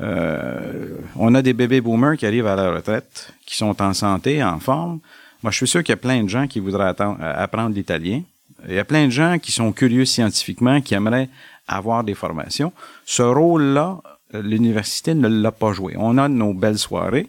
Euh, 0.00 0.96
on 1.16 1.34
a 1.34 1.42
des 1.42 1.52
bébés 1.52 1.80
boomers 1.80 2.16
qui 2.16 2.26
arrivent 2.26 2.46
à 2.46 2.56
la 2.56 2.70
retraite, 2.72 3.32
qui 3.44 3.56
sont 3.56 3.80
en 3.82 3.92
santé, 3.92 4.42
en 4.42 4.58
forme. 4.58 5.00
Moi, 5.42 5.50
je 5.50 5.56
suis 5.56 5.68
sûr 5.68 5.82
qu'il 5.82 5.92
y 5.92 5.94
a 5.94 5.98
plein 5.98 6.22
de 6.22 6.28
gens 6.28 6.46
qui 6.46 6.60
voudraient 6.60 6.94
euh, 7.00 7.14
apprendre 7.20 7.74
l'italien. 7.74 8.22
Il 8.68 8.74
y 8.74 8.78
a 8.78 8.84
plein 8.84 9.06
de 9.06 9.10
gens 9.10 9.38
qui 9.38 9.52
sont 9.52 9.72
curieux 9.72 10.04
scientifiquement, 10.04 10.80
qui 10.80 10.94
aimeraient 10.94 11.28
avoir 11.66 12.04
des 12.04 12.14
formations. 12.14 12.72
Ce 13.04 13.22
rôle-là, 13.22 14.00
l'université 14.32 15.14
ne 15.14 15.28
l'a 15.28 15.52
pas 15.52 15.72
joué. 15.72 15.94
On 15.98 16.16
a 16.16 16.28
nos 16.28 16.54
belles 16.54 16.78
soirées, 16.78 17.28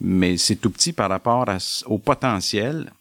mais 0.00 0.36
c'est 0.36 0.56
tout 0.56 0.70
petit 0.70 0.92
par 0.92 1.08
rapport 1.08 1.46
au 1.86 1.98
potentiel 1.98 2.92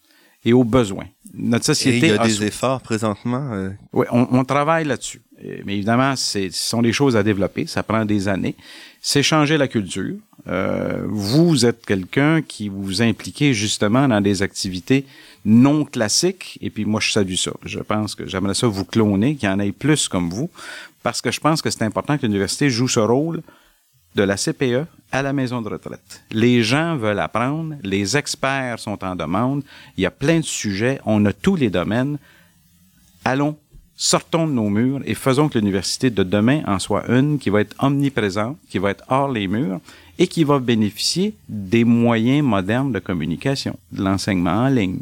et 0.45 0.53
aux 0.53 0.63
besoins. 0.63 1.07
Notre 1.33 1.65
société. 1.65 2.07
il 2.07 2.15
y 2.15 2.17
a, 2.17 2.23
des 2.23 2.43
efforts 2.43 2.81
présentement. 2.81 3.49
Euh, 3.51 3.71
oui, 3.93 4.05
on, 4.11 4.27
on 4.31 4.43
travaille 4.45 4.85
là-dessus. 4.85 5.21
Mais 5.65 5.75
évidemment, 5.75 6.15
ce 6.15 6.49
sont 6.51 6.81
des 6.81 6.93
choses 6.93 7.15
à 7.15 7.23
développer. 7.23 7.65
Ça 7.65 7.83
prend 7.83 8.05
des 8.05 8.27
années. 8.27 8.55
C'est 9.01 9.23
changer 9.23 9.57
la 9.57 9.67
culture. 9.67 10.15
Euh, 10.47 11.03
vous 11.07 11.65
êtes 11.65 11.85
quelqu'un 11.85 12.41
qui 12.41 12.69
vous 12.69 13.01
impliquez 13.01 13.53
justement 13.53 14.07
dans 14.07 14.21
des 14.21 14.41
activités 14.41 15.05
non 15.45 15.85
classiques. 15.85 16.57
Et 16.61 16.69
puis 16.69 16.85
moi, 16.85 16.99
je 16.99 17.11
salue 17.11 17.35
ça. 17.35 17.51
Je 17.63 17.79
pense 17.79 18.15
que 18.15 18.27
j'aimerais 18.27 18.53
ça 18.53 18.67
vous 18.67 18.85
cloner, 18.85 19.35
qu'il 19.35 19.47
y 19.47 19.51
en 19.51 19.59
ait 19.59 19.71
plus 19.71 20.07
comme 20.07 20.29
vous, 20.29 20.49
parce 21.03 21.21
que 21.21 21.31
je 21.31 21.39
pense 21.39 21.61
que 21.61 21.69
c'est 21.69 21.83
important 21.83 22.17
que 22.17 22.25
l'université 22.25 22.69
joue 22.69 22.87
ce 22.87 22.99
rôle 22.99 23.41
de 24.15 24.23
la 24.23 24.35
CPE 24.35 24.85
à 25.11 25.21
la 25.21 25.33
maison 25.33 25.61
de 25.61 25.69
retraite. 25.69 26.23
Les 26.31 26.63
gens 26.63 26.97
veulent 26.97 27.19
apprendre, 27.19 27.75
les 27.83 28.17
experts 28.17 28.79
sont 28.79 29.03
en 29.03 29.15
demande, 29.15 29.63
il 29.97 30.03
y 30.03 30.05
a 30.05 30.11
plein 30.11 30.39
de 30.39 30.45
sujets, 30.45 30.99
on 31.05 31.25
a 31.25 31.33
tous 31.33 31.55
les 31.55 31.69
domaines. 31.69 32.17
Allons, 33.23 33.57
sortons 34.01 34.47
de 34.47 34.53
nos 34.53 34.69
murs 34.69 35.01
et 35.05 35.13
faisons 35.13 35.49
que 35.49 35.59
l'université 35.59 36.09
de 36.09 36.23
demain 36.23 36.61
en 36.65 36.79
soit 36.79 37.05
une 37.09 37.37
qui 37.37 37.49
va 37.49 37.59
être 37.59 37.75
omniprésente, 37.83 38.57
qui 38.69 38.79
va 38.79 38.91
être 38.91 39.03
hors 39.09 39.29
les 39.29 39.47
murs 39.49 39.81
et 40.17 40.27
qui 40.27 40.45
va 40.45 40.59
bénéficier 40.59 41.35
des 41.49 41.83
moyens 41.83 42.41
modernes 42.41 42.93
de 42.93 42.99
communication, 42.99 43.77
de 43.91 44.01
l'enseignement 44.01 44.51
en 44.51 44.69
ligne, 44.69 44.99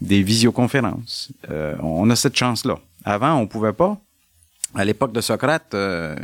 des 0.00 0.22
visioconférences. 0.22 1.30
Euh, 1.48 1.76
on 1.80 2.10
a 2.10 2.16
cette 2.16 2.36
chance-là. 2.36 2.80
Avant, 3.04 3.34
on 3.36 3.46
pouvait 3.46 3.72
pas 3.72 3.96
à 4.74 4.84
l'époque 4.84 5.12
de 5.12 5.20
Socrate, 5.20 5.72
euh, 5.74 6.16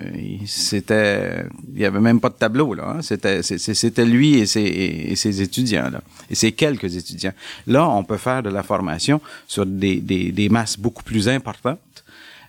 c'était, 0.45 1.45
il 1.73 1.81
y 1.81 1.85
avait 1.85 2.01
même 2.01 2.19
pas 2.19 2.31
de 2.31 2.35
tableau 2.35 2.75
là. 2.75 2.97
Hein. 2.97 3.03
C'était, 3.03 3.43
c'était 3.45 4.05
lui 4.05 4.39
et 4.39 4.47
ses, 4.47 4.63
et 4.63 5.15
ses 5.15 5.41
étudiants 5.41 5.89
là, 5.89 6.01
et 6.29 6.35
ses 6.35 6.51
quelques 6.51 6.97
étudiants. 6.97 7.33
Là, 7.69 7.89
on 7.89 8.03
peut 8.03 8.17
faire 8.17 8.43
de 8.43 8.51
la 8.51 8.65
formation 8.65 9.21
sur 9.47 9.65
des, 9.65 10.01
des, 10.01 10.33
des 10.33 10.49
masses 10.49 10.77
beaucoup 10.77 11.05
plus 11.05 11.29
importantes. 11.29 11.79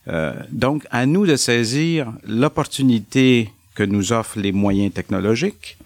Euh, 0.07 0.33
donc, 0.51 0.85
à 0.91 1.05
nous 1.05 1.25
de 1.25 1.35
saisir 1.35 2.11
l'opportunité 2.27 3.51
que 3.75 3.83
nous 3.83 4.13
offrent 4.13 4.39
les 4.39 4.51
moyens 4.51 4.93
technologiques, 4.93 5.77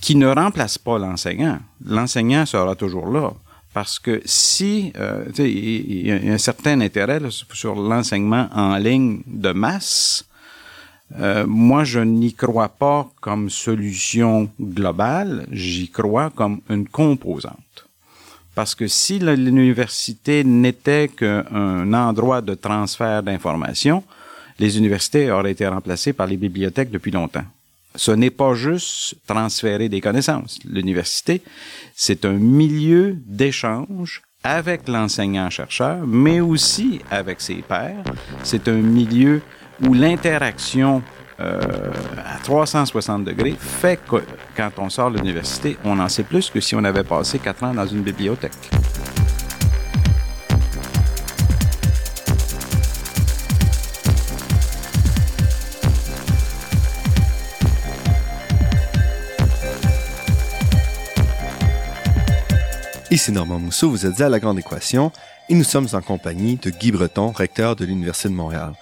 qui 0.00 0.14
ne 0.16 0.28
remplacent 0.28 0.78
pas 0.78 0.98
l'enseignant. 0.98 1.58
L'enseignant 1.84 2.46
sera 2.46 2.74
toujours 2.74 3.10
là. 3.10 3.32
Parce 3.72 3.98
que 3.98 4.22
si, 4.24 4.92
euh, 4.96 5.24
il 5.38 6.06
y, 6.06 6.10
a 6.10 6.32
un 6.32 6.38
certain 6.38 6.80
intérêt 6.80 7.20
sur 7.30 7.74
l'enseignement 7.74 8.48
en 8.54 8.76
ligne 8.76 9.20
de 9.26 9.52
masse, 9.52 10.24
euh, 11.20 11.44
moi, 11.46 11.84
je 11.84 12.00
n'y 12.00 12.32
crois 12.32 12.68
pas 12.68 13.08
comme 13.20 13.50
solution 13.50 14.50
globale, 14.60 15.46
j'y 15.52 15.88
crois 15.90 16.30
comme 16.30 16.60
une 16.70 16.88
composante. 16.88 17.85
Parce 18.56 18.74
que 18.74 18.88
si 18.88 19.20
l'université 19.20 20.42
n'était 20.42 21.06
qu'un 21.06 21.92
endroit 21.92 22.40
de 22.40 22.54
transfert 22.54 23.22
d'informations, 23.22 24.02
les 24.58 24.78
universités 24.78 25.30
auraient 25.30 25.52
été 25.52 25.68
remplacées 25.68 26.12
par 26.12 26.26
les 26.26 26.36
bibliothèques 26.36 26.90
depuis 26.90 27.12
longtemps 27.12 27.44
ce 27.96 28.10
n'est 28.10 28.30
pas 28.30 28.54
juste 28.54 29.16
transférer 29.26 29.88
des 29.88 30.00
connaissances. 30.00 30.58
L'université, 30.64 31.42
c'est 31.94 32.24
un 32.24 32.34
milieu 32.34 33.16
d'échange 33.26 34.22
avec 34.44 34.86
l'enseignant-chercheur, 34.86 36.06
mais 36.06 36.40
aussi 36.40 37.00
avec 37.10 37.40
ses 37.40 37.62
pairs. 37.62 38.04
C'est 38.44 38.68
un 38.68 38.80
milieu 38.80 39.42
où 39.82 39.92
l'interaction 39.92 41.02
euh, 41.38 41.60
à 42.24 42.38
360 42.42 43.24
degrés 43.24 43.56
fait 43.58 44.00
que 44.08 44.16
quand 44.56 44.70
on 44.78 44.88
sort 44.88 45.10
de 45.10 45.18
l'université, 45.18 45.76
on 45.84 45.98
en 45.98 46.08
sait 46.08 46.22
plus 46.22 46.50
que 46.50 46.60
si 46.60 46.74
on 46.74 46.84
avait 46.84 47.04
passé 47.04 47.38
quatre 47.38 47.62
ans 47.62 47.74
dans 47.74 47.86
une 47.86 48.02
bibliothèque. 48.02 48.52
Ici 63.10 63.30
Normand 63.30 63.58
Mousseau, 63.58 63.88
vous 63.88 64.04
êtes 64.04 64.20
à 64.20 64.28
La 64.28 64.40
Grande 64.40 64.58
Équation 64.58 65.12
et 65.48 65.54
nous 65.54 65.64
sommes 65.64 65.88
en 65.92 66.02
compagnie 66.02 66.56
de 66.56 66.70
Guy 66.70 66.90
Breton, 66.92 67.30
recteur 67.30 67.76
de 67.76 67.84
l'Université 67.84 68.28
de 68.28 68.34
Montréal. 68.34 68.72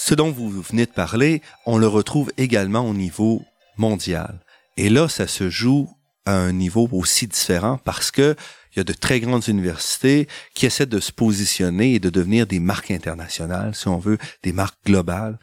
Ce 0.00 0.14
dont 0.14 0.30
vous 0.30 0.48
venez 0.62 0.86
de 0.86 0.92
parler, 0.92 1.42
on 1.66 1.76
le 1.76 1.88
retrouve 1.88 2.30
également 2.38 2.88
au 2.88 2.94
niveau 2.94 3.42
mondial. 3.76 4.38
Et 4.76 4.90
là, 4.90 5.08
ça 5.08 5.26
se 5.26 5.50
joue 5.50 5.90
à 6.24 6.34
un 6.34 6.52
niveau 6.52 6.88
aussi 6.92 7.26
différent 7.26 7.78
parce 7.84 8.12
que 8.12 8.36
il 8.70 8.78
y 8.78 8.80
a 8.80 8.84
de 8.84 8.92
très 8.92 9.18
grandes 9.18 9.48
universités 9.48 10.28
qui 10.54 10.66
essaient 10.66 10.86
de 10.86 11.00
se 11.00 11.10
positionner 11.10 11.94
et 11.94 11.98
de 11.98 12.10
devenir 12.10 12.46
des 12.46 12.60
marques 12.60 12.92
internationales, 12.92 13.74
si 13.74 13.88
on 13.88 13.98
veut, 13.98 14.18
des 14.44 14.52
marques 14.52 14.78
globales. 14.86 15.36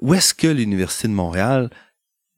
Où 0.00 0.12
est-ce 0.12 0.34
que 0.34 0.48
l'Université 0.48 1.06
de 1.06 1.12
Montréal 1.12 1.70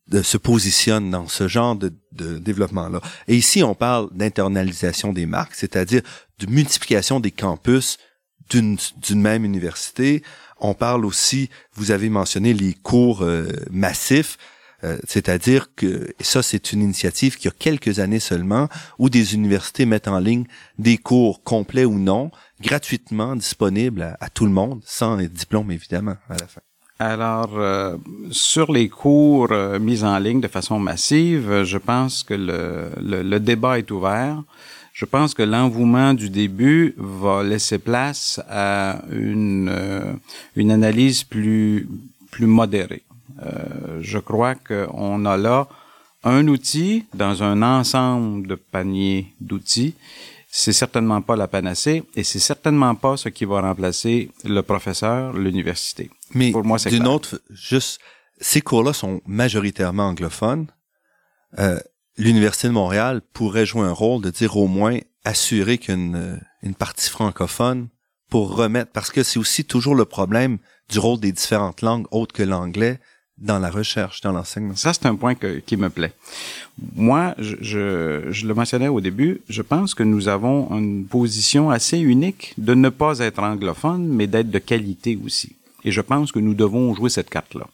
de, 0.08 0.20
se 0.20 0.36
positionne 0.36 1.10
dans 1.10 1.26
ce 1.26 1.48
genre 1.48 1.74
de 1.74 1.90
développement-là? 2.38 3.00
Et 3.28 3.36
ici, 3.36 3.62
on 3.62 3.74
parle 3.74 4.10
d'internalisation 4.12 5.14
des 5.14 5.24
marques, 5.24 5.54
c'est-à-dire 5.54 6.02
de 6.38 6.46
multiplication 6.46 7.18
des 7.18 7.30
campus 7.30 7.96
d'une 8.50 9.22
même 9.22 9.46
université. 9.46 10.22
On 10.64 10.74
parle 10.74 11.04
aussi, 11.04 11.50
vous 11.74 11.90
avez 11.90 12.08
mentionné 12.08 12.54
les 12.54 12.72
cours 12.72 13.22
euh, 13.22 13.48
massifs, 13.72 14.38
euh, 14.84 14.96
c'est-à-dire 15.08 15.74
que 15.74 16.14
ça, 16.20 16.40
c'est 16.40 16.72
une 16.72 16.82
initiative 16.82 17.36
qui 17.36 17.48
a 17.48 17.50
quelques 17.50 17.98
années 17.98 18.20
seulement, 18.20 18.68
où 19.00 19.10
des 19.10 19.34
universités 19.34 19.86
mettent 19.86 20.06
en 20.06 20.20
ligne 20.20 20.44
des 20.78 20.98
cours 20.98 21.42
complets 21.42 21.84
ou 21.84 21.98
non, 21.98 22.30
gratuitement 22.60 23.34
disponibles 23.34 24.16
à, 24.20 24.30
tout 24.30 24.46
le 24.46 24.52
monde, 24.52 24.80
sans 24.84 25.16
diplôme 25.16 25.72
évidemment 25.72 26.14
à 26.28 26.34
la 26.34 26.46
fin. 26.46 26.60
Alors, 27.00 27.58
euh, 27.58 27.96
sur 28.30 28.70
les 28.70 28.88
cours 28.88 29.52
mis 29.80 30.04
en 30.04 30.16
ligne 30.18 30.40
de 30.40 30.46
façon 30.46 30.78
massive, 30.78 31.64
je 31.64 31.78
pense 31.78 32.22
que 32.22 32.34
le, 32.34 32.92
le, 33.00 33.40
débat 33.40 33.80
est 33.80 33.90
ouvert. 33.90 34.44
Je 34.92 35.04
pense 35.04 35.34
que 35.34 35.42
l'envouement 35.42 36.14
du 36.14 36.28
début 36.28 36.94
va 36.98 37.42
laisser 37.42 37.78
place 37.78 38.40
à 38.48 39.02
une, 39.10 39.68
euh, 39.70 40.12
une 40.56 40.70
analyse 40.70 41.24
plus, 41.24 41.88
plus 42.30 42.46
modérée. 42.46 43.02
je 44.00 44.18
crois 44.18 44.54
qu'on 44.54 45.24
a 45.24 45.36
là 45.36 45.66
un 46.24 46.46
outil 46.46 47.06
dans 47.14 47.42
un 47.42 47.62
ensemble 47.62 48.46
de 48.46 48.54
paniers 48.54 49.34
d'outils 49.40 49.94
c'est 50.54 50.74
certainement 50.74 51.22
pas 51.22 51.34
la 51.34 51.48
panacée 51.48 52.04
et 52.14 52.22
c'est 52.22 52.38
certainement 52.38 52.94
pas 52.94 53.16
ce 53.16 53.30
qui 53.30 53.46
va 53.46 53.62
remplacer 53.62 54.30
le 54.44 54.60
professeur, 54.60 55.32
l'université. 55.32 56.10
Mais 56.34 56.52
pour 56.52 56.62
moi, 56.62 56.78
c'est 56.78 56.90
d'une 56.90 57.06
autre, 57.08 57.40
juste 57.50 58.00
ces 58.38 58.60
cours-là 58.60 58.92
sont 58.92 59.22
majoritairement 59.26 60.08
anglophones. 60.08 60.66
Euh, 61.58 61.80
l'université 62.16 62.68
de 62.68 62.72
Montréal 62.72 63.22
pourrait 63.32 63.66
jouer 63.66 63.86
un 63.86 63.92
rôle 63.92 64.22
de 64.22 64.30
dire 64.30 64.56
au 64.56 64.66
moins 64.66 64.98
assurer 65.24 65.78
qu'une 65.78 66.16
euh, 66.16 66.36
une 66.62 66.74
partie 66.74 67.10
francophone 67.10 67.88
pour 68.28 68.56
remettre 68.56 68.92
parce 68.92 69.10
que 69.10 69.22
c'est 69.22 69.38
aussi 69.38 69.64
toujours 69.64 69.94
le 69.94 70.04
problème 70.04 70.58
du 70.88 70.98
rôle 70.98 71.20
des 71.20 71.32
différentes 71.32 71.82
langues 71.82 72.06
autres 72.10 72.34
que 72.34 72.42
l'anglais 72.42 72.98
dans 73.38 73.58
la 73.58 73.70
recherche, 73.70 74.20
dans 74.20 74.32
l'enseignement. 74.32 74.76
Ça, 74.76 74.92
c'est 74.92 75.06
un 75.06 75.16
point 75.16 75.34
qui 75.34 75.76
me 75.76 75.90
plaît. 75.90 76.12
Moi, 76.94 77.34
je, 77.38 77.56
je, 78.30 78.46
le 78.46 78.54
mentionnais 78.54 78.88
au 78.88 79.00
début, 79.00 79.40
je 79.48 79.62
pense 79.62 79.94
que 79.94 80.02
nous 80.02 80.28
avons 80.28 80.70
une 80.78 81.04
position 81.06 81.70
assez 81.70 81.98
unique 81.98 82.54
de 82.58 82.74
ne 82.74 82.88
pas 82.88 83.18
être 83.18 83.42
anglophone, 83.42 84.06
mais 84.06 84.26
d'être 84.26 84.50
de 84.50 84.58
qualité 84.58 85.18
aussi. 85.24 85.56
Et 85.84 85.90
je 85.90 86.00
pense 86.00 86.30
que 86.30 86.38
nous 86.38 86.54
devons 86.54 86.94
jouer 86.94 87.10
cette 87.10 87.30
carte-là. 87.30 87.66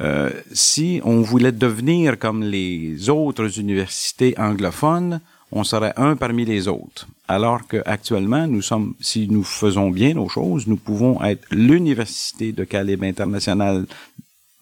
Euh, 0.00 0.30
si 0.52 1.00
on 1.04 1.20
voulait 1.22 1.52
devenir 1.52 2.18
comme 2.18 2.42
les 2.42 3.10
autres 3.10 3.58
universités 3.58 4.34
anglophones, 4.38 5.20
on 5.50 5.64
serait 5.64 5.94
un 5.96 6.14
parmi 6.14 6.44
les 6.44 6.68
autres. 6.68 7.08
Alors 7.26 7.66
qu'actuellement, 7.66 8.46
nous 8.46 8.62
sommes, 8.62 8.94
si 9.00 9.28
nous 9.28 9.42
faisons 9.42 9.90
bien 9.90 10.14
nos 10.14 10.28
choses, 10.28 10.66
nous 10.66 10.76
pouvons 10.76 11.22
être 11.22 11.46
l'université 11.50 12.52
de 12.52 12.64
calibre 12.64 13.04
international 13.04 13.86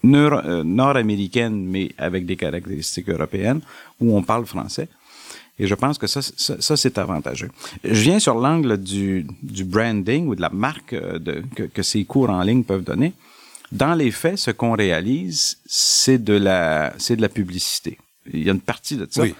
euh, 0.04 0.62
nord-américaine, 0.64 1.66
mais 1.66 1.90
avec 1.98 2.26
des 2.26 2.36
caractéristiques 2.36 3.08
européennes, 3.08 3.60
où 4.00 4.16
on 4.16 4.22
parle 4.22 4.46
français. 4.46 4.88
Et 5.58 5.66
je 5.66 5.74
pense 5.74 5.96
que 5.98 6.06
ça, 6.06 6.20
ça, 6.22 6.76
c'est 6.76 6.98
avantageux. 6.98 7.50
Je 7.82 8.02
viens 8.02 8.18
sur 8.18 8.34
l'angle 8.34 8.76
du, 8.76 9.26
du 9.42 9.64
branding 9.64 10.26
ou 10.28 10.34
de 10.34 10.42
la 10.42 10.50
marque 10.50 10.92
euh, 10.92 11.18
que, 11.54 11.62
que 11.64 11.82
ces 11.82 12.04
cours 12.04 12.30
en 12.30 12.42
ligne 12.42 12.62
peuvent 12.62 12.84
donner. 12.84 13.14
Dans 13.72 13.94
les 13.94 14.10
faits, 14.10 14.38
ce 14.38 14.50
qu'on 14.50 14.72
réalise, 14.72 15.58
c'est 15.66 16.22
de 16.22 16.34
la, 16.34 16.92
c'est 16.98 17.16
de 17.16 17.22
la 17.22 17.28
publicité 17.28 17.98
il 18.32 18.44
y 18.44 18.50
a 18.50 18.52
une 18.52 18.60
partie 18.60 18.96
de 18.96 19.06
ça 19.08 19.22
oui, 19.22 19.34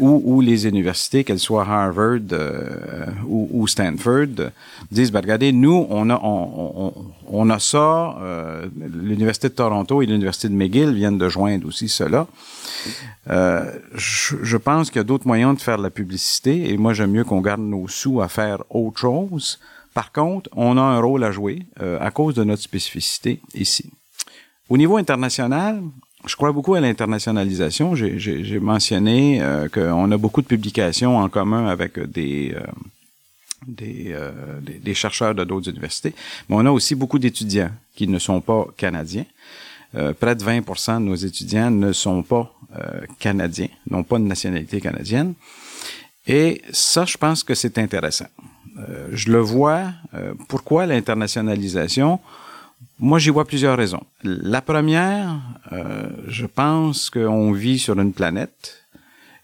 Où, 0.00 0.22
où, 0.24 0.40
les 0.40 0.66
universités, 0.66 1.24
qu'elles 1.24 1.38
soient 1.38 1.66
Harvard 1.68 2.20
euh, 2.32 3.06
ou, 3.26 3.48
ou, 3.52 3.66
Stanford, 3.66 4.50
disent 4.90 5.10
ben, 5.10 5.20
regardez, 5.20 5.52
nous 5.52 5.86
on 5.90 6.10
a 6.10 6.20
on, 6.22 6.72
on, 6.76 7.04
on 7.26 7.50
a 7.50 7.58
ça. 7.58 8.16
Euh, 8.20 8.68
l'université 8.78 9.48
de 9.48 9.54
Toronto 9.54 10.02
et 10.02 10.06
l'université 10.06 10.48
de 10.48 10.54
McGill 10.54 10.92
viennent 10.92 11.18
de 11.18 11.28
joindre 11.28 11.66
aussi 11.66 11.88
cela. 11.88 12.26
Euh, 13.30 13.72
je, 13.94 14.36
je, 14.42 14.56
pense 14.56 14.90
qu'il 14.90 14.98
y 14.98 15.00
a 15.00 15.04
d'autres 15.04 15.26
moyens 15.26 15.56
de 15.56 15.60
faire 15.60 15.78
de 15.78 15.82
la 15.82 15.90
publicité 15.90 16.70
et 16.70 16.76
moi 16.76 16.94
j'aime 16.94 17.10
mieux 17.10 17.24
qu'on 17.24 17.40
garde 17.40 17.60
nos 17.60 17.88
sous 17.88 18.20
à 18.20 18.28
faire 18.28 18.62
autre 18.70 18.98
chose. 18.98 19.58
Par 19.98 20.12
contre, 20.12 20.48
on 20.54 20.76
a 20.76 20.80
un 20.80 21.00
rôle 21.00 21.24
à 21.24 21.32
jouer 21.32 21.66
euh, 21.82 21.98
à 22.00 22.12
cause 22.12 22.36
de 22.36 22.44
notre 22.44 22.62
spécificité 22.62 23.40
ici. 23.52 23.90
Au 24.68 24.76
niveau 24.76 24.96
international, 24.96 25.82
je 26.24 26.36
crois 26.36 26.52
beaucoup 26.52 26.76
à 26.76 26.80
l'internationalisation. 26.80 27.96
J'ai 27.96 28.60
mentionné 28.60 29.42
euh, 29.42 29.68
qu'on 29.68 30.08
a 30.12 30.16
beaucoup 30.16 30.40
de 30.40 30.46
publications 30.46 31.18
en 31.18 31.28
commun 31.28 31.66
avec 31.66 31.98
des, 31.98 32.54
euh, 32.54 32.62
euh, 33.82 34.60
des, 34.60 34.94
chercheurs 34.94 35.34
de 35.34 35.42
d'autres 35.42 35.68
universités, 35.68 36.14
mais 36.48 36.54
on 36.54 36.64
a 36.66 36.70
aussi 36.70 36.94
beaucoup 36.94 37.18
d'étudiants 37.18 37.72
qui 37.96 38.06
ne 38.06 38.20
sont 38.20 38.40
pas 38.40 38.68
canadiens. 38.76 39.26
près 40.20 40.36
de 40.36 40.44
20% 40.44 41.00
de 41.00 41.06
nos 41.06 41.16
étudiants 41.16 41.72
ne 41.72 41.92
sont 41.92 42.22
pas 42.22 42.54
canadiens, 43.18 43.70
n'ont 43.90 44.04
pas 44.04 44.20
de 44.20 44.28
nationalité 44.34 44.80
canadienne. 44.80 45.34
Et 46.24 46.62
ça, 46.70 47.04
je 47.04 47.16
pense 47.16 47.42
que 47.42 47.56
c'est 47.56 47.78
intéressant. 47.78 48.28
Je 49.12 49.30
le 49.30 49.38
vois. 49.40 49.92
pourquoi 50.48 50.86
l'internationalisation? 50.86 52.20
Moi, 53.00 53.18
j'y 53.18 53.30
vois 53.30 53.44
plusieurs 53.44 53.76
raisons. 53.76 54.02
La 54.24 54.60
première, 54.60 55.38
euh, 55.72 56.08
je 56.26 56.46
pense 56.46 57.10
qu'on 57.10 57.52
vit 57.52 57.78
sur 57.78 57.98
une 57.98 58.12
planète 58.12 58.84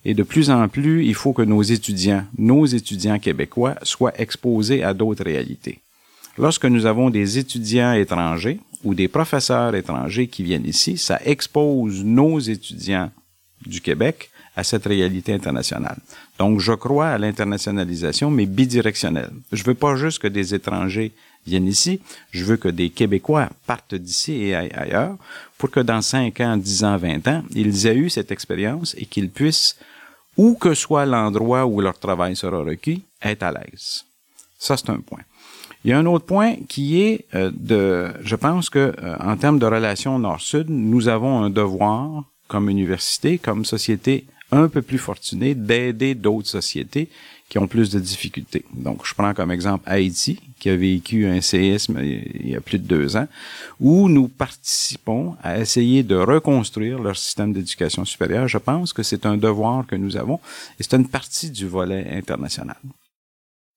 et 0.05 0.13
de 0.13 0.23
plus 0.23 0.51
en 0.51 0.69
plus, 0.69 1.07
il 1.07 1.15
faut 1.15 1.33
que 1.33 1.43
nos 1.43 1.63
étudiants, 1.63 2.25
nos 2.37 2.67
étudiants 2.67 3.19
québécois, 3.19 3.77
soient 3.83 4.19
exposés 4.21 4.83
à 4.83 4.93
d'autres 4.93 5.25
réalités. 5.25 5.81
Lorsque 6.37 6.67
nous 6.67 6.85
avons 6.85 7.11
des 7.11 7.39
étudiants 7.39 7.93
étrangers 7.93 8.59
ou 8.83 8.93
des 8.95 9.09
professeurs 9.09 9.75
étrangers 9.75 10.27
qui 10.27 10.43
viennent 10.43 10.67
ici, 10.67 10.99
ça 10.99 11.21
expose 11.25 12.05
nos 12.05 12.39
étudiants 12.41 13.11
du 13.65 13.81
Québec 13.81 14.31
à 14.57 14.65
cette 14.65 14.85
réalité 14.85 15.33
internationale. 15.33 15.99
Donc, 16.39 16.61
je 16.61 16.73
crois 16.73 17.09
à 17.09 17.19
l'internationalisation, 17.19 18.31
mais 18.31 18.47
bidirectionnelle. 18.47 19.31
Je 19.53 19.63
veux 19.63 19.75
pas 19.75 19.95
juste 19.97 20.19
que 20.19 20.29
des 20.29 20.55
étrangers 20.55 21.13
viennent 21.47 21.67
ici. 21.67 22.01
Je 22.33 22.45
veux 22.45 22.57
que 22.57 22.69
des 22.69 22.91
Québécois 22.91 23.49
partent 23.67 23.95
d'ici 23.95 24.47
et 24.47 24.55
ailleurs 24.55 25.17
pour 25.59 25.71
que 25.71 25.81
dans 25.81 26.03
5 26.03 26.41
ans, 26.41 26.57
10 26.57 26.85
ans, 26.85 26.97
20 26.97 27.29
ans, 27.29 27.43
ils 27.55 27.87
aient 27.87 27.97
eu 27.97 28.11
cette 28.11 28.33
expérience 28.33 28.95
et 28.99 29.07
qu'ils 29.07 29.31
puissent, 29.31 29.77
où 30.37 30.55
que 30.55 30.75
soit 30.75 31.07
l'endroit 31.07 31.67
où 31.67 31.81
leur 31.81 31.99
travail 31.99 32.35
sera 32.35 32.59
requis, 32.59 33.05
être 33.23 33.45
à 33.45 33.53
l'aise. 33.53 34.05
Ça, 34.59 34.77
c'est 34.77 34.91
un 34.91 34.99
point. 34.99 35.21
Il 35.85 35.91
y 35.91 35.93
a 35.93 35.99
un 35.99 36.07
autre 36.07 36.25
point 36.25 36.57
qui 36.69 37.03
est 37.03 37.27
euh, 37.35 37.51
de, 37.55 38.11
je 38.23 38.37
pense 38.37 38.71
que 38.71 38.95
euh, 38.99 39.17
en 39.21 39.37
termes 39.37 39.59
de 39.59 39.67
relations 39.67 40.19
nord-sud, 40.19 40.71
nous 40.71 41.09
avons 41.09 41.43
un 41.43 41.51
devoir 41.51 42.25
comme 42.49 42.71
université, 42.71 43.39
comme 43.39 43.65
société 43.65 44.25
un 44.55 44.69
peu 44.69 44.83
plus 44.83 44.99
fortunée 44.99 45.55
d'aider 45.55 46.15
d'autres 46.15 46.49
sociétés 46.49 47.09
qui 47.49 47.59
ont 47.59 47.69
plus 47.69 47.91
de 47.91 48.01
difficultés. 48.01 48.65
Donc, 48.73 49.07
je 49.07 49.15
prends 49.15 49.35
comme 49.35 49.51
exemple 49.51 49.85
Haïti, 49.87 50.41
qui 50.59 50.71
a 50.71 50.77
vécu 50.77 51.27
un 51.27 51.41
séisme 51.41 52.01
il 52.03 52.49
y 52.49 52.57
a 52.57 52.61
plus 52.61 52.79
de 52.79 52.87
deux 52.87 53.17
ans, 53.17 53.29
où 53.81 54.09
nous 54.09 54.29
participons 54.29 55.37
à 55.43 55.59
essayer 55.59 56.03
de 56.03 56.17
reconstruire 56.17 56.99
leur 56.99 57.17
système 57.17 57.53
d'éducation 57.53 58.05
supérieure. 58.05 58.49
Je 58.49 58.59
pense 58.59 58.93
que 58.93 59.03
c'est 59.03 59.27
un 59.27 59.37
devoir 59.37 59.87
que 59.87 59.95
nous 59.95 60.17
avons 60.17 60.41
et 60.79 60.83
c'est 60.83 60.95
une 60.95 61.09
partie 61.09 61.51
du 61.51 61.69
volet 61.69 62.09
international. 62.13 62.77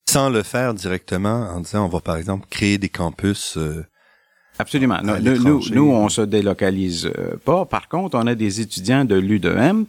Sans 0.09 0.29
le 0.29 0.43
faire 0.43 0.73
directement 0.73 1.49
en 1.51 1.59
disant 1.59 1.85
on 1.85 1.89
va 1.89 1.99
par 1.99 2.15
exemple 2.15 2.47
créer 2.49 2.77
des 2.77 2.89
campus. 2.89 3.57
Euh, 3.57 3.85
Absolument. 4.59 4.99
Nous, 5.03 5.69
nous, 5.71 5.91
on 5.91 6.09
se 6.09 6.21
délocalise 6.21 7.05
euh, 7.05 7.35
pas. 7.43 7.65
Par 7.65 7.87
contre, 7.87 8.17
on 8.17 8.25
a 8.27 8.35
des 8.35 8.61
étudiants 8.61 9.05
de 9.05 9.15
l'UDM 9.15 9.83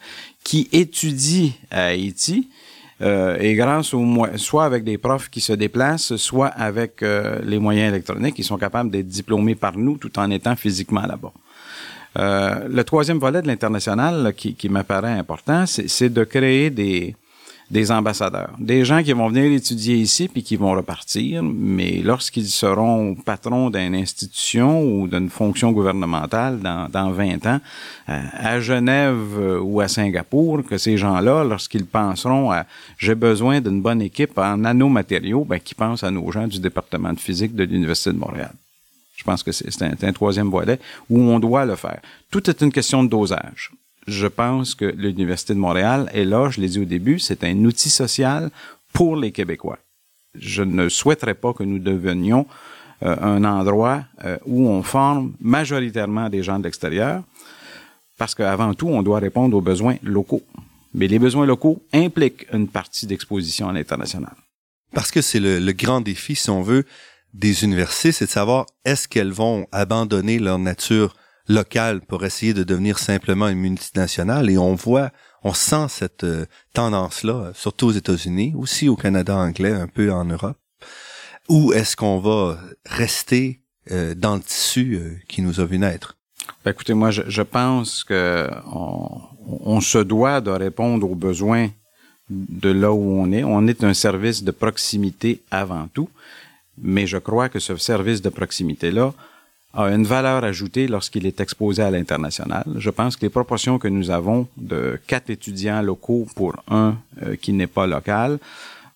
qui 0.44 0.68
étudient 0.72 1.50
à 1.70 1.86
Haïti 1.86 2.48
euh, 3.00 3.36
et 3.38 3.54
grâce 3.54 3.94
au 3.94 4.04
soit 4.36 4.64
avec 4.64 4.82
des 4.82 4.98
profs 4.98 5.28
qui 5.28 5.40
se 5.40 5.52
déplacent, 5.52 6.16
soit 6.16 6.48
avec 6.48 7.02
euh, 7.02 7.38
les 7.44 7.58
moyens 7.58 7.92
électroniques, 7.92 8.38
ils 8.38 8.44
sont 8.44 8.58
capables 8.58 8.90
d'être 8.90 9.06
diplômés 9.06 9.54
par 9.54 9.76
nous 9.76 9.96
tout 9.96 10.18
en 10.18 10.30
étant 10.30 10.56
physiquement 10.56 11.02
là-bas. 11.06 11.32
Euh, 12.18 12.66
le 12.68 12.82
troisième 12.84 13.18
volet 13.18 13.40
de 13.42 13.46
l'international 13.46 14.32
qui, 14.36 14.54
qui 14.54 14.68
m'apparaît 14.68 15.12
important, 15.12 15.64
c'est 15.66 16.08
de 16.08 16.24
créer 16.24 16.70
des, 16.70 17.14
des 17.70 17.90
ambassadeurs, 17.90 18.54
des 18.58 18.84
gens 18.84 19.02
qui 19.02 19.12
vont 19.12 19.28
venir 19.28 19.52
étudier 19.52 19.96
ici 19.96 20.28
puis 20.28 20.42
qui 20.42 20.56
vont 20.56 20.72
repartir, 20.72 21.42
mais 21.42 22.00
lorsqu'ils 22.02 22.48
seront 22.48 23.14
patrons 23.14 23.68
d'une 23.68 23.94
institution 23.94 24.82
ou 24.82 25.06
d'une 25.06 25.28
fonction 25.28 25.72
gouvernementale 25.72 26.60
dans, 26.60 26.88
dans 26.88 27.10
20 27.10 27.46
ans, 27.46 27.60
euh, 28.08 28.22
à 28.32 28.60
Genève 28.60 29.36
euh, 29.38 29.60
ou 29.60 29.80
à 29.82 29.88
Singapour, 29.88 30.64
que 30.64 30.78
ces 30.78 30.96
gens-là, 30.96 31.44
lorsqu'ils 31.44 31.84
penseront 31.84 32.50
à 32.50 32.64
j'ai 32.96 33.14
besoin 33.14 33.60
d'une 33.60 33.82
bonne 33.82 34.00
équipe 34.00 34.38
en 34.38 34.56
nanomatériaux, 34.56 35.44
ben, 35.44 35.60
qui 35.60 35.74
pensent 35.74 36.04
à 36.04 36.10
nos 36.10 36.30
gens 36.32 36.46
du 36.46 36.60
département 36.60 37.12
de 37.12 37.20
physique 37.20 37.54
de 37.54 37.64
l'Université 37.64 38.12
de 38.12 38.18
Montréal. 38.18 38.52
Je 39.14 39.24
pense 39.24 39.42
que 39.42 39.52
c'est 39.52 39.82
un, 39.82 39.94
un 40.00 40.12
troisième 40.12 40.48
volet 40.48 40.78
où 41.10 41.20
on 41.20 41.38
doit 41.38 41.66
le 41.66 41.76
faire. 41.76 42.00
Tout 42.30 42.48
est 42.48 42.62
une 42.62 42.72
question 42.72 43.04
de 43.04 43.10
dosage 43.10 43.72
je 44.08 44.26
pense 44.26 44.74
que 44.74 44.86
l'Université 44.86 45.54
de 45.54 45.58
Montréal 45.58 46.10
est 46.12 46.24
là, 46.24 46.48
je 46.50 46.60
l'ai 46.60 46.68
dit 46.68 46.80
au 46.80 46.84
début, 46.84 47.18
c'est 47.18 47.44
un 47.44 47.64
outil 47.64 47.90
social 47.90 48.50
pour 48.92 49.16
les 49.16 49.32
Québécois. 49.32 49.78
Je 50.34 50.62
ne 50.62 50.88
souhaiterais 50.88 51.34
pas 51.34 51.52
que 51.52 51.62
nous 51.62 51.78
devenions 51.78 52.46
euh, 53.02 53.16
un 53.20 53.44
endroit 53.44 54.04
euh, 54.24 54.38
où 54.46 54.68
on 54.68 54.82
forme 54.82 55.34
majoritairement 55.40 56.28
des 56.28 56.42
gens 56.42 56.58
de 56.58 56.64
l'extérieur, 56.64 57.22
parce 58.16 58.34
qu'avant 58.34 58.74
tout, 58.74 58.88
on 58.88 59.02
doit 59.02 59.18
répondre 59.18 59.56
aux 59.56 59.60
besoins 59.60 59.96
locaux. 60.02 60.42
Mais 60.94 61.06
les 61.06 61.18
besoins 61.18 61.46
locaux 61.46 61.82
impliquent 61.92 62.46
une 62.52 62.66
partie 62.66 63.06
d'exposition 63.06 63.68
à 63.68 63.72
l'international. 63.72 64.34
Parce 64.94 65.10
que 65.10 65.20
c'est 65.20 65.38
le, 65.38 65.58
le 65.58 65.72
grand 65.72 66.00
défi, 66.00 66.34
si 66.34 66.48
on 66.50 66.62
veut, 66.62 66.84
des 67.34 67.62
universités, 67.62 68.10
c'est 68.10 68.24
de 68.24 68.30
savoir 68.30 68.64
est-ce 68.86 69.06
qu'elles 69.06 69.32
vont 69.32 69.66
abandonner 69.70 70.38
leur 70.38 70.58
nature 70.58 71.14
locale 71.48 72.00
pour 72.00 72.24
essayer 72.24 72.54
de 72.54 72.62
devenir 72.62 72.98
simplement 72.98 73.48
une 73.48 73.58
multinationale. 73.58 74.50
Et 74.50 74.58
on 74.58 74.74
voit, 74.74 75.10
on 75.42 75.54
sent 75.54 75.86
cette 75.88 76.24
euh, 76.24 76.46
tendance-là, 76.74 77.52
surtout 77.54 77.86
aux 77.86 77.92
États-Unis, 77.92 78.54
aussi 78.56 78.88
au 78.88 78.96
Canada 78.96 79.36
anglais, 79.36 79.72
un 79.72 79.88
peu 79.88 80.12
en 80.12 80.24
Europe. 80.24 80.58
Où 81.48 81.72
est-ce 81.72 81.96
qu'on 81.96 82.18
va 82.18 82.58
rester 82.84 83.60
euh, 83.90 84.14
dans 84.14 84.36
le 84.36 84.42
tissu 84.42 84.96
euh, 84.96 85.16
qui 85.28 85.40
nous 85.40 85.60
a 85.60 85.64
vu 85.64 85.78
naître? 85.78 86.16
Ben, 86.64 86.72
écoutez, 86.72 86.94
moi, 86.94 87.10
je, 87.10 87.22
je 87.26 87.42
pense 87.42 88.04
que 88.04 88.48
on, 88.72 89.08
on, 89.46 89.80
se 89.80 89.98
doit 89.98 90.40
de 90.40 90.50
répondre 90.50 91.10
aux 91.10 91.14
besoins 91.14 91.68
de 92.28 92.70
là 92.70 92.92
où 92.92 93.20
on 93.20 93.32
est. 93.32 93.44
On 93.44 93.66
est 93.66 93.84
un 93.84 93.94
service 93.94 94.44
de 94.44 94.50
proximité 94.50 95.42
avant 95.50 95.88
tout, 95.88 96.10
mais 96.76 97.06
je 97.06 97.16
crois 97.16 97.48
que 97.48 97.58
ce 97.58 97.76
service 97.76 98.20
de 98.20 98.28
proximité-là 98.28 99.14
a 99.74 99.84
une 99.88 100.04
valeur 100.04 100.44
ajoutée 100.44 100.88
lorsqu'il 100.88 101.26
est 101.26 101.40
exposé 101.40 101.82
à 101.82 101.90
l'international. 101.90 102.64
Je 102.76 102.90
pense 102.90 103.16
que 103.16 103.22
les 103.22 103.30
proportions 103.30 103.78
que 103.78 103.88
nous 103.88 104.10
avons 104.10 104.48
de 104.56 104.98
quatre 105.06 105.30
étudiants 105.30 105.82
locaux 105.82 106.26
pour 106.34 106.56
un 106.68 106.96
euh, 107.22 107.36
qui 107.36 107.52
n'est 107.52 107.66
pas 107.66 107.86
local, 107.86 108.38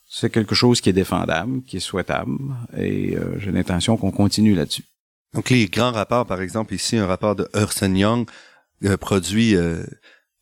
c'est 0.08 0.30
quelque 0.30 0.54
chose 0.54 0.80
qui 0.80 0.88
est 0.88 0.94
défendable, 0.94 1.62
qui 1.66 1.76
est 1.76 1.80
souhaitable, 1.80 2.36
et 2.76 3.16
euh, 3.16 3.38
j'ai 3.38 3.52
l'intention 3.52 3.96
qu'on 3.96 4.10
continue 4.10 4.54
là-dessus. 4.54 4.84
Donc 5.34 5.50
les 5.50 5.66
grands 5.66 5.92
rapports, 5.92 6.26
par 6.26 6.40
exemple 6.40 6.74
ici, 6.74 6.96
un 6.96 7.06
rapport 7.06 7.36
de 7.36 7.48
Ernst 7.54 7.82
Young 7.82 8.26
euh, 8.84 8.96
produit 8.96 9.54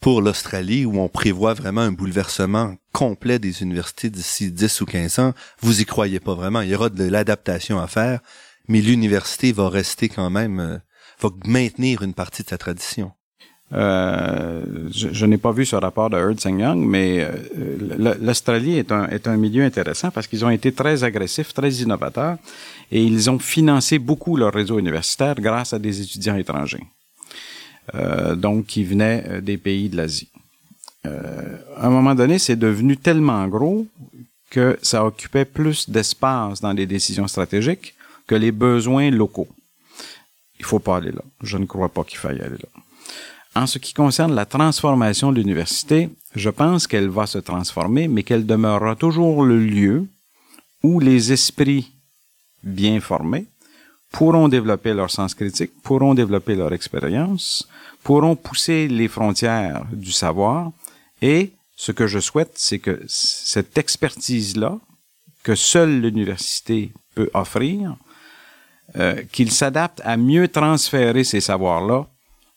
pour 0.00 0.22
l'Australie 0.22 0.86
où 0.86 0.98
on 0.98 1.08
prévoit 1.08 1.54
vraiment 1.54 1.82
un 1.82 1.92
bouleversement 1.92 2.74
complet 2.92 3.38
des 3.38 3.62
universités 3.62 4.10
d'ici 4.10 4.50
10 4.50 4.80
ou 4.80 4.86
15 4.86 5.18
ans, 5.18 5.34
vous 5.60 5.80
y 5.80 5.84
croyez 5.84 6.20
pas 6.20 6.34
vraiment. 6.34 6.62
Il 6.62 6.70
y 6.70 6.74
aura 6.74 6.88
de 6.88 7.04
l'adaptation 7.04 7.80
à 7.80 7.86
faire 7.86 8.20
mais 8.70 8.80
l'université 8.80 9.50
va 9.52 9.68
rester 9.68 10.08
quand 10.08 10.30
même, 10.30 10.60
euh, 10.60 10.78
va 11.20 11.28
maintenir 11.44 12.02
une 12.02 12.14
partie 12.14 12.44
de 12.44 12.48
sa 12.48 12.56
tradition. 12.56 13.10
Euh, 13.72 14.88
je, 14.92 15.26
n'ai 15.26 15.38
pas 15.38 15.52
vu 15.52 15.64
ce 15.64 15.76
rapport 15.76 16.10
de 16.10 16.16
Ernst 16.16 16.44
Young, 16.44 16.78
mais 16.78 17.20
euh, 17.20 18.16
l'Australie 18.20 18.78
est 18.78 18.90
un, 18.90 19.06
est 19.08 19.28
un 19.28 19.36
milieu 19.36 19.64
intéressant 19.64 20.10
parce 20.10 20.26
qu'ils 20.26 20.44
ont 20.44 20.50
été 20.50 20.72
très 20.72 21.04
agressifs, 21.04 21.52
très 21.52 21.70
innovateurs, 21.70 22.36
et 22.90 23.02
ils 23.02 23.28
ont 23.30 23.38
financé 23.38 23.98
beaucoup 23.98 24.36
leur 24.36 24.52
réseau 24.52 24.78
universitaire 24.78 25.36
grâce 25.36 25.72
à 25.72 25.78
des 25.78 26.00
étudiants 26.00 26.36
étrangers, 26.36 26.84
euh, 27.94 28.34
donc 28.34 28.66
qui 28.66 28.82
venaient 28.82 29.40
des 29.40 29.56
pays 29.56 29.88
de 29.88 29.96
l'Asie. 29.96 30.30
à 31.04 31.86
un 31.86 31.90
moment 31.90 32.14
donné, 32.14 32.38
c'est 32.38 32.56
devenu 32.56 32.96
tellement 32.96 33.46
gros 33.48 33.86
que 34.50 34.78
ça 34.82 35.04
occupait 35.04 35.44
plus 35.44 35.88
d'espace 35.88 36.60
dans 36.60 36.72
les 36.72 36.86
décisions 36.86 37.28
stratégiques 37.28 37.94
que 38.30 38.36
les 38.36 38.52
besoins 38.52 39.10
locaux. 39.10 39.48
Il 40.60 40.64
faut 40.64 40.78
pas 40.78 40.98
aller 40.98 41.10
là. 41.10 41.24
Je 41.42 41.56
ne 41.58 41.66
crois 41.66 41.88
pas 41.88 42.04
qu'il 42.04 42.18
faille 42.18 42.40
aller 42.40 42.62
là. 42.66 42.72
En 43.60 43.66
ce 43.66 43.78
qui 43.78 43.92
concerne 43.92 44.36
la 44.36 44.46
transformation 44.46 45.32
de 45.32 45.40
l'université, 45.40 46.10
je 46.36 46.50
pense 46.50 46.86
qu'elle 46.86 47.08
va 47.08 47.26
se 47.26 47.38
transformer, 47.38 48.06
mais 48.06 48.22
qu'elle 48.22 48.46
demeurera 48.46 48.94
toujours 48.94 49.42
le 49.42 49.58
lieu 49.58 50.06
où 50.84 51.00
les 51.00 51.32
esprits 51.32 51.90
bien 52.62 53.00
formés 53.00 53.46
pourront 54.12 54.46
développer 54.46 54.94
leur 54.94 55.10
sens 55.10 55.34
critique, 55.34 55.72
pourront 55.82 56.14
développer 56.14 56.54
leur 56.54 56.72
expérience, 56.72 57.68
pourront 58.04 58.36
pousser 58.36 58.86
les 58.86 59.08
frontières 59.08 59.84
du 59.92 60.12
savoir 60.12 60.70
et 61.20 61.50
ce 61.74 61.90
que 61.90 62.06
je 62.06 62.20
souhaite, 62.20 62.52
c'est 62.54 62.78
que 62.78 63.02
cette 63.08 63.76
expertise-là, 63.76 64.78
que 65.42 65.56
seule 65.56 66.00
l'université 66.00 66.92
peut 67.16 67.30
offrir, 67.34 67.96
euh, 68.96 69.22
qu'il 69.30 69.52
s'adapte 69.52 70.00
à 70.04 70.16
mieux 70.16 70.48
transférer 70.48 71.24
ces 71.24 71.40
savoirs-là 71.40 72.06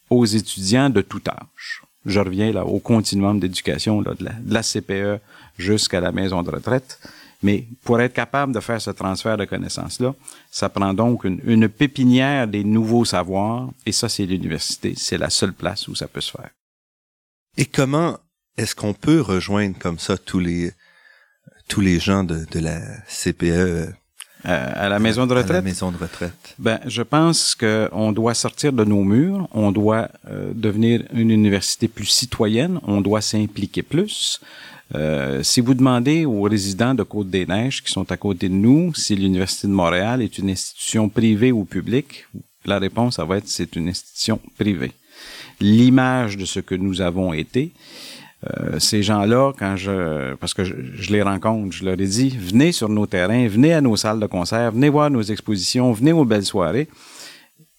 aux 0.09 0.25
étudiants 0.25 0.89
de 0.89 1.01
tout 1.01 1.21
âge. 1.27 1.81
Je 2.05 2.19
reviens 2.19 2.51
là 2.51 2.65
au 2.65 2.79
continuum 2.79 3.39
d'éducation 3.39 4.01
de, 4.01 4.15
la, 4.47 4.61
CPE 4.61 5.21
jusqu'à 5.57 6.01
la 6.01 6.11
maison 6.11 6.43
de 6.43 6.51
retraite. 6.51 6.99
Mais 7.41 7.65
pour 7.84 7.99
être 7.99 8.13
capable 8.13 8.53
de 8.53 8.59
faire 8.61 8.81
ce 8.81 8.89
transfert 8.89 9.38
de 9.38 9.45
connaissances-là, 9.45 10.15
ça 10.49 10.69
prend 10.69 10.93
donc 10.93 11.25
une, 11.25 11.41
une, 11.45 11.67
pépinière 11.67 12.47
des 12.47 12.63
nouveaux 12.63 13.03
savoirs, 13.03 13.69
et 13.86 13.91
ça, 13.91 14.07
c'est 14.07 14.25
l'université. 14.25 14.93
C'est 14.95 15.17
la 15.17 15.29
seule 15.29 15.53
place 15.53 15.88
où 15.89 15.95
ça 15.95 16.07
peut 16.07 16.21
se 16.21 16.31
faire. 16.31 16.51
Et 17.57 17.65
comment 17.65 18.17
est-ce 18.57 18.75
qu'on 18.75 18.93
peut 18.93 19.19
rejoindre 19.21 19.77
comme 19.77 19.99
ça 19.99 20.17
tous 20.17 20.39
les 20.39 20.71
tous 21.67 21.81
les 21.81 21.99
gens 21.99 22.23
de, 22.23 22.45
de 22.51 22.59
la 22.59 22.79
CPE 23.07 23.93
à 24.43 24.89
la 24.89 24.99
maison 24.99 25.25
de 25.25 25.33
retraite. 25.33 25.51
À 25.51 25.53
la 25.53 25.61
maison 25.61 25.91
de 25.91 25.97
retraite. 25.97 26.55
Ben, 26.59 26.79
je 26.85 27.01
pense 27.01 27.55
qu'on 27.55 28.11
doit 28.11 28.33
sortir 28.33 28.73
de 28.73 28.83
nos 28.83 29.03
murs, 29.03 29.47
on 29.51 29.71
doit 29.71 30.09
euh, 30.29 30.51
devenir 30.53 31.03
une 31.13 31.31
université 31.31 31.87
plus 31.87 32.05
citoyenne, 32.05 32.79
on 32.85 33.01
doit 33.01 33.21
s'impliquer 33.21 33.83
plus. 33.83 34.41
Euh, 34.95 35.41
si 35.43 35.61
vous 35.61 35.73
demandez 35.73 36.25
aux 36.25 36.43
résidents 36.43 36.93
de 36.93 37.03
Côte-des-Neiges 37.03 37.83
qui 37.83 37.91
sont 37.91 38.11
à 38.11 38.17
côté 38.17 38.49
de 38.49 38.53
nous 38.53 38.93
si 38.93 39.15
l'Université 39.15 39.67
de 39.67 39.73
Montréal 39.73 40.21
est 40.21 40.37
une 40.37 40.49
institution 40.49 41.09
privée 41.09 41.51
ou 41.51 41.63
publique, 41.63 42.25
la 42.65 42.79
réponse, 42.79 43.15
ça 43.15 43.25
va 43.25 43.37
être 43.37 43.47
c'est 43.47 43.75
une 43.75 43.89
institution 43.89 44.39
privée. 44.57 44.91
L'image 45.59 46.37
de 46.37 46.45
ce 46.45 46.59
que 46.59 46.75
nous 46.75 47.01
avons 47.01 47.33
été, 47.33 47.71
euh, 48.49 48.79
ces 48.79 49.03
gens-là, 49.03 49.53
quand 49.57 49.75
je, 49.75 50.33
parce 50.35 50.53
que 50.53 50.63
je, 50.63 51.11
les 51.11 51.21
rencontre, 51.21 51.75
je 51.75 51.85
leur 51.85 51.99
ai 51.99 52.07
dit, 52.07 52.29
venez 52.29 52.71
sur 52.71 52.89
nos 52.89 53.05
terrains, 53.05 53.47
venez 53.47 53.73
à 53.73 53.81
nos 53.81 53.95
salles 53.95 54.19
de 54.19 54.25
concert, 54.25 54.71
venez 54.71 54.89
voir 54.89 55.09
nos 55.09 55.21
expositions, 55.21 55.91
venez 55.91 56.11
aux 56.11 56.25
belles 56.25 56.45
soirées. 56.45 56.87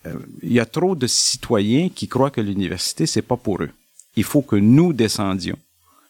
Euh, 0.07 0.15
il 0.43 0.53
y 0.53 0.61
a 0.61 0.67
trop 0.67 0.95
de 0.95 1.07
citoyens 1.07 1.89
qui 1.89 2.09
croient 2.09 2.31
que 2.31 2.41
l'université, 2.41 3.07
c'est 3.07 3.23
pas 3.23 3.37
pour 3.37 3.63
eux. 3.63 3.71
Il 4.17 4.25
faut 4.25 4.43
que 4.43 4.57
nous 4.57 4.93
descendions, 4.93 5.59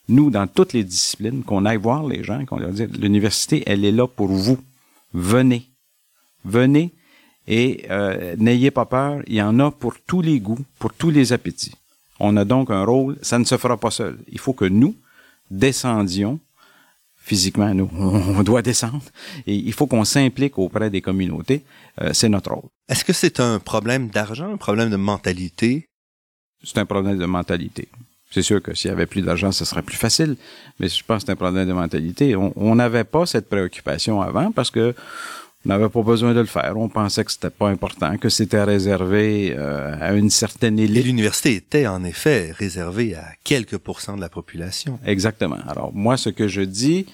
nous, 0.09 0.31
dans 0.31 0.47
toutes 0.47 0.73
les 0.73 0.85
disciplines, 0.85 1.43
qu'on 1.43 1.65
aille 1.65 1.79
voir 1.79 2.07
les 2.07 2.23
gens, 2.23 2.45
qu'on 2.45 2.59
leur 2.59 2.71
dise, 2.71 2.89
l'université, 2.99 3.63
elle 3.67 3.85
est 3.85 3.93
là 3.93 4.07
pour 4.07 4.29
vous. 4.29 4.59
Venez. 5.13 5.67
Venez 6.45 6.93
et 7.47 7.87
euh, 7.91 8.37
n'ayez 8.39 8.71
pas 8.71 8.87
peur, 8.87 9.21
il 9.27 9.35
y 9.35 9.43
en 9.43 9.59
a 9.61 9.71
pour 9.71 9.95
tous 10.07 10.23
les 10.23 10.41
goûts, 10.41 10.65
pour 10.79 10.93
tous 10.93 11.11
les 11.11 11.33
appétits. 11.33 11.75
On 12.21 12.37
a 12.37 12.45
donc 12.45 12.71
un 12.71 12.85
rôle, 12.85 13.17
ça 13.23 13.39
ne 13.39 13.45
se 13.45 13.57
fera 13.57 13.77
pas 13.77 13.91
seul. 13.91 14.19
Il 14.29 14.39
faut 14.39 14.53
que 14.53 14.65
nous 14.65 14.95
descendions 15.51 16.39
physiquement, 17.25 17.73
nous, 17.73 17.89
on 17.95 18.43
doit 18.43 18.61
descendre, 18.61 19.03
et 19.47 19.55
il 19.55 19.73
faut 19.73 19.87
qu'on 19.87 20.05
s'implique 20.05 20.59
auprès 20.59 20.91
des 20.91 21.01
communautés. 21.01 21.65
Euh, 22.03 22.11
c'est 22.13 22.29
notre 22.29 22.53
rôle. 22.53 22.69
Est-ce 22.89 23.03
que 23.03 23.15
c'est 23.15 23.41
un 23.41 23.59
problème 23.59 24.09
d'argent, 24.09 24.53
un 24.53 24.59
problème 24.59 24.91
de 24.91 24.97
mentalité? 24.97 25.89
C'est 26.63 26.77
un 26.79 26.85
problème 26.85 27.19
de 27.19 27.25
mentalité. 27.25 27.89
C'est 28.31 28.43
sûr 28.43 28.61
que 28.63 28.75
s'il 28.75 28.91
y 28.91 28.93
avait 28.93 29.07
plus 29.07 29.23
d'argent, 29.23 29.53
ce 29.53 29.65
serait 29.65 29.83
plus 29.83 29.97
facile, 29.97 30.37
mais 30.79 30.89
je 30.89 31.03
pense 31.03 31.23
que 31.23 31.27
c'est 31.27 31.33
un 31.33 31.37
problème 31.37 31.67
de 31.67 31.73
mentalité. 31.73 32.37
On 32.37 32.75
n'avait 32.75 33.05
pas 33.05 33.25
cette 33.27 33.49
préoccupation 33.49 34.21
avant 34.21 34.51
parce 34.53 34.71
que 34.71 34.95
on 35.65 35.69
n'avait 35.69 35.89
pas 35.89 36.03
besoin 36.03 36.35
de 36.35 36.41
le 36.41 36.47
faire. 36.47 36.77
On 36.77 36.89
pensait 36.89 37.25
que 37.25 37.33
c'était 37.33 37.51
pas 37.51 37.69
important, 37.69 38.17
que 38.19 38.29
c'était 38.29 38.63
réservé 38.63 39.55
euh, 39.57 39.97
à 40.01 40.13
une 40.13 40.31
certaine 40.31 40.79
élite. 40.79 40.99
Et 40.99 41.03
l'université 41.03 41.55
était 41.55 41.87
en 41.87 42.05
effet 42.05 42.53
réservée 42.53 43.15
à 43.15 43.27
quelques 43.45 43.79
pourcents 43.79 44.17
de 44.17 44.21
la 44.21 44.29
population. 44.29 44.99
Exactement. 45.07 45.59
Alors 45.67 45.93
moi, 45.95 46.17
ce 46.17 46.29
que 46.29 46.49
je 46.49 46.61
dis, 46.61 47.07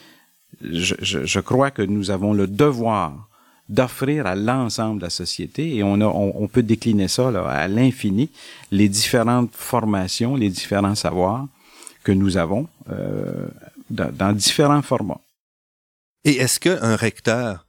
je, 0.62 0.94
je, 1.00 1.24
je 1.24 1.40
crois 1.40 1.70
que 1.70 1.82
nous 1.82 2.10
avons 2.10 2.32
le 2.32 2.46
devoir 2.46 3.28
d'offrir 3.68 4.26
à 4.26 4.34
l'ensemble 4.34 4.98
de 4.98 5.04
la 5.04 5.10
société 5.10 5.76
et 5.76 5.84
on, 5.84 6.00
a, 6.00 6.06
on, 6.06 6.42
on 6.42 6.48
peut 6.48 6.64
décliner 6.64 7.06
ça 7.06 7.30
là, 7.30 7.46
à 7.46 7.68
l'infini, 7.68 8.30
les 8.72 8.88
différentes 8.88 9.54
formations, 9.54 10.34
les 10.34 10.50
différents 10.50 10.96
savoirs 10.96 11.46
que 12.02 12.10
nous 12.10 12.36
avons 12.36 12.66
euh, 12.90 13.46
dans, 13.88 14.10
dans 14.12 14.32
différents 14.32 14.82
formats. 14.82 15.20
Et 16.24 16.36
est-ce 16.38 16.58
qu'un 16.58 16.96
recteur 16.96 17.64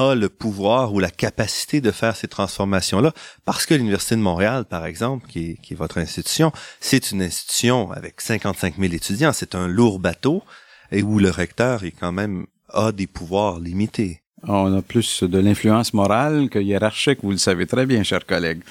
a 0.00 0.14
le 0.14 0.28
pouvoir 0.28 0.92
ou 0.94 0.98
la 0.98 1.10
capacité 1.10 1.80
de 1.80 1.90
faire 1.90 2.16
ces 2.16 2.28
transformations-là, 2.28 3.12
parce 3.44 3.66
que 3.66 3.74
l'Université 3.74 4.16
de 4.16 4.20
Montréal, 4.20 4.64
par 4.64 4.86
exemple, 4.86 5.26
qui 5.28 5.58
est, 5.70 5.74
votre 5.74 5.98
institution, 5.98 6.52
c'est 6.80 7.10
une 7.10 7.22
institution 7.22 7.92
avec 7.92 8.20
55 8.20 8.74
000 8.78 8.92
étudiants, 8.94 9.32
c'est 9.32 9.54
un 9.54 9.68
lourd 9.68 9.98
bateau, 9.98 10.42
et 10.92 11.02
où 11.02 11.18
le 11.18 11.30
recteur 11.30 11.84
est 11.84 11.92
quand 11.92 12.12
même 12.12 12.46
a 12.72 12.92
des 12.92 13.06
pouvoirs 13.06 13.60
limités. 13.60 14.22
On 14.44 14.74
a 14.74 14.80
plus 14.80 15.22
de 15.22 15.38
l'influence 15.38 15.92
morale 15.92 16.48
que 16.48 16.58
hiérarchique, 16.58 17.18
vous 17.22 17.32
le 17.32 17.36
savez 17.36 17.66
très 17.66 17.84
bien, 17.84 18.02
chers 18.02 18.24
collègues. 18.24 18.62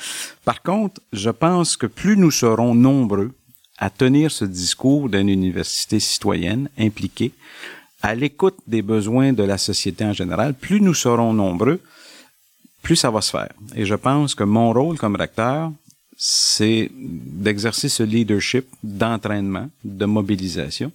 Par 0.44 0.64
contre, 0.64 1.00
je 1.14 1.30
pense 1.30 1.78
que 1.78 1.86
plus 1.86 2.18
nous 2.18 2.32
serons 2.32 2.74
nombreux 2.74 3.32
à 3.78 3.90
tenir 3.90 4.32
ce 4.32 4.46
discours 4.46 5.10
d'une 5.10 5.30
université 5.30 6.00
citoyenne 6.00 6.70
impliquée, 6.78 7.32
à 8.02 8.16
l'écoute 8.16 8.58
des 8.68 8.82
besoins 8.82 9.34
de 9.34 9.44
la 9.44 9.58
société 9.58 10.06
en 10.06 10.14
général, 10.14 10.54
plus 10.54 10.82
nous 10.82 10.94
serons 10.94 11.34
nombreux, 11.34 11.82
plus 12.82 12.96
ça 12.96 13.12
va 13.12 13.22
se 13.22 13.32
faire. 13.32 13.52
Et 13.76 13.86
je 13.86 13.96
pense 13.96 14.36
que 14.36 14.44
mon 14.44 14.72
rôle 14.72 14.98
comme 14.98 15.16
recteur, 15.16 15.72
c'est 16.18 16.92
d'exercer 16.96 17.90
ce 17.90 18.04
leadership 18.04 18.66
d'entraînement, 18.84 19.70
de 19.84 20.06
mobilisation, 20.06 20.92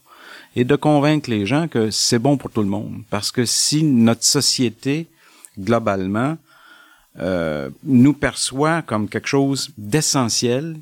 et 0.57 0.65
de 0.65 0.77
convaincre 0.77 1.31
les 1.31 1.47
gens 1.47 1.69
que 1.69 1.91
c'est 1.91 2.19
bon 2.19 2.37
pour 2.37 2.51
tout 2.51 2.63
le 2.63 2.69
monde. 2.69 3.03
Parce 3.11 3.33
que 3.33 3.45
si 3.45 3.83
notre 3.83 4.25
société, 4.25 5.07
globalement, 5.59 6.37
euh, 7.19 7.71
nous 7.85 8.13
perçoit 8.13 8.83
comme 8.83 9.09
quelque 9.09 9.29
chose 9.29 9.71
d'essentiel, 9.79 10.77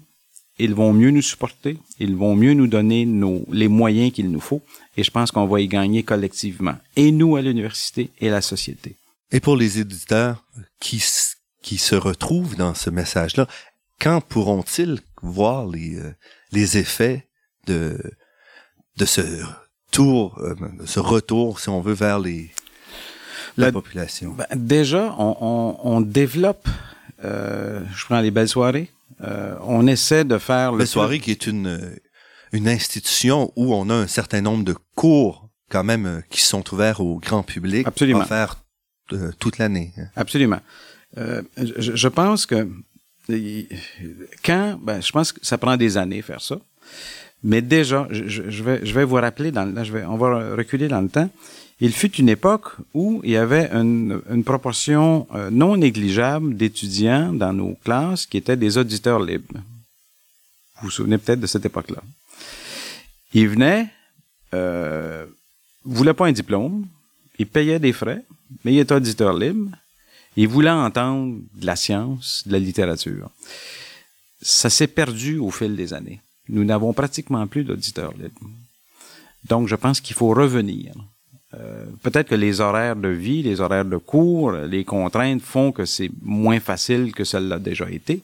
ils 0.64 0.74
vont 0.74 0.92
mieux 0.92 1.10
nous 1.10 1.22
supporter, 1.22 1.76
ils 1.98 2.16
vont 2.16 2.36
mieux 2.36 2.54
nous 2.54 2.68
donner 2.68 3.04
nos, 3.04 3.44
les 3.50 3.68
moyens 3.68 4.12
qu'il 4.12 4.30
nous 4.30 4.40
faut, 4.40 4.62
et 4.96 5.02
je 5.02 5.10
pense 5.10 5.30
qu'on 5.32 5.46
va 5.46 5.60
y 5.60 5.68
gagner 5.68 6.02
collectivement, 6.02 6.76
et 6.94 7.10
nous 7.10 7.36
à 7.36 7.42
l'université 7.42 8.10
et 8.20 8.30
la 8.30 8.40
société. 8.40 8.96
Et 9.32 9.40
pour 9.40 9.56
les 9.56 9.80
éditeurs 9.80 10.44
qui, 10.78 11.02
qui 11.62 11.78
se 11.78 11.94
retrouvent 11.94 12.56
dans 12.56 12.74
ce 12.74 12.90
message-là, 12.90 13.46
quand 14.00 14.20
pourront-ils 14.20 15.00
voir 15.22 15.66
les, 15.66 15.96
euh, 15.96 16.14
les 16.52 16.78
effets 16.78 17.26
de, 17.66 17.98
de 18.96 19.04
ce 19.04 19.22
tour, 19.90 20.38
euh, 20.38 20.54
ce 20.86 21.00
retour, 21.00 21.60
si 21.60 21.68
on 21.70 21.80
veut, 21.80 21.94
vers 21.94 22.18
les, 22.18 22.50
la 23.56 23.72
population? 23.72 24.32
Ben, 24.32 24.46
déjà, 24.54 25.14
on, 25.18 25.36
on, 25.40 25.76
on 25.82 26.00
développe, 26.00 26.68
euh, 27.24 27.80
je 27.96 28.04
prends 28.04 28.20
les 28.20 28.30
belles 28.30 28.48
soirées, 28.48 28.90
euh, 29.22 29.56
on 29.62 29.86
essaie 29.86 30.24
de 30.24 30.38
faire... 30.38 30.72
La 30.72 30.78
le 30.78 30.86
soirée 30.86 31.20
qui 31.20 31.30
est 31.30 31.46
une, 31.46 31.96
une 32.52 32.68
institution 32.68 33.52
où 33.56 33.74
on 33.74 33.88
a 33.90 33.94
un 33.94 34.06
certain 34.06 34.40
nombre 34.40 34.64
de 34.64 34.74
cours 34.94 35.48
quand 35.70 35.84
même 35.84 36.06
euh, 36.06 36.20
qui 36.30 36.40
sont 36.42 36.64
ouverts 36.74 37.00
au 37.00 37.18
grand 37.18 37.42
public. 37.42 37.86
Absolument. 37.86 38.20
Offerts 38.20 38.56
euh, 39.12 39.30
toute 39.38 39.58
l'année. 39.58 39.92
Absolument. 40.16 40.60
Euh, 41.18 41.42
je, 41.56 41.94
je 41.94 42.08
pense 42.08 42.46
que 42.46 42.68
euh, 43.30 43.62
quand, 44.44 44.78
ben, 44.82 45.00
je 45.00 45.12
pense 45.12 45.32
que 45.32 45.40
ça 45.44 45.58
prend 45.58 45.76
des 45.76 45.96
années 45.96 46.22
faire 46.22 46.40
ça. 46.40 46.56
Mais 47.44 47.60
déjà, 47.60 48.06
je, 48.10 48.28
je- 48.28 48.50
je 48.50 48.62
vais, 48.62 48.84
je 48.84 48.94
vais 48.94 49.04
vous 49.04 49.16
rappeler, 49.16 49.50
dans, 49.50 49.64
là, 49.64 49.82
je 49.84 49.92
vais, 49.92 50.04
on 50.04 50.16
va 50.16 50.54
reculer 50.54 50.88
dans 50.88 51.00
le 51.00 51.08
temps. 51.08 51.28
Il 51.84 51.92
fut 51.92 52.14
une 52.14 52.28
époque 52.28 52.76
où 52.94 53.20
il 53.24 53.30
y 53.30 53.36
avait 53.36 53.68
une, 53.72 54.44
proportion 54.44 55.26
euh, 55.34 55.50
non 55.50 55.76
négligeable 55.76 56.56
d'étudiants 56.56 57.32
dans 57.32 57.52
nos 57.52 57.74
classes 57.84 58.24
qui 58.24 58.36
étaient 58.36 58.56
des 58.56 58.78
auditeurs 58.78 59.18
libres. 59.18 59.58
Vous 60.76 60.82
vous 60.82 60.90
souvenez 60.90 61.18
peut-être 61.18 61.40
de 61.40 61.48
cette 61.48 61.66
époque-là. 61.66 62.00
Ils 63.34 63.48
venaient, 63.48 63.88
euh, 64.54 65.26
voulaient 65.84 66.14
pas 66.14 66.28
un 66.28 66.32
diplôme, 66.32 66.86
ils 67.40 67.48
payaient 67.48 67.80
des 67.80 67.92
frais, 67.92 68.22
mais 68.64 68.74
ils 68.74 68.78
étaient 68.78 68.94
auditeurs 68.94 69.36
libres. 69.36 69.76
Ils 70.36 70.46
voulaient 70.46 70.70
entendre 70.70 71.40
de 71.52 71.66
la 71.66 71.74
science, 71.74 72.44
de 72.46 72.52
la 72.52 72.60
littérature. 72.60 73.28
Ça 74.40 74.70
s'est 74.70 74.86
perdu 74.86 75.38
au 75.38 75.50
fil 75.50 75.74
des 75.74 75.94
années. 75.94 76.20
Nous 76.48 76.62
n'avons 76.62 76.92
pratiquement 76.92 77.44
plus 77.48 77.64
d'auditeurs 77.64 78.12
libres. 78.12 78.48
Donc, 79.46 79.66
je 79.66 79.74
pense 79.74 80.00
qu'il 80.00 80.14
faut 80.14 80.28
revenir. 80.28 80.94
Euh, 81.54 81.84
Peut-être 82.02 82.28
que 82.28 82.34
les 82.34 82.60
horaires 82.60 82.96
de 82.96 83.08
vie, 83.08 83.42
les 83.42 83.60
horaires 83.60 83.84
de 83.84 83.96
cours, 83.96 84.52
les 84.52 84.84
contraintes 84.84 85.42
font 85.42 85.72
que 85.72 85.84
c'est 85.84 86.10
moins 86.22 86.60
facile 86.60 87.12
que 87.12 87.24
cela 87.24 87.56
l'a 87.56 87.58
déjà 87.58 87.90
été. 87.90 88.22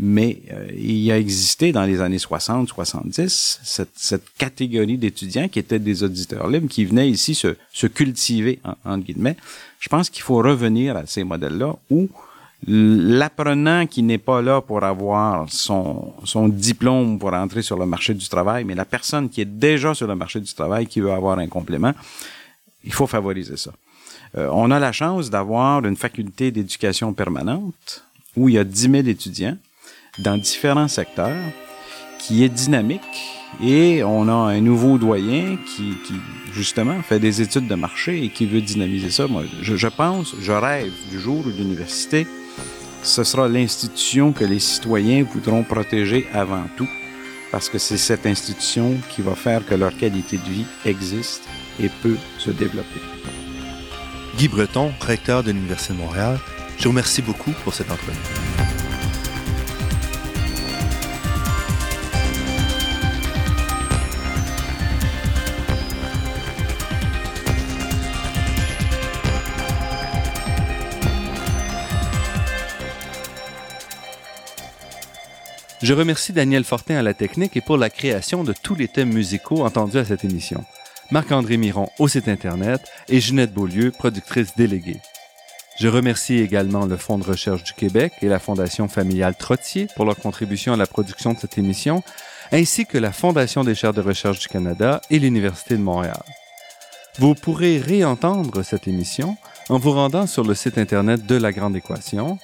Mais 0.00 0.42
euh, 0.52 0.68
il 0.76 0.98
y 0.98 1.10
a 1.10 1.18
existé 1.18 1.72
dans 1.72 1.84
les 1.84 2.00
années 2.00 2.18
60-70 2.18 3.58
cette, 3.64 3.90
cette 3.96 4.26
catégorie 4.38 4.96
d'étudiants 4.96 5.48
qui 5.48 5.58
étaient 5.58 5.80
des 5.80 6.04
auditeurs 6.04 6.48
libres, 6.48 6.68
qui 6.68 6.84
venaient 6.84 7.08
ici 7.08 7.34
se, 7.34 7.56
se 7.72 7.88
cultiver, 7.88 8.60
en, 8.64 8.92
entre 8.92 9.06
guillemets. 9.06 9.36
Je 9.80 9.88
pense 9.88 10.08
qu'il 10.08 10.22
faut 10.22 10.36
revenir 10.36 10.96
à 10.96 11.06
ces 11.06 11.24
modèles-là 11.24 11.74
où 11.90 12.08
l'apprenant 12.66 13.86
qui 13.86 14.02
n'est 14.02 14.18
pas 14.18 14.42
là 14.42 14.60
pour 14.60 14.82
avoir 14.82 15.46
son, 15.48 16.12
son 16.24 16.48
diplôme 16.48 17.18
pour 17.18 17.32
entrer 17.32 17.62
sur 17.62 17.78
le 17.78 17.86
marché 17.86 18.14
du 18.14 18.28
travail, 18.28 18.64
mais 18.64 18.74
la 18.74 18.84
personne 18.84 19.28
qui 19.28 19.40
est 19.40 19.44
déjà 19.44 19.94
sur 19.94 20.06
le 20.06 20.14
marché 20.14 20.40
du 20.40 20.52
travail, 20.52 20.86
qui 20.86 21.00
veut 21.00 21.12
avoir 21.12 21.38
un 21.38 21.46
complément, 21.46 21.92
il 22.84 22.92
faut 22.92 23.06
favoriser 23.06 23.56
ça. 23.56 23.72
Euh, 24.36 24.48
on 24.52 24.70
a 24.70 24.78
la 24.78 24.92
chance 24.92 25.30
d'avoir 25.30 25.84
une 25.84 25.96
faculté 25.96 26.50
d'éducation 26.50 27.12
permanente 27.12 28.04
où 28.36 28.48
il 28.48 28.56
y 28.56 28.58
a 28.58 28.64
10 28.64 28.80
000 28.90 28.94
étudiants 29.06 29.56
dans 30.18 30.36
différents 30.36 30.88
secteurs 30.88 31.36
qui 32.18 32.44
est 32.44 32.48
dynamique 32.48 33.00
et 33.62 34.02
on 34.04 34.28
a 34.28 34.32
un 34.32 34.60
nouveau 34.60 34.98
doyen 34.98 35.56
qui, 35.56 35.96
justement 36.52 37.00
fait 37.02 37.18
des 37.18 37.40
études 37.40 37.66
de 37.66 37.74
marché 37.74 38.22
et 38.24 38.28
qui 38.28 38.46
veut 38.46 38.60
dynamiser 38.60 39.10
ça. 39.10 39.26
Moi, 39.26 39.44
je, 39.62 39.76
je 39.76 39.88
pense, 39.88 40.34
je 40.40 40.52
rêve 40.52 40.92
du 41.10 41.18
jour 41.18 41.46
où 41.46 41.48
l'université, 41.48 42.26
ce 43.02 43.24
sera 43.24 43.48
l'institution 43.48 44.32
que 44.32 44.44
les 44.44 44.58
citoyens 44.58 45.24
voudront 45.24 45.62
protéger 45.62 46.26
avant 46.34 46.64
tout 46.76 46.88
parce 47.50 47.70
que 47.70 47.78
c'est 47.78 47.96
cette 47.96 48.26
institution 48.26 48.96
qui 49.08 49.22
va 49.22 49.34
faire 49.34 49.64
que 49.64 49.74
leur 49.74 49.96
qualité 49.96 50.36
de 50.36 50.50
vie 50.50 50.66
existe 50.84 51.48
et 51.80 51.88
peut 52.02 52.16
se 52.38 52.50
développer. 52.50 53.00
Guy 54.36 54.48
Breton, 54.48 54.92
recteur 55.00 55.42
de 55.42 55.50
l'Université 55.50 55.94
de 55.94 55.98
Montréal, 55.98 56.38
je 56.78 56.84
vous 56.84 56.90
remercie 56.90 57.22
beaucoup 57.22 57.52
pour 57.64 57.74
cette 57.74 57.90
entrevue. 57.90 58.16
Je 75.80 75.94
remercie 75.94 76.32
Daniel 76.32 76.64
Fortin 76.64 76.96
à 76.96 77.02
la 77.02 77.14
technique 77.14 77.56
et 77.56 77.60
pour 77.60 77.76
la 77.76 77.88
création 77.88 78.42
de 78.42 78.52
tous 78.52 78.74
les 78.74 78.88
thèmes 78.88 79.12
musicaux 79.12 79.64
entendus 79.64 79.98
à 79.98 80.04
cette 80.04 80.24
émission. 80.24 80.64
Marc-André 81.10 81.56
Miron 81.56 81.88
au 81.98 82.06
site 82.06 82.28
Internet 82.28 82.82
et 83.08 83.20
Ginette 83.20 83.54
Beaulieu, 83.54 83.90
productrice 83.90 84.54
déléguée. 84.56 85.00
Je 85.80 85.88
remercie 85.88 86.38
également 86.38 86.84
le 86.84 86.96
Fonds 86.96 87.18
de 87.18 87.24
recherche 87.24 87.62
du 87.64 87.72
Québec 87.72 88.12
et 88.20 88.28
la 88.28 88.38
Fondation 88.38 88.88
familiale 88.88 89.34
Trottier 89.36 89.86
pour 89.96 90.04
leur 90.04 90.16
contribution 90.16 90.74
à 90.74 90.76
la 90.76 90.86
production 90.86 91.32
de 91.32 91.38
cette 91.38 91.56
émission, 91.56 92.02
ainsi 92.52 92.84
que 92.84 92.98
la 92.98 93.12
Fondation 93.12 93.64
des 93.64 93.74
chaires 93.74 93.94
de 93.94 94.02
recherche 94.02 94.40
du 94.40 94.48
Canada 94.48 95.00
et 95.08 95.18
l'Université 95.18 95.76
de 95.76 95.82
Montréal. 95.82 96.22
Vous 97.18 97.34
pourrez 97.34 97.78
réentendre 97.78 98.62
cette 98.62 98.86
émission 98.86 99.36
en 99.70 99.78
vous 99.78 99.92
rendant 99.92 100.26
sur 100.26 100.44
le 100.44 100.54
site 100.54 100.78
Internet 100.78 101.24
de 101.24 101.36
La 101.36 101.52
Grande 101.52 101.76
Équation. 101.76 102.38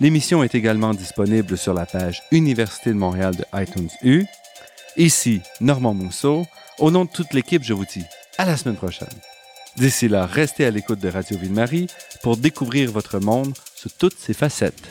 L'émission 0.00 0.42
est 0.42 0.54
également 0.54 0.94
disponible 0.94 1.58
sur 1.58 1.74
la 1.74 1.86
page 1.86 2.22
Université 2.32 2.90
de 2.90 2.96
Montréal 2.96 3.34
de 3.36 3.44
iTunes 3.54 3.90
U. 4.02 4.24
Ici, 4.96 5.42
Normand 5.60 5.94
Mousseau. 5.94 6.46
Au 6.78 6.90
nom 6.90 7.06
de 7.06 7.10
toute 7.10 7.32
l'équipe, 7.32 7.62
je 7.62 7.72
vous 7.72 7.86
dis 7.86 8.04
à 8.36 8.44
la 8.44 8.56
semaine 8.56 8.76
prochaine. 8.76 9.08
D'ici 9.76 10.08
là, 10.08 10.26
restez 10.26 10.66
à 10.66 10.70
l'écoute 10.70 10.98
de 11.00 11.08
Radio 11.08 11.38
Ville-Marie 11.38 11.86
pour 12.22 12.36
découvrir 12.36 12.92
votre 12.92 13.18
monde 13.18 13.54
sous 13.74 13.88
toutes 13.88 14.18
ses 14.18 14.34
facettes. 14.34 14.82